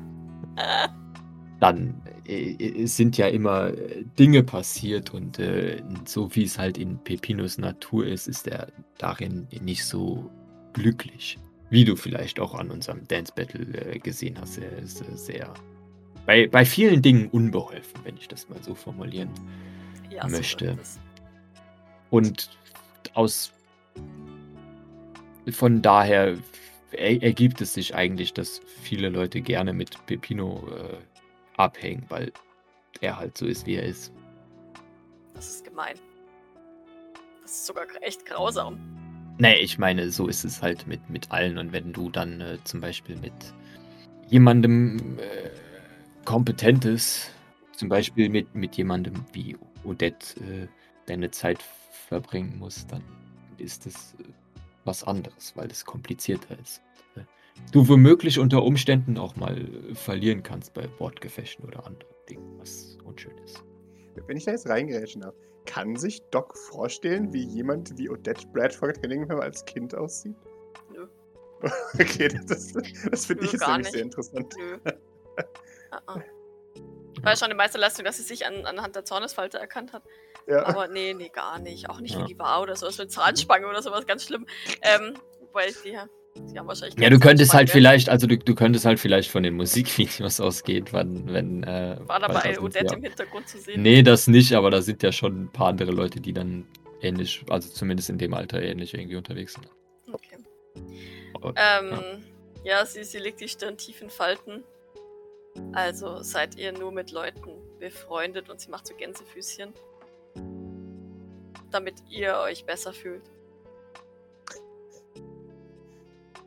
dann 1.59 2.01
äh, 2.25 2.83
es 2.83 2.95
sind 2.97 3.17
ja 3.17 3.27
immer 3.27 3.67
äh, 3.67 4.03
Dinge 4.17 4.43
passiert 4.43 5.13
und 5.13 5.37
äh, 5.39 5.81
so 6.05 6.33
wie 6.35 6.43
es 6.43 6.57
halt 6.57 6.77
in 6.77 6.97
Pepinos 7.03 7.57
Natur 7.57 8.05
ist, 8.07 8.27
ist 8.27 8.47
er 8.47 8.67
darin 8.97 9.47
nicht 9.61 9.85
so 9.85 10.29
glücklich. 10.73 11.37
Wie 11.69 11.85
du 11.85 11.95
vielleicht 11.95 12.39
auch 12.39 12.53
an 12.53 12.69
unserem 12.71 13.07
Dance 13.07 13.33
Battle 13.35 13.65
äh, 13.93 13.99
gesehen 13.99 14.37
hast. 14.39 14.59
Er 14.59 14.77
ist 14.77 15.01
äh, 15.01 15.17
sehr 15.17 15.53
bei, 16.25 16.47
bei 16.47 16.63
vielen 16.63 17.01
Dingen 17.01 17.27
unbeholfen, 17.29 17.99
wenn 18.03 18.15
ich 18.15 18.27
das 18.27 18.47
mal 18.47 18.61
so 18.61 18.75
formulieren 18.75 19.29
Ja, 20.09 20.27
möchte. 20.27 20.77
es. 20.81 20.99
Und 22.09 22.49
aus 23.13 23.53
von 25.51 25.81
daher 25.81 26.37
er, 26.91 27.21
ergibt 27.21 27.61
es 27.61 27.73
sich 27.73 27.95
eigentlich, 27.95 28.33
dass 28.33 28.61
viele 28.81 29.09
Leute 29.09 29.41
gerne 29.41 29.73
mit 29.73 30.05
Pepino 30.05 30.67
äh, 30.69 30.97
abhängen, 31.57 32.05
weil 32.09 32.31
er 33.01 33.17
halt 33.17 33.37
so 33.37 33.45
ist, 33.45 33.65
wie 33.65 33.75
er 33.75 33.83
ist. 33.83 34.13
Das 35.33 35.49
ist 35.49 35.65
gemein. 35.65 35.95
Das 37.41 37.51
ist 37.51 37.65
sogar 37.65 37.85
echt 38.01 38.25
grausam. 38.25 38.79
Nee, 39.39 39.55
ich 39.55 39.77
meine, 39.77 40.11
so 40.11 40.27
ist 40.27 40.45
es 40.45 40.61
halt 40.61 40.85
mit, 40.87 41.09
mit 41.09 41.31
allen. 41.31 41.57
Und 41.57 41.73
wenn 41.73 41.91
du 41.91 42.09
dann 42.09 42.39
äh, 42.39 42.57
zum 42.63 42.81
Beispiel 42.81 43.17
mit 43.17 43.33
jemandem 44.29 45.17
äh, 45.17 45.49
Kompetentes, 46.23 47.29
zum 47.75 47.89
Beispiel 47.89 48.29
mit, 48.29 48.53
mit 48.53 48.75
jemandem 48.75 49.25
wie 49.33 49.57
Odette, 49.83 50.39
äh, 50.39 50.67
deine 51.07 51.31
Zeit 51.31 51.63
verbringen 52.03 52.57
musst, 52.57 52.91
dann 52.91 53.03
ist 53.57 53.85
das 53.85 54.15
äh, 54.19 54.23
was 54.85 55.03
anderes, 55.03 55.53
weil 55.55 55.69
es 55.71 55.85
komplizierter 55.85 56.57
ist. 56.59 56.81
Du 57.71 57.87
womöglich 57.87 58.39
unter 58.39 58.63
Umständen 58.63 59.17
auch 59.17 59.35
mal 59.35 59.57
äh, 59.57 59.95
verlieren 59.95 60.43
kannst 60.43 60.73
bei 60.73 60.87
Wortgefechten 60.99 61.65
oder 61.65 61.85
anderen 61.85 62.13
Dingen, 62.29 62.59
was 62.59 62.97
unschön 63.03 63.37
ist. 63.39 63.63
Wenn 64.27 64.37
ich 64.37 64.45
da 64.45 64.51
jetzt 64.51 64.67
reingerätschen 64.67 65.21
darf, 65.21 65.35
kann 65.65 65.95
sich 65.95 66.21
Doc 66.31 66.57
vorstellen, 66.57 67.31
wie 67.33 67.45
jemand 67.45 67.97
wie 67.97 68.09
Odette 68.09 68.45
Bradford 68.47 69.01
Cunningham 69.01 69.39
als 69.39 69.63
Kind 69.65 69.95
aussieht? 69.95 70.35
Nö. 70.91 71.07
Okay, 71.93 72.27
das, 72.47 72.73
das 72.73 73.25
finde 73.25 73.45
ich 73.45 73.53
jetzt 73.53 73.65
nämlich 73.65 73.85
nicht. 73.85 73.91
sehr 73.93 74.01
interessant. 74.01 74.53
Nö. 74.57 74.77
Ah, 75.91 76.01
ah. 76.07 76.21
War 77.21 77.35
schon 77.35 77.45
eine 77.45 77.55
Meisterleistung, 77.55 78.03
dass 78.03 78.17
sie 78.17 78.23
sich 78.23 78.47
an, 78.47 78.65
anhand 78.65 78.95
der 78.95 79.05
Zornesfalte 79.05 79.59
erkannt 79.59 79.93
hat. 79.93 80.01
Ja. 80.47 80.65
Aber 80.65 80.87
nee, 80.87 81.13
nee, 81.13 81.29
gar 81.29 81.59
nicht. 81.59 81.89
Auch 81.89 81.99
nicht 81.99 82.15
Ja. 82.15 82.23
wie 82.23 82.33
die 82.33 82.39
war 82.39 82.61
oder 82.61 82.75
sowas 82.75 82.97
mit 82.97 83.11
Zahnspange 83.11 83.67
oder 83.67 83.81
sowas, 83.81 84.05
ganz 84.05 84.25
schlimm. 84.25 84.45
Ähm, 84.81 85.13
weil 85.53 85.71
die, 85.85 85.97
die 86.51 86.59
haben 86.59 86.67
wahrscheinlich. 86.67 86.99
Ja, 86.99 87.09
du 87.09 87.19
könntest 87.19 87.53
halt 87.53 87.69
vielleicht, 87.69 88.09
also 88.09 88.27
du, 88.27 88.37
du 88.37 88.55
könntest 88.55 88.85
halt 88.85 88.99
vielleicht 88.99 89.29
von 89.31 89.43
den 89.43 89.53
Musikvideos 89.55 90.39
ausgehen, 90.41 90.85
wann, 90.91 91.31
wenn. 91.31 91.63
Äh, 91.63 91.97
War 92.07 92.19
da 92.19 92.41
sind 92.41 92.59
Odette 92.61 92.85
ja- 92.87 92.93
im 92.93 93.03
Hintergrund 93.03 93.47
zu 93.47 93.57
sehen. 93.59 93.81
Nee, 93.81 94.03
das 94.03 94.27
nicht, 94.27 94.53
aber 94.53 94.69
da 94.71 94.81
sind 94.81 95.01
ja 95.03 95.11
schon 95.11 95.43
ein 95.43 95.51
paar 95.51 95.67
andere 95.67 95.91
Leute, 95.91 96.19
die 96.19 96.33
dann 96.33 96.67
ähnlich, 97.01 97.43
also 97.49 97.69
zumindest 97.69 98.09
in 98.09 98.17
dem 98.17 98.33
Alter 98.33 98.61
ähnlich 98.61 98.93
irgendwie 98.93 99.15
unterwegs 99.15 99.53
sind. 99.53 99.69
Okay. 100.11 100.37
Aber- 101.35 101.53
Ähm, 101.55 102.23
ja, 102.63 102.85
sie, 102.85 103.03
sie 103.03 103.17
legt 103.19 103.39
die 103.41 103.47
Stirn 103.47 103.77
tief 103.77 104.01
in 104.01 104.09
Falten. 104.09 104.63
Also 105.73 106.23
seid 106.23 106.55
ihr 106.57 106.71
nur 106.71 106.91
mit 106.91 107.11
Leuten 107.11 107.51
befreundet 107.79 108.49
und 108.49 108.59
sie 108.59 108.71
macht 108.71 108.87
so 108.87 108.95
Gänsefüßchen. 108.95 109.71
Damit 111.73 111.95
ihr 112.09 112.37
euch 112.37 112.65
besser 112.65 112.93
fühlt. 112.93 113.23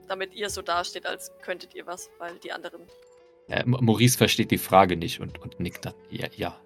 Damit 0.09 0.33
ihr 0.35 0.49
so 0.49 0.63
dasteht, 0.63 1.05
als 1.05 1.33
könntet 1.43 1.75
ihr 1.75 1.87
was, 1.87 2.11
weil 2.19 2.39
die 2.39 2.53
anderen. 2.53 2.83
Äh, 3.49 3.65
Ma- 3.67 3.81
Maurice 3.81 4.17
versteht 4.17 4.51
die 4.53 4.59
Frage 4.59 4.97
nicht 4.97 5.21
und, 5.21 5.41
und 5.43 5.59
nickt 5.61 5.85
dann. 5.85 5.95
Ja, 6.11 6.29
ja. 6.37 6.61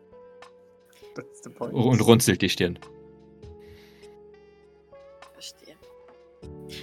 That's 1.15 1.43
the 1.43 1.51
point. 1.51 1.73
Und 1.73 2.01
runzelt 2.03 2.43
die 2.43 2.51
Stirn. 2.51 2.79
Verstehe. 5.33 5.75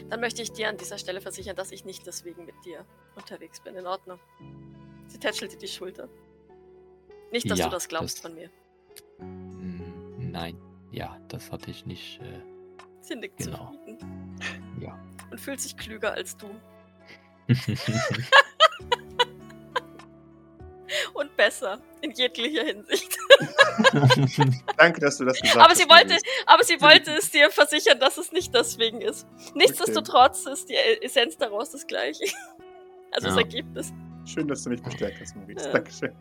Dann 0.09 0.19
möchte 0.19 0.41
ich 0.41 0.51
dir 0.51 0.69
an 0.69 0.77
dieser 0.77 0.97
Stelle 0.97 1.21
versichern, 1.21 1.55
dass 1.55 1.71
ich 1.71 1.85
nicht 1.85 2.05
deswegen 2.07 2.45
mit 2.45 2.55
dir 2.65 2.85
unterwegs 3.15 3.61
bin. 3.61 3.75
In 3.75 3.85
Ordnung. 3.85 4.19
Sie 5.07 5.19
tätschelt 5.19 5.53
dir 5.53 5.57
die 5.57 5.67
Schulter. 5.67 6.09
Nicht, 7.31 7.49
dass 7.49 7.59
Ja, 7.59 7.65
du 7.65 7.71
das 7.71 7.87
glaubst 7.87 8.15
das- 8.17 8.21
von 8.21 8.33
mir. 8.33 8.49
Nein, 10.19 10.59
ja, 10.91 11.17
das 11.27 11.51
hatte 11.51 11.71
ich 11.71 11.85
nicht. 11.85 12.19
Äh, 12.21 12.41
Sie 13.01 13.15
nickt 13.15 13.37
Genau. 13.37 13.71
zufrieden. 13.73 14.37
Ja. 14.79 14.97
Und 15.31 15.39
fühlt 15.39 15.59
sich 15.61 15.75
klüger 15.77 16.13
als 16.13 16.35
du. 16.37 16.49
Und 21.13 21.35
besser. 21.35 21.79
In 22.01 22.11
jeglicher 22.11 22.63
Hinsicht. 22.63 23.17
Danke, 24.77 25.01
dass 25.01 25.17
du 25.17 25.25
das 25.25 25.39
gesagt 25.39 25.57
Aber 25.59 25.69
hast. 25.71 25.77
sie 25.81 25.89
wollte, 25.89 26.17
aber 26.45 26.63
sie 26.63 26.79
wollte 26.81 27.11
es 27.11 27.29
dir 27.31 27.49
versichern, 27.51 27.99
dass 27.99 28.17
es 28.17 28.31
nicht 28.31 28.53
deswegen 28.53 29.01
ist. 29.01 29.27
Nichtsdestotrotz 29.53 30.45
ist 30.45 30.69
die 30.69 30.75
Essenz 30.75 31.37
daraus 31.37 31.71
das 31.71 31.85
gleiche. 31.87 32.23
Also 33.11 33.27
das 33.27 33.35
Ja. 33.35 33.41
Ergebnis. 33.41 33.93
Schön, 34.25 34.47
dass 34.47 34.63
du 34.63 34.69
mich 34.69 34.81
bestärkt 34.81 35.19
hast, 35.21 35.35
Maurice. 35.35 35.65
Ja. 35.65 35.71
Dankeschön. 35.73 36.11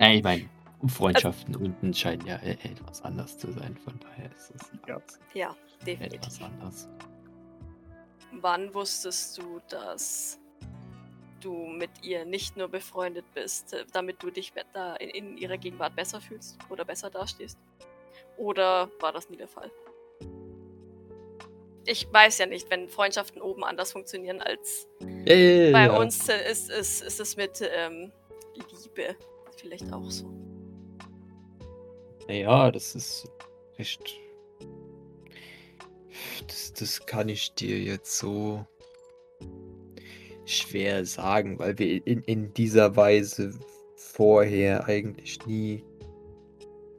ja, 0.00 0.10
ich 0.12 0.22
meine, 0.22 0.48
Freundschaften 0.86 1.56
unten 1.56 1.92
scheinen 1.92 2.24
ja 2.26 2.36
äh, 2.36 2.52
etwas 2.62 3.02
anders 3.02 3.36
zu 3.36 3.50
sein, 3.52 3.76
von 3.76 3.98
daher 3.98 4.30
ist 4.32 4.52
es 4.54 4.70
Ja. 4.86 5.00
Ja, 5.34 5.56
definitiv. 5.84 6.20
etwas 6.20 6.42
anders. 6.42 6.88
Wann 8.32 8.72
wusstest 8.74 9.38
du, 9.38 9.60
dass 9.68 10.38
du 11.40 11.66
mit 11.66 11.90
ihr 12.02 12.24
nicht 12.24 12.56
nur 12.56 12.68
befreundet 12.68 13.24
bist, 13.34 13.72
äh, 13.72 13.84
damit 13.92 14.22
du 14.22 14.30
dich 14.30 14.52
da 14.72 14.94
in, 14.96 15.10
in 15.10 15.38
ihrer 15.38 15.58
Gegenwart 15.58 15.96
besser 15.96 16.20
fühlst 16.20 16.58
oder 16.68 16.84
besser 16.84 17.10
dastehst? 17.10 17.58
Oder 18.36 18.88
war 19.00 19.12
das 19.12 19.28
nie 19.30 19.36
der 19.36 19.48
Fall? 19.48 19.70
Ich 21.86 22.06
weiß 22.12 22.38
ja 22.38 22.46
nicht, 22.46 22.70
wenn 22.70 22.88
Freundschaften 22.88 23.40
oben 23.40 23.64
anders 23.64 23.92
funktionieren 23.92 24.40
als 24.42 24.86
Ja, 25.00 25.34
ja, 25.34 25.62
ja, 25.66 25.72
bei 25.72 25.84
ja. 25.86 25.98
uns, 25.98 26.28
äh, 26.28 26.50
ist, 26.50 26.70
ist, 26.70 27.02
ist 27.02 27.18
es 27.18 27.36
mit 27.36 27.60
ähm, 27.62 28.12
Liebe 28.54 29.16
vielleicht 29.56 29.92
auch 29.92 30.08
so. 30.10 30.30
Ja, 32.28 32.70
das 32.70 32.94
ist 32.94 33.30
echt. 33.78 34.20
Das, 36.46 36.72
das 36.74 37.06
kann 37.06 37.28
ich 37.28 37.54
dir 37.54 37.78
jetzt 37.80 38.18
so 38.18 38.66
schwer 40.44 41.04
sagen, 41.04 41.58
weil 41.58 41.78
wir 41.78 42.06
in, 42.06 42.22
in 42.22 42.52
dieser 42.54 42.96
Weise 42.96 43.58
vorher 43.96 44.86
eigentlich 44.86 45.44
nie 45.46 45.84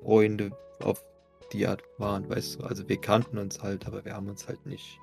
Freunde 0.01 0.51
auf 0.79 1.03
die 1.51 1.67
Art 1.67 1.83
waren, 1.97 2.29
weißt 2.29 2.59
du. 2.59 2.63
Also 2.63 2.87
wir 2.87 2.99
kannten 2.99 3.37
uns 3.37 3.61
halt, 3.61 3.85
aber 3.85 4.05
wir 4.05 4.15
haben 4.15 4.29
uns 4.29 4.47
halt 4.47 4.65
nicht 4.65 4.99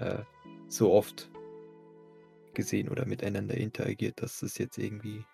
äh, 0.00 0.22
so 0.68 0.92
oft 0.92 1.30
gesehen 2.54 2.88
oder 2.88 3.06
miteinander 3.06 3.56
interagiert, 3.56 4.20
dass 4.22 4.42
es 4.42 4.58
jetzt 4.58 4.78
irgendwie 4.78 5.24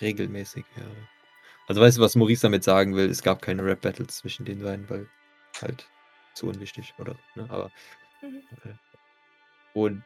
regelmäßig 0.00 0.64
wäre. 0.76 1.08
Also 1.70 1.82
weißt 1.82 1.98
du, 1.98 2.00
was 2.00 2.16
Maurice 2.16 2.42
damit 2.42 2.64
sagen 2.64 2.96
will? 2.96 3.08
Es 3.08 3.22
gab 3.22 3.42
keine 3.42 3.64
Rap-Battles 3.64 4.16
zwischen 4.16 4.44
den 4.44 4.60
beiden, 4.60 4.90
weil 4.90 5.06
halt 5.62 5.88
zu 6.34 6.48
unwichtig 6.48 6.92
oder 6.98 7.14
ne? 7.36 7.48
Aber 7.48 7.70
Mhm. 8.22 8.42
äh, 8.64 8.74
und 9.72 10.02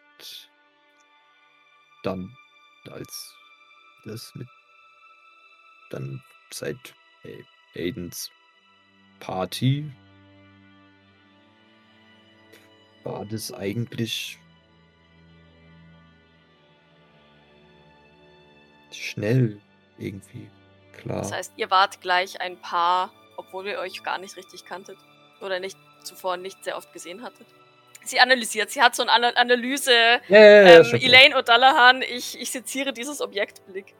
dann 2.02 2.30
als 2.90 3.34
das 4.04 4.34
mit 4.34 4.46
dann 5.88 6.20
seit 6.52 6.94
Aidens 7.74 8.28
Party 9.20 9.90
war 13.04 13.24
das 13.24 13.50
eigentlich 13.54 14.36
schnell 18.92 19.58
irgendwie 19.98 20.50
klar. 20.98 21.18
Das 21.18 21.32
heißt, 21.32 21.52
ihr 21.56 21.70
wart 21.70 22.00
gleich 22.00 22.40
ein 22.40 22.56
Paar, 22.58 23.12
obwohl 23.36 23.66
ihr 23.66 23.78
euch 23.78 24.02
gar 24.02 24.18
nicht 24.18 24.36
richtig 24.36 24.64
kanntet 24.64 24.96
oder 25.40 25.60
nicht 25.60 25.76
zuvor 26.02 26.36
nicht 26.36 26.62
sehr 26.64 26.76
oft 26.76 26.92
gesehen 26.92 27.22
hattet. 27.22 27.46
Sie 28.04 28.20
analysiert, 28.20 28.70
sie 28.70 28.82
hat 28.82 28.94
so 28.94 29.02
eine 29.02 29.12
Ana- 29.12 29.36
Analyse. 29.36 29.92
ja, 29.92 30.20
ja, 30.28 30.62
ja, 30.62 30.76
ähm, 30.78 30.82
klar. 30.84 31.02
Elaine 31.02 31.36
O'Dallahan, 31.36 32.02
ich, 32.02 32.38
ich 32.38 32.50
seziere 32.50 32.92
dieses 32.92 33.20
Objektblick. 33.22 33.94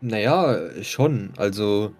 Naja, 0.00 0.82
schon. 0.82 1.32
Also, 1.38 1.94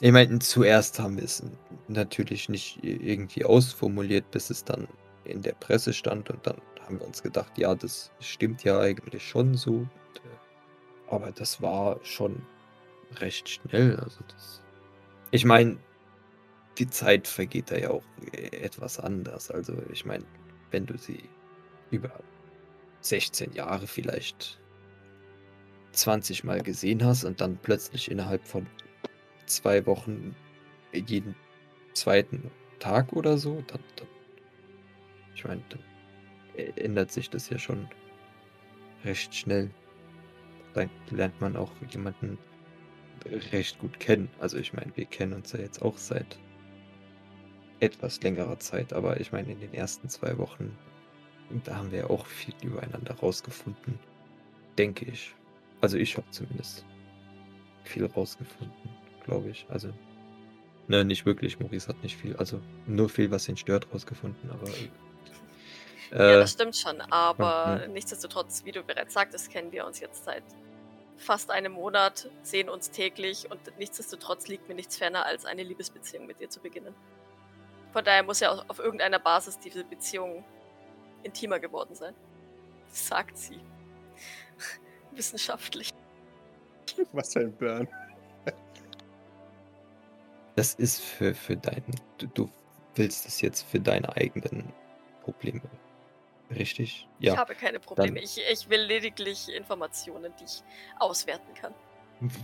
ich 0.00 0.12
meine, 0.12 0.38
zuerst 0.40 0.98
haben 0.98 1.16
wir 1.16 1.24
es 1.24 1.42
natürlich 1.88 2.48
nicht 2.48 2.78
irgendwie 2.82 3.44
ausformuliert, 3.44 4.30
bis 4.30 4.50
es 4.50 4.64
dann 4.64 4.86
in 5.24 5.40
der 5.40 5.54
Presse 5.54 5.92
stand 5.94 6.28
und 6.30 6.46
dann 6.46 6.60
haben 6.84 7.00
wir 7.00 7.06
uns 7.06 7.22
gedacht, 7.22 7.56
ja, 7.56 7.74
das 7.74 8.10
stimmt 8.20 8.62
ja 8.64 8.78
eigentlich 8.78 9.26
schon 9.26 9.54
so. 9.54 9.86
Äh, 10.16 11.10
aber 11.10 11.32
das 11.32 11.62
war 11.62 11.98
schon 12.02 12.44
recht 13.20 13.48
schnell. 13.48 13.96
Also 13.96 14.20
das. 14.28 14.62
Ich 15.30 15.44
meine, 15.44 15.78
die 16.78 16.88
Zeit 16.88 17.28
vergeht 17.28 17.70
da 17.70 17.76
ja 17.76 17.90
auch 17.90 18.04
etwas 18.32 18.98
anders. 18.98 19.50
Also, 19.50 19.74
ich 19.92 20.04
meine, 20.04 20.24
wenn 20.70 20.86
du 20.86 20.98
sie 20.98 21.22
über 21.90 22.10
16 23.00 23.52
Jahre 23.52 23.86
vielleicht 23.86 24.60
20 25.92 26.44
Mal 26.44 26.62
gesehen 26.62 27.04
hast 27.04 27.24
und 27.24 27.40
dann 27.40 27.58
plötzlich 27.58 28.10
innerhalb 28.10 28.46
von 28.46 28.66
zwei 29.46 29.86
Wochen 29.86 30.34
jeden 30.92 31.34
zweiten 31.92 32.50
Tag 32.80 33.12
oder 33.12 33.38
so, 33.38 33.62
dann, 33.66 33.80
dann 33.96 34.08
ich 35.34 35.44
meine, 35.44 35.62
dann 35.68 35.80
ändert 36.76 37.12
sich 37.12 37.30
das 37.30 37.48
ja 37.50 37.58
schon 37.58 37.88
recht 39.04 39.34
schnell. 39.34 39.70
Dann 40.72 40.90
lernt 41.10 41.40
man 41.40 41.56
auch 41.56 41.70
jemanden 41.90 42.38
recht 43.52 43.78
gut 43.78 44.00
kennen. 44.00 44.30
Also 44.38 44.58
ich 44.58 44.72
meine, 44.72 44.92
wir 44.96 45.04
kennen 45.06 45.32
uns 45.32 45.52
ja 45.52 45.60
jetzt 45.60 45.82
auch 45.82 45.96
seit 45.98 46.38
etwas 47.80 48.22
längerer 48.22 48.58
Zeit, 48.58 48.92
aber 48.92 49.20
ich 49.20 49.32
meine, 49.32 49.52
in 49.52 49.60
den 49.60 49.74
ersten 49.74 50.08
zwei 50.08 50.38
Wochen, 50.38 50.76
da 51.64 51.76
haben 51.76 51.90
wir 51.92 52.00
ja 52.00 52.10
auch 52.10 52.26
viel 52.26 52.54
übereinander 52.62 53.14
rausgefunden, 53.14 53.98
denke 54.78 55.04
ich. 55.06 55.34
Also 55.80 55.98
ich 55.98 56.16
habe 56.16 56.26
zumindest 56.30 56.84
viel 57.84 58.06
rausgefunden, 58.06 58.90
glaube 59.24 59.50
ich. 59.50 59.66
Also, 59.68 59.92
ne, 60.88 61.04
nicht 61.04 61.26
wirklich. 61.26 61.60
Maurice 61.60 61.88
hat 61.88 62.02
nicht 62.02 62.16
viel, 62.16 62.36
also 62.36 62.60
nur 62.86 63.08
viel, 63.08 63.30
was 63.30 63.48
ihn 63.48 63.56
stört, 63.56 63.86
rausgefunden, 63.92 64.50
aber. 64.50 64.68
ja, 64.68 66.36
Äh, 66.36 66.38
das 66.38 66.52
stimmt 66.52 66.76
schon, 66.76 67.00
aber 67.02 67.80
ja. 67.82 67.88
nichtsdestotrotz, 67.88 68.64
wie 68.64 68.72
du 68.72 68.82
bereits 68.82 69.14
sagtest, 69.14 69.50
kennen 69.50 69.72
wir 69.72 69.84
uns 69.86 70.00
jetzt 70.00 70.24
seit 70.24 70.44
fast 71.16 71.50
einem 71.50 71.72
Monat, 71.72 72.28
sehen 72.42 72.68
uns 72.68 72.90
täglich 72.90 73.50
und 73.50 73.60
nichtsdestotrotz 73.78 74.48
liegt 74.48 74.68
mir 74.68 74.74
nichts 74.74 74.96
ferner, 74.96 75.26
als 75.26 75.44
eine 75.44 75.62
Liebesbeziehung 75.62 76.26
mit 76.26 76.40
dir 76.40 76.48
zu 76.50 76.60
beginnen. 76.60 76.94
Von 77.92 78.04
daher 78.04 78.22
muss 78.22 78.40
ja 78.40 78.50
auf, 78.50 78.68
auf 78.68 78.78
irgendeiner 78.78 79.18
Basis 79.18 79.58
diese 79.58 79.84
Beziehung 79.84 80.44
intimer 81.22 81.60
geworden 81.60 81.94
sein. 81.94 82.14
Sagt 82.88 83.36
sie. 83.38 83.60
Wissenschaftlich. 85.12 85.90
Was 87.12 87.32
für 87.32 87.40
ein 87.40 87.56
Burn. 87.56 87.88
das 90.56 90.74
ist 90.74 91.00
für, 91.00 91.34
für 91.34 91.56
deinen. 91.56 91.94
Du, 92.18 92.26
du 92.26 92.50
willst 92.94 93.26
es 93.26 93.40
jetzt 93.40 93.62
für 93.62 93.80
deine 93.80 94.14
eigenen 94.16 94.72
Probleme 95.22 95.62
Richtig? 96.50 97.08
Ich 97.20 97.26
Ja. 97.26 97.36
habe 97.36 97.54
keine 97.54 97.80
Probleme. 97.80 98.20
Ich, 98.20 98.38
ich 98.50 98.68
will 98.68 98.82
lediglich 98.82 99.48
Informationen, 99.48 100.32
die 100.38 100.44
ich 100.44 100.62
auswerten 100.98 101.54
kann. 101.54 101.74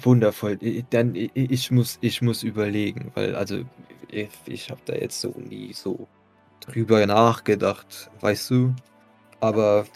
Wundervoll. 0.02 0.58
Dann 0.90 1.14
ich 1.14 1.70
muss, 1.70 1.98
ich 2.00 2.22
muss 2.22 2.42
überlegen, 2.42 3.12
weil 3.14 3.34
also 3.34 3.64
ich, 4.08 4.28
ich 4.46 4.70
habe 4.70 4.80
da 4.84 4.94
jetzt 4.94 5.20
so 5.20 5.30
nie 5.36 5.72
so 5.72 6.08
drüber 6.60 7.06
nachgedacht, 7.06 8.10
weißt 8.20 8.50
du? 8.50 8.74
Aber 9.40 9.86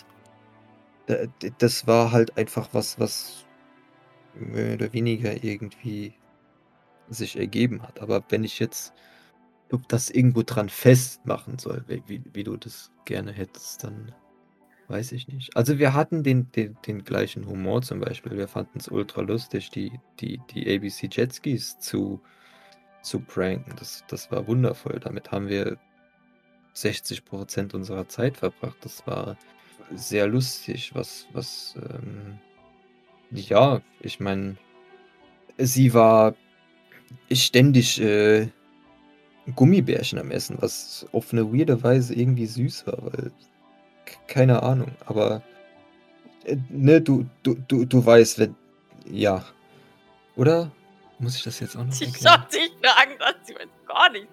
das 1.58 1.86
war 1.86 2.12
halt 2.12 2.36
einfach 2.38 2.68
was, 2.72 2.98
was 2.98 3.44
mehr 4.34 4.74
oder 4.74 4.92
weniger 4.92 5.42
irgendwie 5.44 6.14
sich 7.08 7.36
ergeben 7.36 7.82
hat. 7.82 8.00
Aber 8.00 8.22
wenn 8.28 8.44
ich 8.44 8.58
jetzt 8.58 8.94
ob 9.72 9.88
das 9.88 10.10
irgendwo 10.10 10.42
dran 10.42 10.68
festmachen 10.68 11.58
soll, 11.58 11.84
wie, 11.86 12.22
wie, 12.32 12.44
du 12.44 12.56
das 12.56 12.90
gerne 13.04 13.32
hättest, 13.32 13.84
dann 13.84 14.12
weiß 14.88 15.12
ich 15.12 15.28
nicht. 15.28 15.56
Also 15.56 15.78
wir 15.78 15.94
hatten 15.94 16.22
den, 16.22 16.50
den, 16.52 16.76
den 16.86 17.04
gleichen 17.04 17.46
Humor 17.46 17.82
zum 17.82 18.00
Beispiel. 18.00 18.36
Wir 18.36 18.48
fanden 18.48 18.78
es 18.78 18.88
ultra 18.88 19.22
lustig, 19.22 19.70
die, 19.70 19.92
die, 20.20 20.40
die 20.50 20.74
ABC 20.74 21.08
Jetskis 21.10 21.78
zu, 21.78 22.20
zu 23.02 23.20
pranken. 23.20 23.74
Das, 23.76 24.04
das 24.08 24.30
war 24.30 24.46
wundervoll. 24.46 25.00
Damit 25.00 25.32
haben 25.32 25.48
wir 25.48 25.78
60% 26.74 27.74
unserer 27.74 28.08
Zeit 28.08 28.36
verbracht. 28.36 28.76
Das 28.82 29.06
war 29.06 29.36
sehr 29.94 30.26
lustig, 30.26 30.94
was, 30.94 31.26
was, 31.32 31.74
ähm, 31.76 32.38
ja, 33.30 33.80
ich 34.00 34.20
meine, 34.20 34.56
sie 35.58 35.94
war 35.94 36.34
ständig 37.32 38.00
äh, 38.00 38.48
Gummibärchen 39.54 40.18
am 40.18 40.30
Essen, 40.30 40.56
was 40.60 41.06
auf 41.12 41.32
eine 41.32 41.52
weirde 41.52 41.82
Weise 41.82 42.14
irgendwie 42.14 42.46
süß 42.46 42.86
war, 42.86 42.98
weil 43.04 43.32
keine 44.26 44.62
Ahnung, 44.62 44.92
aber 45.06 45.42
äh, 46.44 46.56
ne, 46.70 47.00
du, 47.00 47.26
du, 47.42 47.54
du, 47.68 47.84
du 47.84 48.04
weißt, 48.04 48.38
wenn, 48.38 48.54
ja, 49.06 49.44
oder? 50.36 50.70
Muss 51.18 51.36
ich 51.36 51.42
das 51.44 51.60
jetzt 51.60 51.76
auch 51.76 51.84
noch 51.84 51.92
Ich 52.00 52.02
erklären? 52.06 52.46
schaue 52.50 52.60
dich 52.60 52.72
fragen, 52.82 53.18
dass 53.18 53.34
sie 53.46 53.54
weiß 53.54 53.68
gar 53.86 54.10
nichts. 54.10 54.28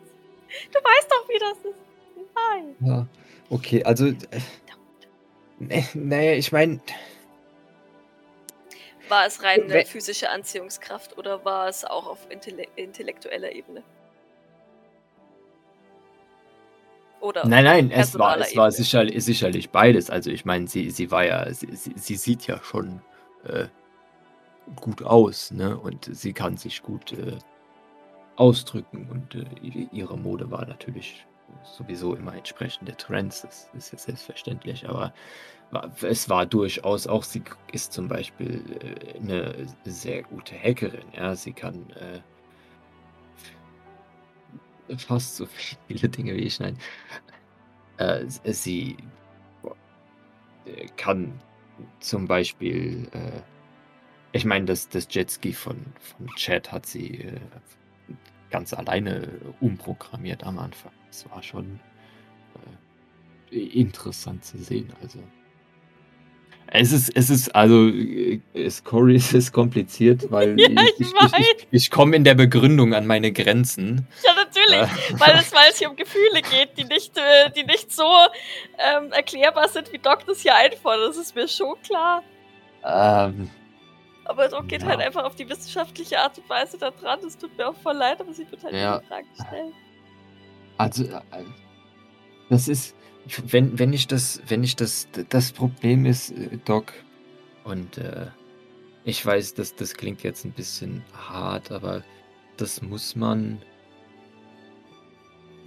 Du 0.72 0.80
weißt 0.80 1.08
doch, 1.10 1.30
wie 1.30 1.40
das 1.40 1.58
ist. 1.72 1.80
Nein. 2.36 2.76
Ja, 2.90 3.08
okay, 3.50 3.84
also, 3.84 4.08
äh, 4.08 4.16
ne, 5.60 5.86
naja, 5.94 6.34
ich 6.34 6.52
meine, 6.52 6.80
War 9.10 9.26
es 9.26 9.44
rein 9.44 9.70
äh, 9.70 9.86
physische 9.86 10.30
Anziehungskraft 10.30 11.18
oder 11.18 11.44
war 11.46 11.68
es 11.68 11.84
auch 11.86 12.08
auf 12.08 12.30
intelle 12.30 12.66
intellektueller 12.76 13.52
Ebene? 13.52 13.84
Oder 17.22 17.46
Nein, 17.46 17.64
nein, 17.64 17.92
es 17.92 18.18
war, 18.18 18.40
es 18.40 18.56
war 18.56 18.72
sicherlich, 18.72 19.24
sicherlich 19.24 19.70
beides. 19.70 20.10
Also 20.10 20.32
ich 20.32 20.44
meine, 20.44 20.68
sie, 20.68 20.90
sie 20.90 21.12
war 21.12 21.24
ja, 21.24 21.54
sie, 21.54 21.70
sie, 21.76 21.94
sie 21.96 22.16
sieht 22.16 22.48
ja 22.48 22.60
schon 22.64 23.02
äh, 23.46 23.68
gut 24.76 25.04
aus, 25.04 25.52
ne? 25.52 25.78
Und 25.78 26.10
sie 26.12 26.34
kann 26.34 26.58
sich 26.58 26.82
gut 26.82 27.14
äh, 27.14 27.38
ausdrücken. 28.36 29.08
Und 29.12 29.36
äh, 29.36 29.88
ihre 29.92 30.18
Mode 30.18 30.50
war 30.50 30.66
natürlich 30.66 31.26
sowieso 31.64 32.16
immer 32.16 32.36
entsprechend 32.36 32.88
der 32.88 32.98
Trends, 32.98 33.42
das 33.42 33.70
ist 33.74 33.92
ja 33.92 34.00
selbstverständlich, 34.00 34.88
aber 34.88 35.14
es 36.02 36.30
war 36.30 36.46
durchaus 36.46 37.08
auch, 37.08 37.24
sie 37.24 37.44
ist 37.72 37.94
zum 37.94 38.08
Beispiel 38.08 38.64
äh, 38.80 39.20
eine 39.20 39.54
sehr 39.84 40.24
gute 40.24 40.56
Hackerin, 40.56 41.06
ja, 41.16 41.36
sie 41.36 41.54
kann 41.54 41.90
äh, 41.92 42.20
fast 44.98 45.36
so 45.38 45.48
viele 45.88 46.10
Dinge 46.10 46.34
wie 46.36 46.42
ich, 46.42 46.60
nein. 46.60 46.78
Äh, 47.98 48.24
s- 48.24 48.42
sie 48.64 48.98
äh, 50.66 50.88
kann 50.98 51.40
zum 52.00 52.28
Beispiel, 52.28 53.08
äh, 53.14 53.42
ich 54.34 54.46
meine, 54.46 54.66
das, 54.66 54.90
das 54.90 55.08
Jetski 55.10 55.54
von, 55.54 55.78
von 56.00 56.28
Chad 56.36 56.72
hat 56.72 56.86
sie 56.86 57.20
äh, 57.22 57.40
ganz 58.50 58.74
alleine 58.74 59.28
umprogrammiert 59.60 60.44
am 60.44 60.60
Anfang. 60.60 60.92
Das 61.08 61.30
war 61.30 61.42
schon 61.44 61.80
äh, 63.52 63.58
interessant 63.58 64.46
zu 64.46 64.58
sehen. 64.58 64.92
Also 65.02 65.20
es 66.74 66.92
ist, 66.94 67.16
es 67.16 67.30
ist, 67.30 67.54
also 67.54 67.90
äh, 67.90 68.40
Cory, 68.86 69.16
es 69.18 69.34
ist 69.34 69.52
kompliziert, 69.52 70.32
weil 70.32 70.58
Ja, 70.60 70.70
ich, 70.70 71.00
ich 71.00 71.14
ich, 71.14 71.14
ich, 71.22 71.40
ich, 71.40 71.68
ich 71.72 71.92
komme 71.92 72.16
in 72.16 72.24
der 72.24 72.36
Begründung 72.36 72.94
an 72.94 73.06
meine 73.08 73.32
Grenzen. 73.34 74.08
Ja, 74.26 74.41
natürlich. 74.56 74.88
Weil 75.20 75.36
es, 75.38 75.52
weil 75.54 75.70
es 75.72 75.78
hier 75.80 75.90
um 75.90 75.96
Gefühle 75.96 76.42
geht, 76.42 76.78
die 76.78 76.84
nicht, 76.84 77.18
äh, 77.18 77.50
die 77.56 77.64
nicht 77.64 77.92
so 77.92 78.08
ähm, 78.78 79.12
erklärbar 79.12 79.68
sind, 79.70 79.92
wie 79.92 79.98
Doc 79.98 80.26
das 80.26 80.42
hier 80.42 80.56
einfordert. 80.56 81.10
Das 81.10 81.18
ist 81.18 81.36
mir 81.36 81.48
schon 81.48 81.76
klar. 81.84 82.24
ähm, 82.84 83.50
Aber 84.26 84.48
Doc 84.48 84.68
geht 84.68 84.82
Ja. 84.84 84.90
halt 84.90 85.00
einfach 85.02 85.24
auf 85.24 85.36
die 85.36 85.48
wissenschaftliche 85.50 86.20
Art 86.20 86.38
und 86.38 86.50
Weise 86.50 86.78
da 86.78 86.92
dran. 86.92 87.20
Das 87.24 87.38
tut 87.38 87.56
mir 87.58 87.68
auch 87.70 87.76
voll 87.76 87.96
leid, 87.96 88.20
aber 88.22 88.34
sie 88.34 88.50
wird 88.50 88.64
halt 88.64 88.74
Ja. 88.74 89.00
die 89.00 89.08
Frage 89.08 89.26
stellen. 89.48 89.74
Also, 90.78 91.04
äh, 91.06 91.20
das 92.50 92.68
ist, 92.68 92.96
wenn, 93.46 93.78
wenn 93.80 93.94
ich 93.94 94.08
das, 94.08 94.42
wenn 94.48 94.64
ich 94.64 94.76
das, 94.76 95.08
das 95.30 95.52
Problem 95.52 96.06
ist, 96.06 96.32
äh, 96.32 96.58
Doc, 96.66 96.92
und 97.64 97.98
äh, 97.98 98.28
ich 99.04 99.24
weiß, 99.26 99.54
dass 99.56 99.76
das 99.76 99.94
klingt 99.94 100.24
jetzt 100.24 100.46
ein 100.46 100.52
bisschen 100.52 101.04
hart, 101.14 101.72
aber 101.72 102.04
das 102.58 102.82
muss 102.82 103.16
man 103.16 103.62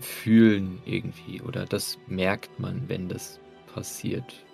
fühlen 0.05 0.81
irgendwie, 0.85 1.41
oder 1.43 1.65
das 1.65 1.99
merkt 2.07 2.59
man, 2.61 2.89
wenn 2.89 3.09
das 3.09 3.41
passiert, 3.75 4.45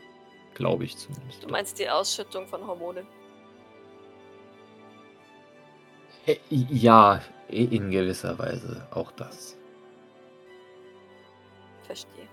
glaube 0.54 0.84
ich 0.84 0.96
zumindest. 0.96 1.44
Du 1.44 1.48
meinst 1.48 1.78
die 1.78 1.88
Ausschüttung 1.88 2.46
von 2.46 2.66
Hormonen. 2.66 3.06
Äh, 6.26 6.36
Ja, 6.48 7.20
in 7.48 7.90
gewisser 7.90 8.38
Weise 8.38 8.86
auch 8.92 9.10
das. 9.12 9.56
Verstehe. 11.82 12.28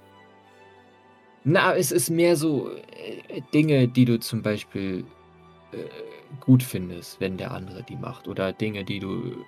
Na, 1.43 1.75
es 1.75 1.91
ist 1.91 2.09
mehr 2.09 2.35
so 2.35 2.69
äh, 2.71 3.41
Dinge, 3.53 3.87
die 3.87 4.05
du 4.05 4.19
zum 4.19 4.41
Beispiel 4.41 5.05
äh, 5.71 5.77
gut 6.41 6.61
findest, 6.61 7.19
wenn 7.19 7.37
der 7.37 7.51
andere 7.51 7.83
die 7.83 7.95
macht. 7.95 8.27
Oder 8.27 8.53
Dinge, 8.53 8.83
die 8.83 8.99
du 8.99 9.45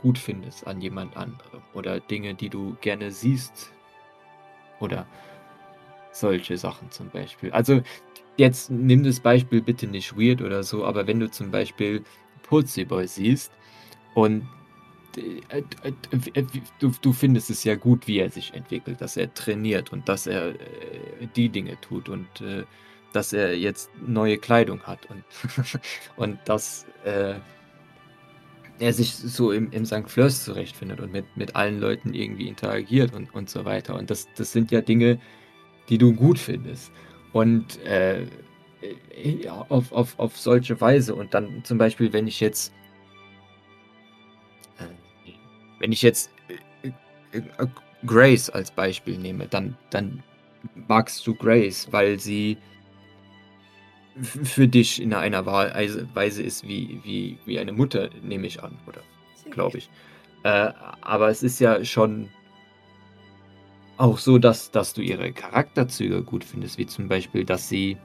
gut 0.00 0.18
findest 0.18 0.66
an 0.66 0.80
jemand 0.80 1.16
anderem. 1.16 1.62
Oder 1.72 2.00
Dinge, 2.00 2.34
die 2.34 2.48
du 2.48 2.76
gerne 2.80 3.10
siehst. 3.10 3.72
Oder 4.80 5.06
solche 6.12 6.56
Sachen 6.56 6.90
zum 6.90 7.10
Beispiel. 7.10 7.50
Also 7.52 7.82
jetzt 8.36 8.70
nimm 8.70 9.04
das 9.04 9.20
Beispiel 9.20 9.60
bitte 9.60 9.86
nicht 9.86 10.16
weird 10.16 10.42
oder 10.42 10.62
so, 10.62 10.84
aber 10.84 11.06
wenn 11.06 11.20
du 11.20 11.30
zum 11.30 11.50
Beispiel 11.50 12.02
Purzelboy 12.42 13.06
siehst 13.06 13.52
und 14.14 14.46
äh, 15.16 15.62
du, 16.80 16.92
du 17.00 17.12
findest 17.12 17.50
es 17.50 17.64
ja 17.64 17.76
gut, 17.76 18.06
wie 18.06 18.18
er 18.18 18.30
sich 18.30 18.54
entwickelt, 18.54 19.00
dass 19.00 19.16
er 19.16 19.32
trainiert 19.34 19.92
und 19.92 20.08
dass 20.08 20.26
er 20.26 20.48
äh, 20.48 21.26
die 21.36 21.48
Dinge 21.48 21.80
tut 21.80 22.08
und 22.08 22.40
äh, 22.40 22.64
dass 23.12 23.32
er 23.32 23.56
jetzt 23.56 23.90
neue 24.04 24.38
Kleidung 24.38 24.82
hat 24.82 25.06
und, 25.06 25.24
und 26.16 26.38
dass 26.46 26.86
er 28.78 28.92
sich 28.92 29.14
so 29.14 29.52
im, 29.52 29.70
im 29.72 29.84
St. 29.84 30.08
Fleurs 30.08 30.44
zurechtfindet 30.44 31.00
und 31.00 31.12
mit, 31.12 31.24
mit 31.36 31.54
allen 31.56 31.80
Leuten 31.80 32.12
irgendwie 32.14 32.48
interagiert 32.48 33.14
und, 33.14 33.32
und 33.34 33.48
so 33.48 33.64
weiter. 33.64 33.94
Und 33.96 34.10
das, 34.10 34.26
das 34.36 34.52
sind 34.52 34.70
ja 34.70 34.80
Dinge, 34.80 35.18
die 35.88 35.98
du 35.98 36.12
gut 36.12 36.38
findest. 36.38 36.92
Und 37.32 37.82
äh, 37.84 38.26
auf, 39.68 39.92
auf, 39.92 40.18
auf 40.18 40.38
solche 40.38 40.80
Weise. 40.80 41.14
Und 41.14 41.34
dann 41.34 41.64
zum 41.64 41.78
Beispiel, 41.78 42.12
wenn 42.12 42.26
ich 42.26 42.40
jetzt 42.40 42.72
äh, 44.78 45.32
wenn 45.78 45.92
ich 45.92 46.02
jetzt 46.02 46.30
äh, 47.32 47.38
äh, 47.38 47.66
Grace 48.06 48.50
als 48.50 48.70
Beispiel 48.70 49.18
nehme, 49.18 49.46
dann, 49.46 49.76
dann 49.90 50.22
magst 50.88 51.26
du 51.26 51.34
Grace, 51.34 51.88
weil 51.90 52.18
sie 52.18 52.58
für 54.22 54.68
dich 54.68 55.02
in 55.02 55.12
einer 55.14 55.46
Wahl- 55.46 55.72
Weise 56.14 56.42
ist 56.42 56.66
wie, 56.66 57.00
wie, 57.04 57.38
wie 57.44 57.58
eine 57.58 57.72
Mutter, 57.72 58.10
nehme 58.22 58.46
ich 58.46 58.62
an, 58.62 58.78
oder 58.86 59.02
glaube 59.50 59.78
ich. 59.78 59.90
Äh, 60.44 60.72
aber 61.00 61.28
es 61.28 61.42
ist 61.42 61.58
ja 61.58 61.84
schon 61.84 62.28
auch 63.96 64.18
so, 64.18 64.38
dass, 64.38 64.70
dass 64.70 64.92
du 64.92 65.02
ihre 65.02 65.32
Charakterzüge 65.32 66.22
gut 66.22 66.44
findest, 66.44 66.78
wie 66.78 66.86
zum 66.86 67.08
Beispiel, 67.08 67.44
dass 67.44 67.68
sie 67.68 67.96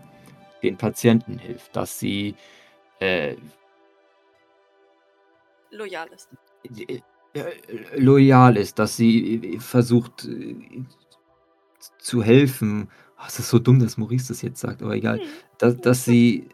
den 0.64 0.78
Patienten 0.78 1.38
hilft, 1.38 1.76
dass 1.76 1.99
sie 1.99 2.36
äh, 2.99 3.36
Loyal 5.72 6.07
ist. 6.10 6.30
äh, 7.34 7.49
loyal 7.95 8.57
ist, 8.57 8.80
dass 8.80 8.97
sie 8.97 9.55
äh, 9.55 9.60
versucht 9.60 10.26
äh, 10.26 10.84
zu 11.99 12.24
helfen. 12.24 12.89
Oh, 13.20 13.26
es 13.28 13.39
ist 13.39 13.49
so 13.49 13.59
dumm, 13.59 13.80
dass 13.80 13.97
Maurice 13.97 14.30
das 14.30 14.41
jetzt 14.41 14.61
sagt, 14.61 14.82
aber 14.82 14.95
egal. 14.95 15.20
Hm. 15.20 15.28
Dass, 15.57 15.78
dass 15.78 16.05
sie 16.05 16.49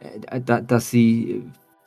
äh, 0.00 0.40
da, 0.40 0.60
dass 0.60 0.90
sie 0.90 1.44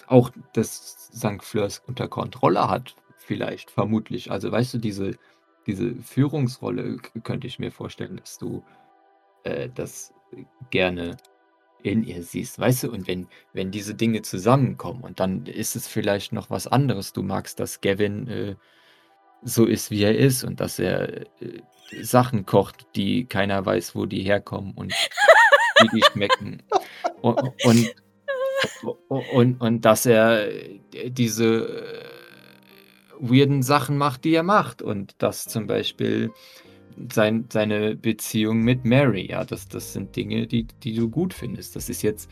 auch 0.07 0.31
das 0.53 1.09
St. 1.15 1.41
Fleurs 1.43 1.81
unter 1.87 2.07
Kontrolle 2.07 2.69
hat, 2.69 2.95
vielleicht, 3.17 3.71
vermutlich. 3.71 4.31
Also 4.31 4.51
weißt 4.51 4.75
du, 4.75 4.77
diese, 4.77 5.17
diese 5.65 5.95
Führungsrolle 5.95 6.97
könnte 7.23 7.47
ich 7.47 7.59
mir 7.59 7.71
vorstellen, 7.71 8.17
dass 8.17 8.37
du 8.37 8.63
äh, 9.43 9.69
das 9.73 10.13
gerne 10.69 11.17
in 11.81 12.03
ihr 12.03 12.23
siehst, 12.23 12.59
weißt 12.59 12.83
du? 12.83 12.91
Und 12.91 13.07
wenn, 13.07 13.27
wenn 13.53 13.71
diese 13.71 13.95
Dinge 13.95 14.21
zusammenkommen 14.21 15.01
und 15.03 15.19
dann 15.19 15.45
ist 15.45 15.75
es 15.75 15.87
vielleicht 15.87 16.31
noch 16.31 16.49
was 16.49 16.67
anderes. 16.67 17.11
Du 17.13 17.23
magst, 17.23 17.59
dass 17.59 17.81
Gavin 17.81 18.27
äh, 18.27 18.55
so 19.43 19.65
ist, 19.65 19.91
wie 19.91 20.03
er 20.03 20.17
ist 20.17 20.43
und 20.43 20.59
dass 20.59 20.79
er 20.79 21.21
äh, 21.21 21.25
Sachen 22.01 22.45
kocht, 22.45 22.87
die 22.95 23.25
keiner 23.25 23.65
weiß, 23.65 23.95
wo 23.95 24.05
die 24.05 24.23
herkommen 24.23 24.73
und 24.75 24.93
wie 25.81 25.87
die 25.95 26.03
schmecken. 26.11 26.63
Und, 27.21 27.53
und, 27.63 27.93
und, 29.07 29.61
und 29.61 29.81
dass 29.85 30.05
er 30.05 30.47
diese 31.09 31.67
äh, 31.67 32.03
weirden 33.19 33.63
Sachen 33.63 33.97
macht, 33.97 34.23
die 34.23 34.33
er 34.33 34.43
macht. 34.43 34.81
Und 34.81 35.15
dass 35.21 35.45
zum 35.45 35.67
Beispiel 35.67 36.31
sein, 37.11 37.45
seine 37.51 37.95
Beziehung 37.95 38.61
mit 38.61 38.85
Mary, 38.85 39.29
ja, 39.29 39.43
das, 39.43 39.67
das 39.67 39.93
sind 39.93 40.15
Dinge, 40.15 40.47
die, 40.47 40.67
die 40.83 40.95
du 40.95 41.09
gut 41.09 41.33
findest. 41.33 41.75
Das 41.75 41.89
ist 41.89 42.01
jetzt 42.01 42.29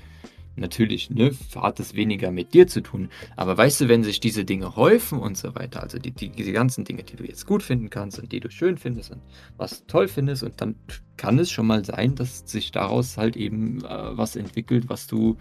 natürlich, 0.55 1.09
ne, 1.09 1.31
hat 1.55 1.79
es 1.79 1.95
weniger 1.95 2.31
mit 2.31 2.53
dir 2.53 2.67
zu 2.67 2.81
tun. 2.81 3.09
Aber 3.35 3.57
weißt 3.57 3.81
du, 3.81 3.87
wenn 3.87 4.03
sich 4.03 4.19
diese 4.19 4.45
Dinge 4.45 4.75
häufen 4.75 5.19
und 5.19 5.37
so 5.37 5.55
weiter, 5.55 5.81
also 5.81 5.97
die, 5.97 6.11
die, 6.11 6.29
diese 6.29 6.51
ganzen 6.51 6.83
Dinge, 6.83 7.03
die 7.03 7.15
du 7.15 7.25
jetzt 7.25 7.45
gut 7.47 7.63
finden 7.63 7.89
kannst 7.89 8.19
und 8.19 8.31
die 8.31 8.39
du 8.39 8.49
schön 8.49 8.77
findest 8.77 9.11
und 9.11 9.21
was 9.57 9.79
du 9.79 9.87
toll 9.87 10.07
findest, 10.07 10.43
und 10.43 10.59
dann 10.61 10.75
kann 11.17 11.39
es 11.39 11.51
schon 11.51 11.67
mal 11.67 11.85
sein, 11.85 12.15
dass 12.15 12.39
sich 12.39 12.71
daraus 12.71 13.17
halt 13.17 13.37
eben 13.37 13.83
äh, 13.85 14.17
was 14.17 14.35
entwickelt, 14.35 14.89
was 14.89 15.07
du, 15.07 15.37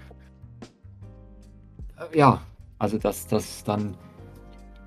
äh, 1.96 2.18
ja, 2.18 2.42
also 2.78 2.98
dass 2.98 3.26
das 3.26 3.64
dann 3.64 3.96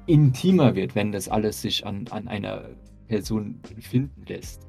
intimer 0.06 0.76
wird, 0.76 0.96
wenn 0.96 1.12
das 1.12 1.30
alles 1.30 1.62
sich 1.62 1.86
an, 1.86 2.08
an 2.10 2.28
einer 2.28 2.70
Person 3.08 3.60
finden 3.80 4.26
lässt. 4.28 4.68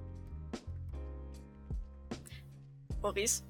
Maurice, 3.03 3.43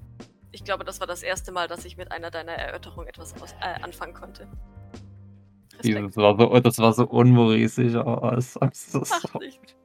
ich 0.55 0.63
glaube, 0.63 0.85
das 0.85 1.01
war 1.01 1.07
das 1.07 1.21
erste 1.21 1.51
Mal, 1.51 1.67
dass 1.67 1.83
ich 1.83 1.97
mit 1.97 2.11
einer 2.13 2.31
deiner 2.31 2.53
Erörterungen 2.53 3.07
etwas 3.07 3.39
aus, 3.41 3.51
äh, 3.61 3.83
anfangen 3.83 4.13
konnte. 4.13 4.47
Das 5.77 6.15
war 6.15 6.37
so, 6.39 6.59
das 6.59 6.79
war 6.79 6.93
so 6.93 7.05
unmaurisisch, 7.05 7.95
aber 7.95 8.37
es 8.37 8.53
sagst 8.53 8.93
du 8.93 9.01
Ach, 9.01 9.25
so. 9.33 9.39
nicht. 9.39 9.75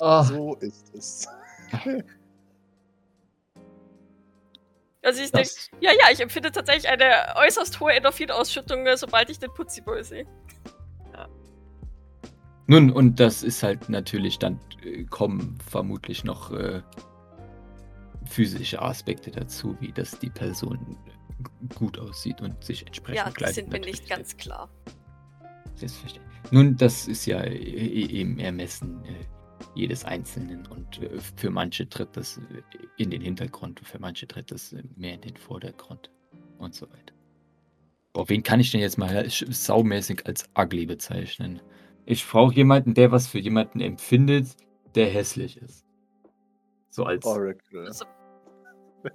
Ah, 0.00 0.24
So 0.24 0.56
ist 0.56 0.94
es. 0.94 1.28
Also 5.02 5.22
ich 5.22 5.32
denke, 5.32 5.48
ja, 5.80 5.92
ja, 5.92 6.12
ich 6.12 6.20
empfinde 6.20 6.52
tatsächlich 6.52 6.86
eine 6.86 7.34
äußerst 7.36 7.80
hohe 7.80 7.90
Endorphinausschüttung, 7.92 8.86
äh, 8.86 8.98
sobald 8.98 9.30
ich 9.30 9.38
den 9.38 9.50
Putziboy 9.54 10.04
sehe. 10.04 10.26
nun, 12.66 12.90
und 12.90 13.18
das 13.18 13.42
ist 13.42 13.62
halt 13.62 13.88
natürlich 13.88 14.38
dann, 14.38 14.60
äh, 14.84 15.04
kommen 15.04 15.58
vermutlich 15.66 16.22
noch 16.24 16.52
äh, 16.52 16.82
physische 18.30 18.80
Aspekte 18.80 19.30
dazu, 19.30 19.76
wie 19.80 19.92
dass 19.92 20.18
die 20.18 20.30
Person 20.30 20.96
gut 21.74 21.98
aussieht 21.98 22.40
und 22.40 22.62
sich 22.62 22.86
entsprechend 22.86 23.26
Ja, 23.26 23.30
kleidet. 23.30 23.54
sind 23.56 23.72
mir 23.72 23.80
nicht 23.80 24.08
ganz 24.08 24.36
klar. 24.36 24.68
Nun, 26.50 26.76
das 26.76 27.08
ist 27.08 27.26
ja 27.26 27.40
äh, 27.40 27.54
äh, 27.54 28.20
im 28.20 28.38
Ermessen 28.38 29.04
äh, 29.04 29.14
jedes 29.74 30.04
Einzelnen 30.04 30.66
und 30.66 31.00
äh, 31.02 31.18
für 31.36 31.50
manche 31.50 31.88
tritt 31.88 32.16
das 32.16 32.38
äh, 32.38 32.62
in 32.98 33.10
den 33.10 33.22
Hintergrund, 33.22 33.80
für 33.80 33.98
manche 33.98 34.26
tritt 34.26 34.50
das 34.50 34.74
mehr 34.96 35.14
in 35.14 35.20
den 35.22 35.36
Vordergrund 35.36 36.10
und 36.58 36.74
so 36.74 36.86
weiter. 36.90 37.14
Boah, 38.12 38.28
wen 38.28 38.42
kann 38.42 38.60
ich 38.60 38.70
denn 38.72 38.80
jetzt 38.80 38.98
mal 38.98 39.28
saumäßig 39.28 40.26
als 40.26 40.44
ugly 40.58 40.86
bezeichnen? 40.86 41.60
Ich 42.04 42.26
brauche 42.26 42.54
jemanden, 42.54 42.94
der 42.94 43.12
was 43.12 43.28
für 43.28 43.38
jemanden 43.38 43.80
empfindet, 43.80 44.48
der 44.94 45.06
hässlich 45.06 45.56
ist. 45.58 45.86
So 46.90 47.04
als 47.04 47.24
Oracle. 47.24 47.86
Also, 47.86 48.04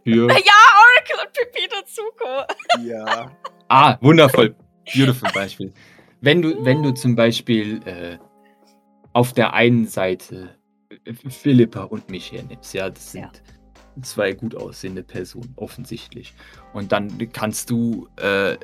für. 0.03 0.27
ja, 0.29 0.59
Oracle 0.83 1.25
und 1.25 1.33
Pepino 1.33 1.81
Zuko. 1.85 2.85
Ja. 2.85 3.31
Ah, 3.67 3.97
wundervoll. 4.01 4.55
Beautiful 4.93 5.29
Beispiel. 5.33 5.73
Wenn 6.21 6.41
du, 6.41 6.63
wenn 6.63 6.83
du 6.83 6.91
zum 6.91 7.15
Beispiel 7.15 7.81
äh, 7.87 8.17
auf 9.13 9.33
der 9.33 9.53
einen 9.53 9.87
Seite 9.87 10.49
äh, 11.05 11.13
Philippa 11.13 11.83
und 11.83 12.09
mich 12.09 12.31
hernimmst, 12.31 12.73
ja, 12.73 12.89
das 12.89 13.11
sind 13.11 13.23
Ja. 13.23 14.01
zwei 14.03 14.33
gut 14.33 14.55
aussehende 14.55 15.03
Personen, 15.03 15.53
offensichtlich. 15.55 16.33
Und 16.73 16.91
dann 16.91 17.31
kannst 17.31 17.69
du 17.69 18.07
äh, 18.17 18.57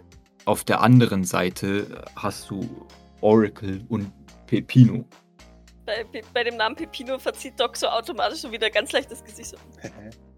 auf 0.45 0.63
der 0.63 0.81
anderen 0.81 1.23
Seite 1.23 2.03
hast 2.15 2.49
du 2.49 2.87
Oracle 3.21 3.83
und 3.89 4.11
Pepino. 4.47 5.05
Bei, 5.85 6.05
bei 6.33 6.43
dem 6.43 6.57
Namen 6.57 6.75
Pepino 6.75 7.17
verzieht 7.19 7.59
Doc 7.59 7.75
so 7.77 7.87
automatisch 7.87 8.39
so 8.39 8.51
wieder 8.51 8.69
ganz 8.69 8.91
leicht 8.91 9.11
das 9.11 9.23
Gesicht. 9.23 9.49
So. 9.49 9.57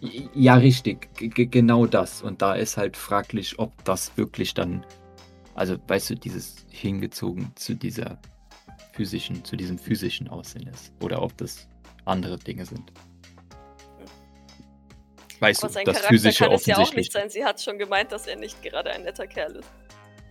Ja, 0.00 0.54
richtig, 0.54 1.08
G 1.16 1.46
genau 1.46 1.86
das. 1.86 2.22
Und 2.22 2.42
da 2.42 2.54
ist 2.54 2.76
halt 2.76 2.96
fraglich, 2.96 3.58
ob 3.58 3.84
das 3.84 4.16
wirklich 4.16 4.54
dann, 4.54 4.84
also 5.54 5.76
weißt 5.88 6.10
du, 6.10 6.14
dieses 6.16 6.66
hingezogen 6.70 7.52
zu 7.54 7.74
dieser 7.74 8.18
physischen, 8.92 9.44
zu 9.44 9.56
diesem 9.56 9.78
physischen 9.78 10.28
Aussehen 10.28 10.68
ist. 10.68 10.92
Oder 11.00 11.22
ob 11.22 11.36
das 11.38 11.66
andere 12.04 12.38
Dinge 12.38 12.64
sind. 12.66 12.92
Weißt 15.40 15.62
Aber 15.62 15.68
du, 15.68 15.74
sein 15.74 15.84
das 15.84 15.96
Charakter 15.96 16.14
physische 16.14 16.44
kann 16.44 16.52
es 16.52 16.66
ja 16.66 16.78
auch 16.78 16.94
nicht 16.94 17.12
sein. 17.12 17.28
Sie 17.28 17.44
hat 17.44 17.60
schon 17.60 17.78
gemeint, 17.78 18.12
dass 18.12 18.26
er 18.26 18.36
nicht 18.36 18.62
gerade 18.62 18.90
ein 18.90 19.02
netter 19.02 19.26
Kerl 19.26 19.56
ist. 19.56 19.70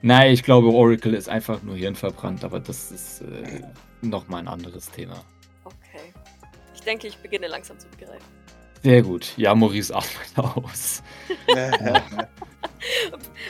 Nein, 0.01 0.33
ich 0.33 0.43
glaube, 0.43 0.67
Oracle 0.67 1.13
ist 1.13 1.29
einfach 1.29 1.61
nur 1.63 1.75
hirnverbrannt, 1.75 2.43
aber 2.43 2.59
das 2.59 2.91
ist 2.91 3.21
äh, 3.21 3.61
nochmal 4.01 4.41
ein 4.41 4.47
anderes 4.47 4.89
Thema. 4.91 5.23
Okay. 5.63 6.13
Ich 6.73 6.81
denke, 6.81 7.07
ich 7.07 7.17
beginne 7.17 7.47
langsam 7.47 7.79
zu 7.79 7.87
begreifen. 7.89 8.44
Sehr 8.85 9.01
gut. 9.01 9.33
Ja, 9.35 9.55
Maurice 9.55 9.95
atmet 9.95 10.37
aus. 10.37 11.01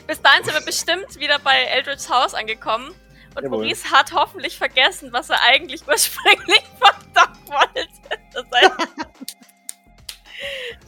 Bis 0.08 0.22
dahin 0.22 0.46
sind 0.46 0.54
wir 0.54 0.64
bestimmt 0.66 1.20
wieder 1.20 1.40
bei 1.40 1.64
Eldridge's 1.76 2.10
Haus 2.10 2.34
angekommen. 2.34 2.92
Und 3.36 3.44
Jawohl. 3.44 3.58
Maurice 3.58 3.92
hat 3.92 4.14
hoffentlich 4.14 4.58
vergessen, 4.58 5.10
was 5.12 5.30
er 5.30 5.42
eigentlich 5.42 5.86
ursprünglich 5.86 6.64
von 6.80 6.90
Doc 7.14 7.32
wollte. 7.48 7.86
Das 8.34 8.46
heißt, 8.56 8.72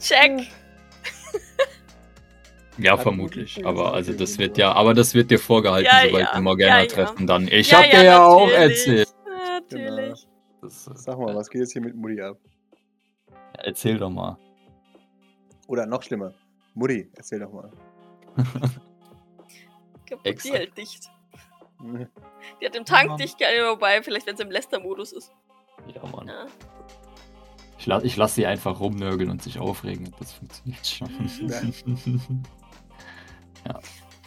check. 0.00 0.48
Ja, 2.78 2.96
vermutlich. 2.96 3.66
Aber 3.66 3.92
also 3.92 4.14
das 4.14 4.38
wird 4.38 4.56
ja, 4.56 4.72
aber 4.72 4.94
das 4.94 5.12
wird 5.12 5.30
dir 5.30 5.38
vorgehalten, 5.38 5.90
Ja, 5.92 6.06
sobald 6.06 6.24
ja. 6.26 6.34
wir 6.36 6.40
Morgana 6.40 6.76
Ja, 6.76 6.80
ja. 6.84 6.86
treffen. 6.86 7.26
Dann. 7.26 7.48
Ich 7.48 7.70
Ja, 7.70 7.80
hab 7.80 7.92
ja, 7.92 7.98
dir 8.00 8.04
ja 8.06 8.24
auch 8.24 8.46
natürlich. 8.46 8.70
erzählt. 8.78 9.08
Natürlich. 9.70 10.26
Das, 10.62 10.86
äh, 10.86 10.90
Sag 10.94 11.18
mal, 11.18 11.34
was 11.34 11.50
geht 11.50 11.60
jetzt 11.60 11.74
hier 11.74 11.82
mit 11.82 11.94
Mutti 11.94 12.22
ab? 12.22 12.38
Erzähl 13.58 13.98
doch 13.98 14.10
mal. 14.10 14.36
Oder 15.66 15.86
noch 15.86 16.02
schlimmer. 16.02 16.32
Mutti, 16.74 17.10
erzähl 17.14 17.40
doch 17.40 17.52
mal. 17.52 17.70
Die 20.24 20.52
hält 20.52 20.76
dicht. 20.76 21.10
Die 22.60 22.66
hat 22.66 22.74
im 22.76 22.84
Tank 22.84 23.18
dicht 23.18 23.38
gehalten, 23.38 23.66
wobei, 23.68 24.02
vielleicht 24.02 24.26
wenn 24.26 24.36
sie 24.36 24.42
im 24.42 24.50
Lästermodus 24.50 25.12
ist. 25.12 25.32
Ja, 25.94 26.06
Mann. 26.06 26.28
Ja. 26.28 26.46
Ich, 27.78 27.86
la 27.86 28.02
ich 28.02 28.16
lasse 28.16 28.36
sie 28.36 28.46
einfach 28.46 28.80
rumnörgeln 28.80 29.30
und 29.30 29.42
sich 29.42 29.58
aufregen. 29.58 30.12
Das 30.18 30.32
funktioniert 30.32 30.86
schon. 30.86 31.08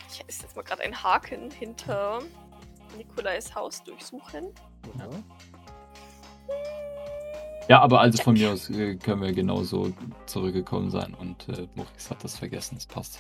Ich 0.09 0.23
ist 0.27 0.41
jetzt 0.43 0.55
mal 0.55 0.61
gerade 0.61 0.84
ein 0.84 1.03
Haken 1.03 1.49
hinter 1.49 2.21
Nikolais 2.95 3.55
Haus 3.55 3.82
durchsuchen. 3.84 4.53
Ja. 4.99 5.09
Ja, 7.72 7.80
aber 7.80 8.01
also 8.01 8.22
von 8.22 8.34
mir 8.34 8.51
aus 8.51 8.69
äh, 8.69 8.95
können 8.97 9.22
wir 9.22 9.32
genauso 9.32 9.93
zurückgekommen 10.26 10.91
sein 10.91 11.13
und 11.13 11.47
äh, 11.47 11.67
Maurice 11.76 12.09
hat 12.09 12.22
das 12.22 12.38
vergessen. 12.38 12.76
Es 12.78 12.86
passt. 12.86 13.19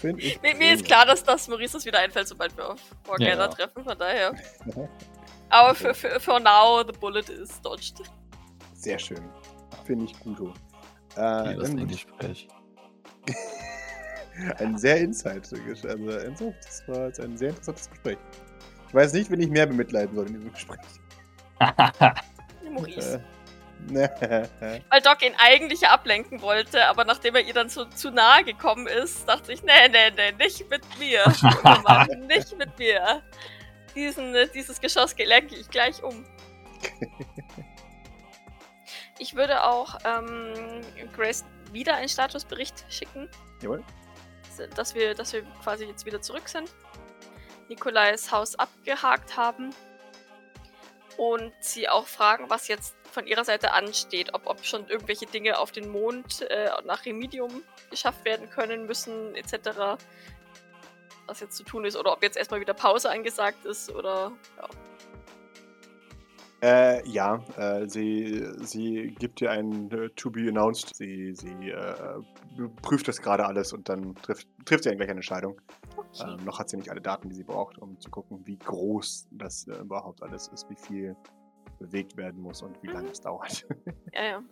Mir, 0.00 0.14
mir 0.14 0.74
ist 0.74 0.84
klar, 0.84 1.06
dass 1.06 1.24
das 1.24 1.48
Maurice 1.48 1.72
das 1.72 1.84
wieder 1.84 1.98
einfällt, 1.98 2.28
sobald 2.28 2.56
wir 2.56 2.70
auf 2.70 2.80
Morgana 3.04 3.30
Ja, 3.30 3.36
ja. 3.40 3.48
treffen, 3.48 3.82
von 3.82 3.98
daher. 3.98 4.32
Aber 5.48 5.74
für, 5.74 5.92
für, 5.92 6.20
for 6.20 6.38
now, 6.38 6.84
the 6.86 6.96
bullet 6.98 7.28
is 7.28 7.60
dodged. 7.62 8.00
Sehr 8.74 8.98
schön. 8.98 9.22
Finde 9.84 10.04
ich 10.04 10.18
gut. 10.20 10.54
Äh, 11.16 11.56
das 11.56 11.70
ein 11.70 11.88
Gespräch. 11.88 12.46
ein 14.58 14.78
sehr 14.78 14.98
insight 15.00 15.52
also 15.52 15.88
ein- 15.88 16.36
das 16.62 16.82
war 16.86 17.06
jetzt 17.08 17.18
ein 17.18 17.36
sehr 17.36 17.48
interessantes 17.48 17.90
Gespräch. 17.90 18.18
Ich 18.86 18.94
weiß 18.94 19.12
nicht, 19.14 19.30
wen 19.32 19.40
ich 19.40 19.50
mehr 19.50 19.66
bemitleiden 19.66 20.14
soll 20.14 20.28
in 20.28 20.34
diesem 20.34 20.52
Gespräch. 20.52 20.78
Maurice. 22.72 23.22
Weil 23.88 25.00
Doc 25.02 25.22
ihn 25.22 25.34
eigentlich 25.38 25.80
ja 25.80 25.90
ablenken 25.90 26.40
wollte, 26.40 26.86
aber 26.86 27.04
nachdem 27.04 27.34
er 27.34 27.42
ihr 27.42 27.54
dann 27.54 27.68
so 27.68 27.84
zu 27.86 28.10
nahe 28.10 28.44
gekommen 28.44 28.86
ist, 28.86 29.28
dachte 29.28 29.52
ich, 29.52 29.62
nee, 29.62 29.88
nee, 29.90 30.10
nee, 30.10 30.32
nicht 30.32 30.68
mit 30.70 30.82
mir. 30.98 31.24
nicht 32.28 32.56
mit 32.56 32.78
mir. 32.78 33.22
Diesen, 33.94 34.34
dieses 34.54 34.80
Geschoss 34.80 35.16
lenke 35.18 35.56
ich 35.56 35.68
gleich 35.68 36.02
um. 36.02 36.24
Ich 39.18 39.36
würde 39.36 39.62
auch 39.62 40.00
ähm, 40.04 40.80
Grace 41.14 41.44
wieder 41.70 41.94
einen 41.94 42.08
Statusbericht 42.08 42.84
schicken, 42.88 43.28
Jawohl. 43.60 43.84
dass 44.74 44.96
wir, 44.96 45.14
dass 45.14 45.32
wir 45.32 45.42
quasi 45.62 45.84
jetzt 45.84 46.04
wieder 46.06 46.20
zurück 46.20 46.48
sind. 46.48 46.68
Nikolais 47.68 48.32
Haus 48.32 48.56
abgehakt 48.56 49.36
haben. 49.36 49.70
Und 51.16 51.52
sie 51.60 51.88
auch 51.88 52.06
fragen, 52.06 52.48
was 52.48 52.68
jetzt 52.68 52.94
von 53.10 53.26
ihrer 53.26 53.44
Seite 53.44 53.72
ansteht, 53.72 54.34
ob, 54.34 54.46
ob 54.46 54.64
schon 54.64 54.88
irgendwelche 54.88 55.26
Dinge 55.26 55.58
auf 55.58 55.72
den 55.72 55.90
Mond 55.90 56.42
äh, 56.42 56.70
nach 56.84 57.04
Remedium 57.04 57.62
geschafft 57.90 58.24
werden 58.24 58.48
können 58.50 58.86
müssen, 58.86 59.34
etc. 59.34 59.98
Was 61.26 61.40
jetzt 61.40 61.56
zu 61.56 61.64
tun 61.64 61.84
ist, 61.84 61.96
oder 61.96 62.12
ob 62.12 62.22
jetzt 62.22 62.36
erstmal 62.36 62.60
wieder 62.60 62.74
Pause 62.74 63.10
angesagt 63.10 63.64
ist, 63.64 63.90
oder 63.90 64.32
ja. 64.56 64.68
Äh, 66.62 67.08
ja, 67.08 67.44
äh, 67.56 67.88
sie, 67.88 68.46
sie 68.60 69.16
gibt 69.18 69.40
dir 69.40 69.50
ein 69.50 69.90
äh, 69.90 70.10
To 70.10 70.30
Be 70.30 70.48
Announced. 70.48 70.94
Sie, 70.94 71.34
sie 71.34 71.70
äh, 71.70 72.20
prüft 72.82 73.08
das 73.08 73.20
gerade 73.20 73.44
alles 73.44 73.72
und 73.72 73.88
dann 73.88 74.14
trifft, 74.14 74.46
trifft 74.64 74.84
sie 74.84 74.90
gleich 74.94 75.08
eine 75.08 75.18
Entscheidung. 75.18 75.60
Okay. 75.96 76.36
Ähm, 76.38 76.44
noch 76.44 76.58
hat 76.58 76.68
sie 76.68 76.76
nicht 76.76 76.90
alle 76.90 77.00
Daten, 77.00 77.28
die 77.28 77.34
sie 77.34 77.44
braucht, 77.44 77.78
um 77.78 77.98
zu 78.00 78.10
gucken, 78.10 78.40
wie 78.44 78.58
groß 78.58 79.28
das 79.32 79.66
äh, 79.68 79.74
überhaupt 79.76 80.22
alles 80.22 80.48
ist, 80.48 80.68
wie 80.70 80.76
viel 80.76 81.16
bewegt 81.78 82.16
werden 82.16 82.40
muss 82.40 82.62
und 82.62 82.80
wie 82.82 82.88
lange 82.88 83.04
Mhm. 83.06 83.12
es 83.12 83.20
dauert. 83.20 83.66
Ja, 84.14 84.22
ja. 84.24 84.42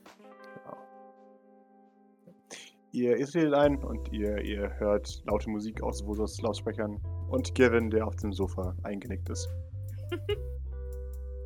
ihr, 2.93 3.17
ihr 3.19 3.27
tretet 3.27 3.55
ein 3.55 3.83
und 3.85 4.13
ihr, 4.13 4.39
ihr 4.43 4.73
hört 4.79 5.23
laute 5.27 5.49
Musik 5.51 5.83
aus 5.83 6.05
Vosos 6.05 6.41
Lautsprechern 6.41 7.01
und 7.31 7.55
Gavin, 7.55 7.91
der 7.91 8.07
auf 8.07 8.17
dem 8.17 8.33
Sofa 8.33 8.75
eingenickt 8.83 9.29
ist. 9.29 9.49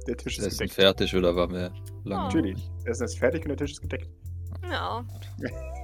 Der 0.06 0.18
Tisch 0.18 0.36
Ist 0.38 0.44
ist 0.46 0.52
Essen 0.52 0.58
gedeckt. 0.64 0.74
fertig 0.74 1.16
oder 1.16 1.34
war 1.34 1.46
mir 1.48 1.72
lange? 2.04 2.24
Natürlich. 2.24 2.70
Das 2.84 2.96
Essen 3.00 3.04
ist 3.06 3.18
fertig 3.18 3.42
und 3.44 3.48
der 3.48 3.56
Tisch 3.56 3.72
ist 3.72 3.80
gedeckt. 3.80 4.10
Ja. 4.70 5.02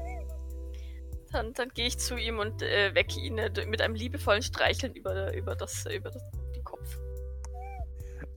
Dann, 1.32 1.52
dann 1.54 1.68
gehe 1.70 1.86
ich 1.86 1.98
zu 1.98 2.16
ihm 2.16 2.38
und 2.38 2.62
äh, 2.62 2.94
wecke 2.94 3.20
ihn 3.20 3.38
äh, 3.38 3.50
mit 3.66 3.80
einem 3.80 3.94
liebevollen 3.94 4.42
Streicheln 4.42 4.94
über, 4.94 5.32
über, 5.34 5.54
das, 5.54 5.86
über 5.86 6.10
das, 6.10 6.22
den 6.54 6.64
Kopf. 6.64 6.98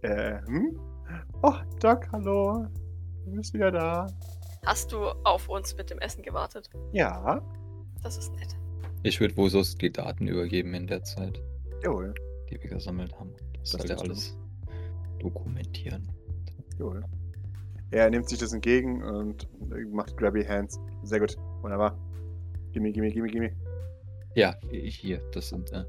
Äh, 0.04 0.39
hm? 0.46 0.80
Oh, 1.41 1.54
Doc, 1.80 2.08
hallo. 2.12 2.68
Du 3.26 3.32
bist 3.36 3.54
wieder 3.54 3.72
da. 3.72 4.08
Hast 4.66 4.91
du 4.91 5.08
auf 5.24 5.50
uns 5.50 5.76
mit 5.76 5.89
dem 5.89 6.00
Essen 6.00 6.22
gewartet? 6.24 6.70
Ja, 6.91 7.41
Das 8.04 8.18
ist 8.18 8.34
nett. 8.36 8.56
Ich 9.02 9.20
würde 9.20 9.36
Vosos 9.36 9.76
die 9.76 9.91
Daten 9.91 10.28
übergeben 10.28 10.74
in 10.74 10.88
der 10.88 11.04
Zeit, 11.04 11.41
jawohl, 11.84 12.14
die 12.50 12.62
wir 12.62 12.70
gesammelt 12.70 13.14
haben. 13.20 13.34
Das, 13.60 13.72
Das 13.72 13.82
soll 13.82 13.89
er 13.91 13.98
tust 13.98 14.06
du. 14.06 14.12
alles 14.12 14.38
dokumentieren. 15.20 16.10
jawohl. 16.78 17.04
Er 17.91 18.10
nimmt 18.10 18.28
sich 18.30 18.39
das 18.39 18.54
entgegen 18.54 19.04
und 19.04 19.48
macht 19.91 20.16
Grabby 20.18 20.44
Hands. 20.46 20.80
Sehr 21.04 21.20
gut, 21.20 21.36
wunderbar. 21.62 21.98
Gimme, 22.74 22.91
gimme, 22.91 23.11
gimme, 23.11 23.28
gimme. 23.30 23.51
Ja, 24.36 24.55
hier, 24.71 25.19
das 25.32 25.49
sind 25.49 25.71
äh, 25.71 25.86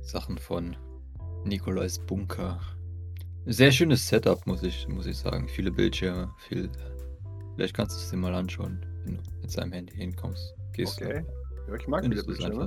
Sachen 0.00 0.38
von 0.38 0.74
Nikolais 1.44 1.98
Bunker. 2.06 2.58
Sehr 3.46 3.70
schönes 3.72 4.06
Setup, 4.08 4.46
muss 4.46 4.62
ich, 4.62 4.88
muss 4.88 5.06
ich 5.06 5.18
sagen. 5.18 5.48
Viele 5.48 5.70
Bildschirme, 5.70 6.32
viel. 6.38 6.70
Vielleicht 7.54 7.74
kannst 7.74 7.96
du 7.96 8.00
es 8.02 8.10
dir 8.10 8.16
mal 8.16 8.34
anschauen, 8.34 8.84
wenn 9.04 9.16
du 9.16 9.22
mit 9.42 9.50
seinem 9.50 9.72
Handy 9.72 9.94
hinkommst. 9.94 10.54
Gehst 10.72 11.00
du- 11.00 11.04
Okay. 11.04 11.24
Ja, 11.68 11.74
ich 11.74 11.86
mag 11.88 12.02
viele 12.04 12.16
du 12.16 12.26
Bildschirme. 12.26 12.66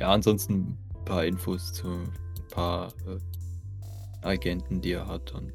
Ja, 0.00 0.10
ansonsten 0.10 0.76
ein 0.96 1.04
paar 1.04 1.24
Infos 1.24 1.72
zu 1.72 1.86
ein 1.88 2.12
paar 2.50 2.88
äh, 3.06 4.26
Agenten, 4.26 4.80
die 4.80 4.92
er 4.92 5.06
hat 5.06 5.32
und 5.34 5.52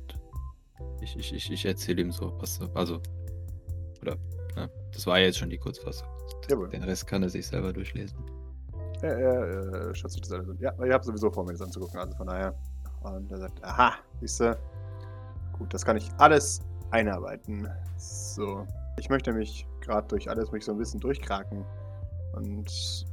ich, 1.01 1.15
ich, 1.17 1.33
ich, 1.33 1.51
ich 1.51 1.65
erzähle 1.65 2.01
ihm 2.01 2.11
so, 2.11 2.33
was, 2.39 2.59
also, 2.73 3.01
oder, 4.01 4.15
ne, 4.55 4.69
das 4.93 5.05
war 5.07 5.19
ja 5.19 5.25
jetzt 5.25 5.37
schon 5.39 5.49
die 5.49 5.57
Kurzfassung. 5.57 6.07
Jawohl. 6.49 6.69
Den 6.69 6.83
Rest 6.83 7.07
kann 7.07 7.23
er 7.23 7.29
sich 7.29 7.47
selber 7.47 7.71
durchlesen. 7.71 8.17
Er, 9.01 9.17
er 9.17 9.89
äh, 9.89 9.95
schaut 9.95 10.11
sich 10.11 10.21
das 10.21 10.31
alles 10.31 10.49
an. 10.49 10.57
Ja, 10.59 10.73
ihr 10.83 10.93
habt 10.93 11.05
sowieso 11.05 11.29
vor, 11.31 11.45
mir 11.45 11.53
das 11.53 11.61
anzugucken, 11.61 11.99
also 11.99 12.15
von 12.15 12.27
daher. 12.27 12.53
Und 13.01 13.31
er 13.31 13.37
sagt, 13.37 13.63
aha, 13.63 13.93
siehste. 14.19 14.57
Gut, 15.57 15.73
das 15.73 15.85
kann 15.85 15.97
ich 15.97 16.09
alles 16.17 16.61
einarbeiten. 16.91 17.69
So. 17.97 18.65
Ich 18.97 19.09
möchte 19.09 19.31
mich 19.31 19.65
gerade 19.81 20.07
durch 20.07 20.29
alles 20.29 20.51
mich 20.51 20.65
so 20.65 20.71
ein 20.71 20.77
bisschen 20.77 20.99
durchkraken. 20.99 21.63
Und 22.33 23.05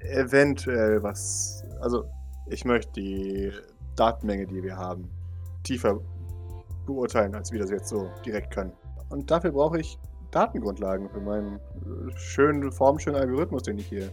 eventuell 0.00 1.02
was. 1.02 1.64
Also, 1.80 2.04
ich 2.46 2.64
möchte 2.64 2.92
die 2.92 3.52
Datenmenge, 3.96 4.46
die 4.46 4.62
wir 4.62 4.76
haben, 4.76 5.10
tiefer 5.62 5.98
beurteilen, 6.86 7.34
als 7.34 7.50
wir 7.50 7.60
das 7.60 7.70
jetzt 7.70 7.88
so 7.88 8.10
direkt 8.24 8.52
können. 8.52 8.72
Und 9.08 9.30
dafür 9.30 9.52
brauche 9.52 9.80
ich 9.80 9.98
Datengrundlagen 10.34 11.08
für 11.10 11.20
meinen 11.20 11.56
äh, 11.56 12.16
schönen, 12.16 12.72
formschönen 12.72 13.20
Algorithmus, 13.20 13.62
den 13.62 13.78
ich 13.78 13.86
hier 13.86 14.10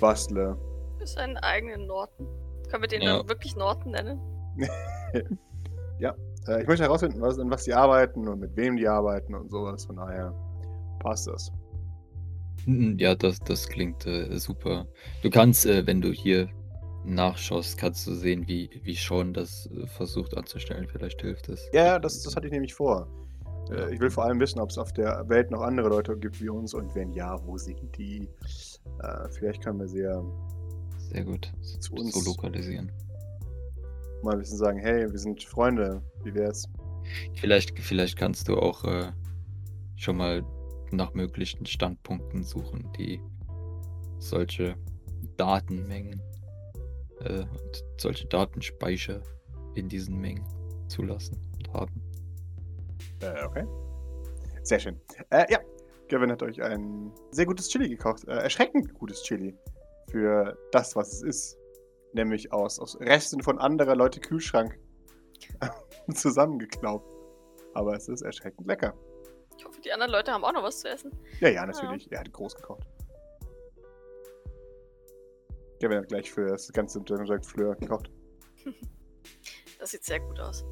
bastle. 0.00 0.56
Ist 1.00 1.18
einen 1.18 1.36
eigenen 1.38 1.86
Norton. 1.86 2.26
Können 2.70 2.82
wir 2.82 2.88
den 2.88 3.02
Ja. 3.02 3.18
dann 3.18 3.28
wirklich 3.28 3.56
Norton 3.56 3.92
nennen? 3.92 4.20
Äh, 6.48 6.62
ich 6.62 6.68
möchte 6.68 6.84
herausfinden, 6.84 7.20
was, 7.20 7.38
an 7.38 7.50
was 7.50 7.64
die 7.64 7.74
arbeiten 7.74 8.26
und 8.26 8.40
mit 8.40 8.56
wem 8.56 8.76
die 8.76 8.88
arbeiten 8.88 9.34
und 9.34 9.50
sowas. 9.50 9.84
Von 9.84 9.96
daher 9.96 10.32
passt 10.98 11.26
das. 11.26 11.52
Mm, 12.66 12.96
Ja, 12.98 13.14
das, 13.14 13.38
das 13.40 13.68
klingt 13.68 14.06
äh, 14.06 14.36
super. 14.38 14.86
Du 15.22 15.30
kannst, 15.30 15.66
äh, 15.66 15.86
wenn 15.86 16.00
du 16.00 16.10
hier 16.10 16.48
nachschaust, 17.04 17.78
kannst 17.78 18.06
du 18.06 18.14
sehen, 18.14 18.46
wie, 18.48 18.70
wie 18.82 18.94
Sean 18.94 19.32
das 19.34 19.68
äh, 19.72 19.86
versucht 19.86 20.36
anzustellen. 20.36 20.88
Vielleicht 20.90 21.20
hilft 21.20 21.48
es. 21.48 21.68
Ja, 21.72 21.84
ja, 21.84 21.98
das, 21.98 22.22
das 22.22 22.34
hatte 22.34 22.46
ich 22.46 22.52
nämlich 22.52 22.74
vor. 22.74 23.06
Äh, 23.70 23.94
ich 23.94 24.00
will 24.00 24.10
vor 24.10 24.24
allem 24.24 24.40
wissen, 24.40 24.60
ob 24.60 24.70
es 24.70 24.78
auf 24.78 24.92
der 24.92 25.28
Welt 25.28 25.50
noch 25.50 25.62
andere 25.62 25.88
Leute 25.88 26.16
gibt 26.16 26.40
wie 26.40 26.48
uns 26.48 26.74
und 26.74 26.94
wenn 26.94 27.12
ja, 27.12 27.38
wo 27.46 27.56
sind 27.58 27.80
die? 27.96 28.28
Äh, 29.02 29.28
vielleicht 29.30 29.62
können 29.62 29.78
wir 29.80 29.88
sie 29.88 30.00
ja 30.00 30.22
Sehr 30.98 31.24
gut. 31.24 31.52
Zu 31.62 31.80
So 31.80 31.94
uns. 31.96 32.26
lokalisieren. 32.26 32.90
mal 34.22 34.32
ein 34.32 34.38
bisschen 34.40 34.58
sagen, 34.58 34.78
hey, 34.78 35.10
wir 35.10 35.18
sind 35.18 35.42
Freunde, 35.42 36.02
wie 36.24 36.34
wär's? 36.34 36.68
Vielleicht, 37.34 37.78
vielleicht 37.78 38.16
kannst 38.18 38.48
du 38.48 38.56
auch 38.56 38.84
äh, 38.84 39.12
schon 39.96 40.16
mal 40.16 40.44
nach 40.90 41.14
möglichen 41.14 41.64
Standpunkten 41.66 42.42
suchen, 42.44 42.90
die 42.98 43.20
solche 44.18 44.74
Datenmengen 45.36 46.20
äh, 47.20 47.40
und 47.42 47.84
solche 47.98 48.26
Datenspeicher 48.26 49.22
in 49.74 49.88
diesen 49.88 50.18
Mengen 50.18 50.44
zulassen 50.88 51.38
und 51.56 51.72
haben. 51.72 52.02
Äh, 53.20 53.44
okay. 53.44 53.66
Sehr 54.62 54.78
schön. 54.78 55.00
Äh, 55.30 55.50
ja, 55.50 55.60
Gavin 56.08 56.30
hat 56.30 56.42
euch 56.42 56.62
ein 56.62 57.12
sehr 57.30 57.46
gutes 57.46 57.68
Chili 57.68 57.88
gekocht. 57.88 58.24
Äh, 58.26 58.32
erschreckend 58.32 58.94
gutes 58.94 59.22
Chili. 59.22 59.56
Für 60.10 60.56
das, 60.72 60.96
was 60.96 61.12
es 61.12 61.22
ist. 61.22 61.58
Nämlich 62.14 62.52
aus, 62.52 62.78
aus 62.78 62.98
Resten 63.00 63.42
von 63.42 63.58
anderer 63.58 63.94
Leute 63.94 64.20
Kühlschrank 64.20 64.78
zusammengeklaubt. 66.14 67.06
Aber 67.74 67.94
es 67.94 68.08
ist 68.08 68.22
erschreckend 68.22 68.66
lecker. 68.66 68.94
Ich 69.56 69.64
hoffe, 69.64 69.80
die 69.80 69.92
anderen 69.92 70.12
Leute 70.12 70.32
haben 70.32 70.44
auch 70.44 70.52
noch 70.52 70.62
was 70.62 70.80
zu 70.80 70.88
essen. 70.88 71.12
Ja, 71.40 71.48
ja, 71.48 71.66
natürlich. 71.66 72.10
Er 72.10 72.20
hat 72.20 72.32
groß 72.32 72.56
gekocht. 72.56 72.86
Gavin 75.80 75.98
hat 75.98 76.08
gleich 76.08 76.32
für 76.32 76.46
das 76.46 76.72
ganze 76.72 77.02
Fleur 77.42 77.74
gekocht. 77.76 78.10
Das 79.78 79.92
sieht 79.92 80.02
sehr 80.02 80.18
gut 80.18 80.40
aus. 80.40 80.64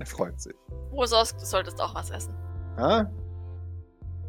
Er 0.00 0.06
freut 0.06 0.40
sich. 0.40 0.54
Rosos, 0.92 1.36
du 1.36 1.44
solltest 1.44 1.80
auch 1.80 1.94
was 1.94 2.10
essen. 2.10 2.34
Ah, 2.76 3.04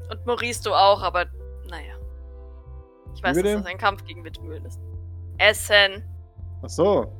Und 0.09 0.26
Maurice, 0.26 0.61
du 0.63 0.74
auch, 0.74 1.01
aber 1.01 1.26
naja. 1.69 1.95
Ich 3.15 3.24
weiß, 3.24 3.36
dass 3.38 3.43
das 3.53 3.65
ein 3.65 3.78
Kampf 3.78 4.03
gegen 4.03 4.24
Windmühlen 4.24 4.65
ist. 4.65 4.80
Essen. 5.38 6.03
ach 6.61 6.69
so. 6.69 7.11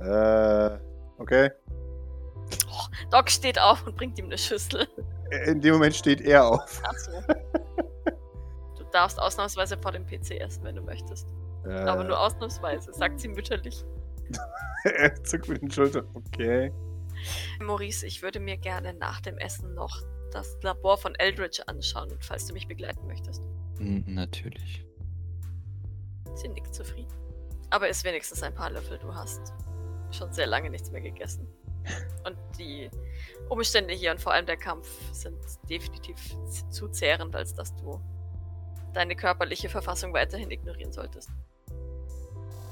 Äh, 0.00 0.78
okay. 1.18 1.50
Doc 3.10 3.28
steht 3.30 3.60
auf 3.60 3.84
und 3.86 3.96
bringt 3.96 4.18
ihm 4.18 4.26
eine 4.26 4.38
Schüssel. 4.38 4.86
In 5.46 5.60
dem 5.60 5.74
Moment 5.74 5.94
steht 5.96 6.20
er 6.20 6.46
auf. 6.46 6.82
Achso. 6.84 7.10
Du 8.76 8.84
darfst 8.92 9.18
ausnahmsweise 9.20 9.76
vor 9.78 9.90
dem 9.90 10.06
PC 10.06 10.40
essen, 10.40 10.62
wenn 10.64 10.76
du 10.76 10.82
möchtest. 10.82 11.26
Äh, 11.64 11.72
Aber 11.80 12.04
nur 12.04 12.18
ausnahmsweise, 12.18 12.92
sagt 12.92 13.18
sie 13.20 13.28
mütterlich. 13.28 13.84
er 14.84 15.14
zuckt 15.24 15.48
mit 15.48 15.62
den 15.62 15.70
Schultern. 15.70 16.06
Okay. 16.14 16.72
Maurice, 17.60 18.06
ich 18.06 18.22
würde 18.22 18.40
mir 18.40 18.56
gerne 18.56 18.94
nach 18.94 19.20
dem 19.20 19.38
Essen 19.38 19.74
noch 19.74 20.02
das 20.32 20.56
Labor 20.62 20.98
von 20.98 21.14
Eldridge 21.14 21.62
anschauen, 21.66 22.10
falls 22.20 22.46
du 22.46 22.52
mich 22.52 22.68
begleiten 22.68 23.06
möchtest. 23.06 23.42
N 23.78 24.04
natürlich. 24.06 24.84
Sie 26.34 26.48
nickt 26.48 26.74
zufrieden. 26.74 27.12
Aber 27.70 27.88
isst 27.88 28.04
wenigstens 28.04 28.42
ein 28.42 28.54
paar 28.54 28.70
Löffel, 28.70 28.98
du 28.98 29.14
hast 29.14 29.52
schon 30.10 30.32
sehr 30.32 30.46
lange 30.46 30.70
nichts 30.70 30.90
mehr 30.90 31.00
gegessen. 31.00 31.48
Und 32.24 32.36
die 32.58 32.90
Umstände 33.48 33.94
hier 33.94 34.10
und 34.10 34.20
vor 34.20 34.32
allem 34.32 34.46
der 34.46 34.56
Kampf 34.56 34.88
sind 35.12 35.38
definitiv 35.70 36.16
zu 36.68 36.88
zehrend, 36.88 37.36
als 37.36 37.54
dass 37.54 37.76
du 37.76 38.00
deine 38.92 39.14
körperliche 39.14 39.68
Verfassung 39.68 40.12
weiterhin 40.12 40.50
ignorieren 40.50 40.92
solltest. 40.92 41.30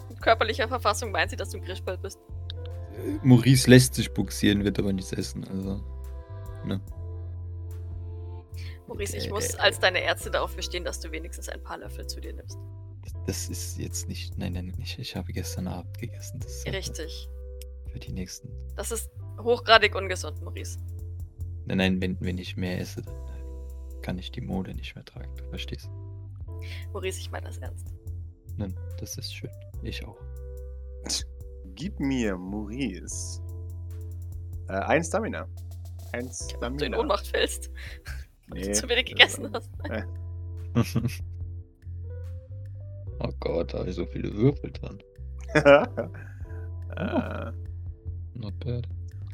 Mit 0.09 0.21
körperlicher 0.21 0.67
Verfassung 0.67 1.13
meint 1.13 1.31
sie, 1.31 1.37
dass 1.37 1.51
du 1.51 1.59
ein 1.59 1.65
Grischball 1.65 1.99
bist. 1.99 2.19
Maurice 3.23 3.69
lässt 3.69 3.95
sich 3.95 4.13
buxieren, 4.13 4.65
wird 4.65 4.79
aber 4.79 4.93
nichts 4.93 5.13
essen. 5.13 5.45
Also, 5.49 5.81
ne? 6.65 6.81
Maurice, 8.87 9.17
ich 9.17 9.27
Äh, 9.27 9.31
muss 9.31 9.55
äh, 9.55 9.59
als 9.59 9.79
deine 9.79 10.01
Ärztin 10.03 10.33
darauf 10.33 10.55
bestehen, 10.55 10.85
dass 10.85 11.01
du 11.01 11.11
wenigstens 11.11 11.49
ein 11.49 11.63
paar 11.63 11.79
Löffel 11.79 12.07
zu 12.07 12.21
dir 12.21 12.33
nimmst. 12.33 12.59
Das 13.27 13.49
ist 13.49 13.79
jetzt 13.79 14.09
nicht. 14.09 14.37
Nein, 14.39 14.53
nein, 14.53 14.75
ich, 14.83 14.99
ich 14.99 15.17
habe 15.17 15.33
gestern 15.33 15.67
Abend 15.69 15.99
gegessen. 15.99 16.41
Das 16.41 16.53
ist 16.53 16.67
einfach 16.67 16.79
Richtig. 16.79 17.29
Für 17.91 17.99
die 17.99 18.13
nächsten. 18.13 18.49
Das 18.77 18.91
ist 18.91 19.11
hochgradig 19.41 19.95
ungesund, 19.95 20.43
Maurice. 20.43 20.79
Nein, 21.67 21.79
nein, 21.79 22.03
wenn, 22.03 22.17
wenn 22.21 22.39
ich 22.39 22.57
mehr 22.57 22.79
esse, 22.81 23.03
dann 23.03 23.15
äh, 23.15 24.01
kann 24.03 24.19
ich 24.19 24.31
die 24.31 24.41
Mode 24.43 24.75
nicht 24.75 24.95
mehr 24.95 25.05
tragen. 25.05 25.35
Du 25.37 25.45
verstehst? 25.49 25.89
Maurice, 26.93 27.21
ich 27.21 27.31
meine 27.31 27.47
das 27.47 27.59
ernst. 27.59 27.87
Nein, 28.57 28.75
das 28.99 29.17
ist 29.17 29.35
schön. 29.35 29.51
Ich 29.83 30.05
auch. 30.05 30.17
Gib 31.75 31.99
mir, 32.01 32.37
Maurice. 32.37 33.41
Äh, 34.69 34.73
ein 34.75 35.03
Stamina. 35.05 35.47
Ein 36.13 36.27
Ob 36.27 36.79
du 36.79 36.87
in 36.87 36.95
Stamina. 36.95 36.99
Ohnmacht 36.99 37.27
fällst, 37.27 37.71
weil 38.49 38.61
Nee, 38.61 38.67
du 38.69 38.73
zu 38.73 38.89
wenig 38.89 39.07
äh, 39.07 39.11
gegessen 39.11 39.51
hast. 39.53 39.71
oh 43.21 43.31
Gott, 43.41 43.75
da 43.75 43.79
habe 43.81 43.91
ich 43.91 43.97
so 43.97 44.07
viele 44.07 44.33
Würfel 44.35 44.71
dran. 44.73 44.99
äh, 45.55 47.53
Not 48.35 48.59
bad. 48.61 48.87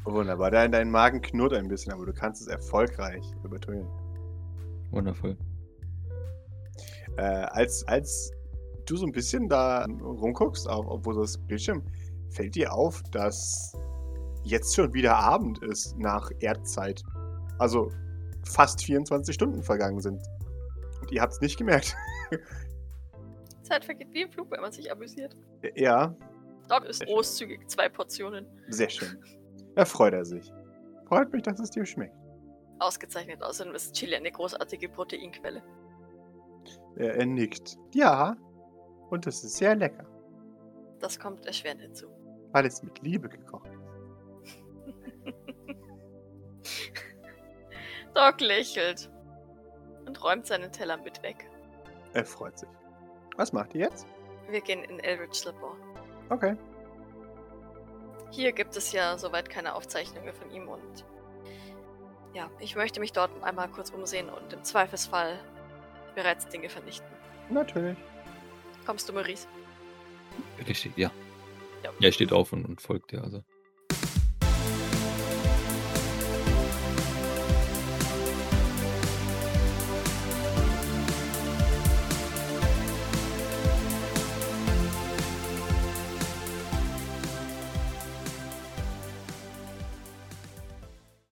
wunderbar. 0.05 0.51
Dein, 0.51 0.71
dein 0.71 0.89
Magen 0.91 1.21
knurrt 1.21 1.53
ein 1.53 1.67
bisschen, 1.67 1.91
aber 1.93 2.05
du 2.05 2.13
kannst 2.13 2.41
es 2.41 2.47
erfolgreich 2.47 3.23
übertönen. 3.43 3.87
Wundervoll. 4.91 5.37
Äh, 7.17 7.21
als, 7.23 7.83
als 7.87 8.31
du 8.85 8.97
so 8.97 9.05
ein 9.05 9.11
bisschen 9.11 9.47
da 9.49 9.85
rumguckst, 9.85 10.67
auf, 10.69 10.85
auf 10.87 11.05
wo 11.05 11.13
das 11.13 11.37
Bildschirm, 11.37 11.83
fällt 12.31 12.55
dir 12.55 12.73
auf, 12.73 13.01
dass 13.11 13.75
jetzt 14.43 14.75
schon 14.75 14.93
wieder 14.93 15.15
Abend 15.15 15.61
ist 15.63 15.97
nach 15.97 16.29
Erdzeit. 16.39 17.03
Also 17.59 17.91
fast 18.45 18.83
24 18.83 19.33
Stunden 19.35 19.61
vergangen 19.61 19.99
sind. 20.01 20.21
Und 21.01 21.11
ihr 21.11 21.21
habt 21.21 21.33
es 21.33 21.41
nicht 21.41 21.57
gemerkt. 21.57 21.95
Zeit 23.63 23.85
vergeht 23.85 24.07
wie 24.11 24.23
im 24.23 24.31
Flug, 24.31 24.49
wenn 24.51 24.61
man 24.61 24.71
sich 24.71 24.91
amüsiert. 24.91 25.35
ja, 25.75 26.15
Dog 26.67 26.85
ist 26.85 27.05
großzügig, 27.05 27.67
zwei 27.67 27.89
Portionen. 27.89 28.45
sehr 28.69 28.89
schön. 28.89 29.17
Da 29.75 29.85
freut 29.85 30.13
er 30.13 30.25
sich. 30.25 30.51
Freut 31.07 31.31
mich, 31.33 31.43
dass 31.43 31.59
es 31.59 31.69
dir 31.69 31.85
schmeckt. 31.85 32.15
Ausgezeichnet. 32.79 33.43
Außerdem 33.43 33.75
ist 33.75 33.93
Chili 33.93 34.15
eine 34.15 34.31
großartige 34.31 34.89
Proteinquelle. 34.89 35.61
Er, 36.95 37.15
er 37.15 37.25
nickt. 37.25 37.77
Ja, 37.93 38.35
und 39.09 39.27
es 39.27 39.43
ist 39.43 39.57
sehr 39.57 39.75
lecker, 39.75 40.05
Das 40.99 41.19
kommt 41.19 41.45
erschwerend 41.45 41.81
hinzu. 41.81 42.07
Weil 42.51 42.65
es 42.65 42.83
mit 42.83 43.01
Liebe 43.01 43.29
gekocht 43.29 43.69
ist. 43.69 43.81
Doc 48.13 48.41
lächelt 48.41 49.09
und 50.05 50.21
räumt 50.23 50.45
seinen 50.45 50.71
Teller 50.71 50.97
mit 50.97 51.21
weg. 51.23 51.49
Er 52.13 52.25
freut 52.25 52.59
sich. 52.59 52.69
Was 53.37 53.53
macht 53.53 53.73
ihr 53.73 53.81
jetzt? 53.81 54.05
Wir 54.49 54.61
gehen 54.61 54.83
in 54.83 54.99
Eldritch 54.99 55.43
Labor. 55.45 55.77
Okay. 56.29 56.57
Hier 58.31 58.51
gibt 58.51 58.75
es 58.75 58.91
ja 58.91 59.17
soweit 59.17 59.49
keine 59.49 59.75
Aufzeichnungen 59.75 60.33
von 60.33 60.51
ihm 60.51 60.67
und 60.67 61.05
ja, 62.33 62.49
ich 62.59 62.75
möchte 62.75 62.99
mich 62.99 63.11
dort 63.11 63.31
einmal 63.43 63.67
kurz 63.69 63.89
umsehen 63.89 64.29
und 64.29 64.53
im 64.53 64.63
Zweifelsfall 64.63 65.37
bereits 66.15 66.47
Dinge 66.47 66.69
vernichten. 66.69 67.07
Natürlich. 67.49 67.97
Kommst 68.85 69.09
du, 69.09 69.13
Maurice? 69.13 69.47
Richtig. 70.65 70.97
Ja. 70.97 71.11
Ja, 71.83 71.91
er 72.01 72.11
steht 72.11 72.31
auf 72.31 72.53
und, 72.53 72.65
und 72.65 72.81
folgt 72.81 73.11
dir, 73.11 73.23
also. 73.23 73.43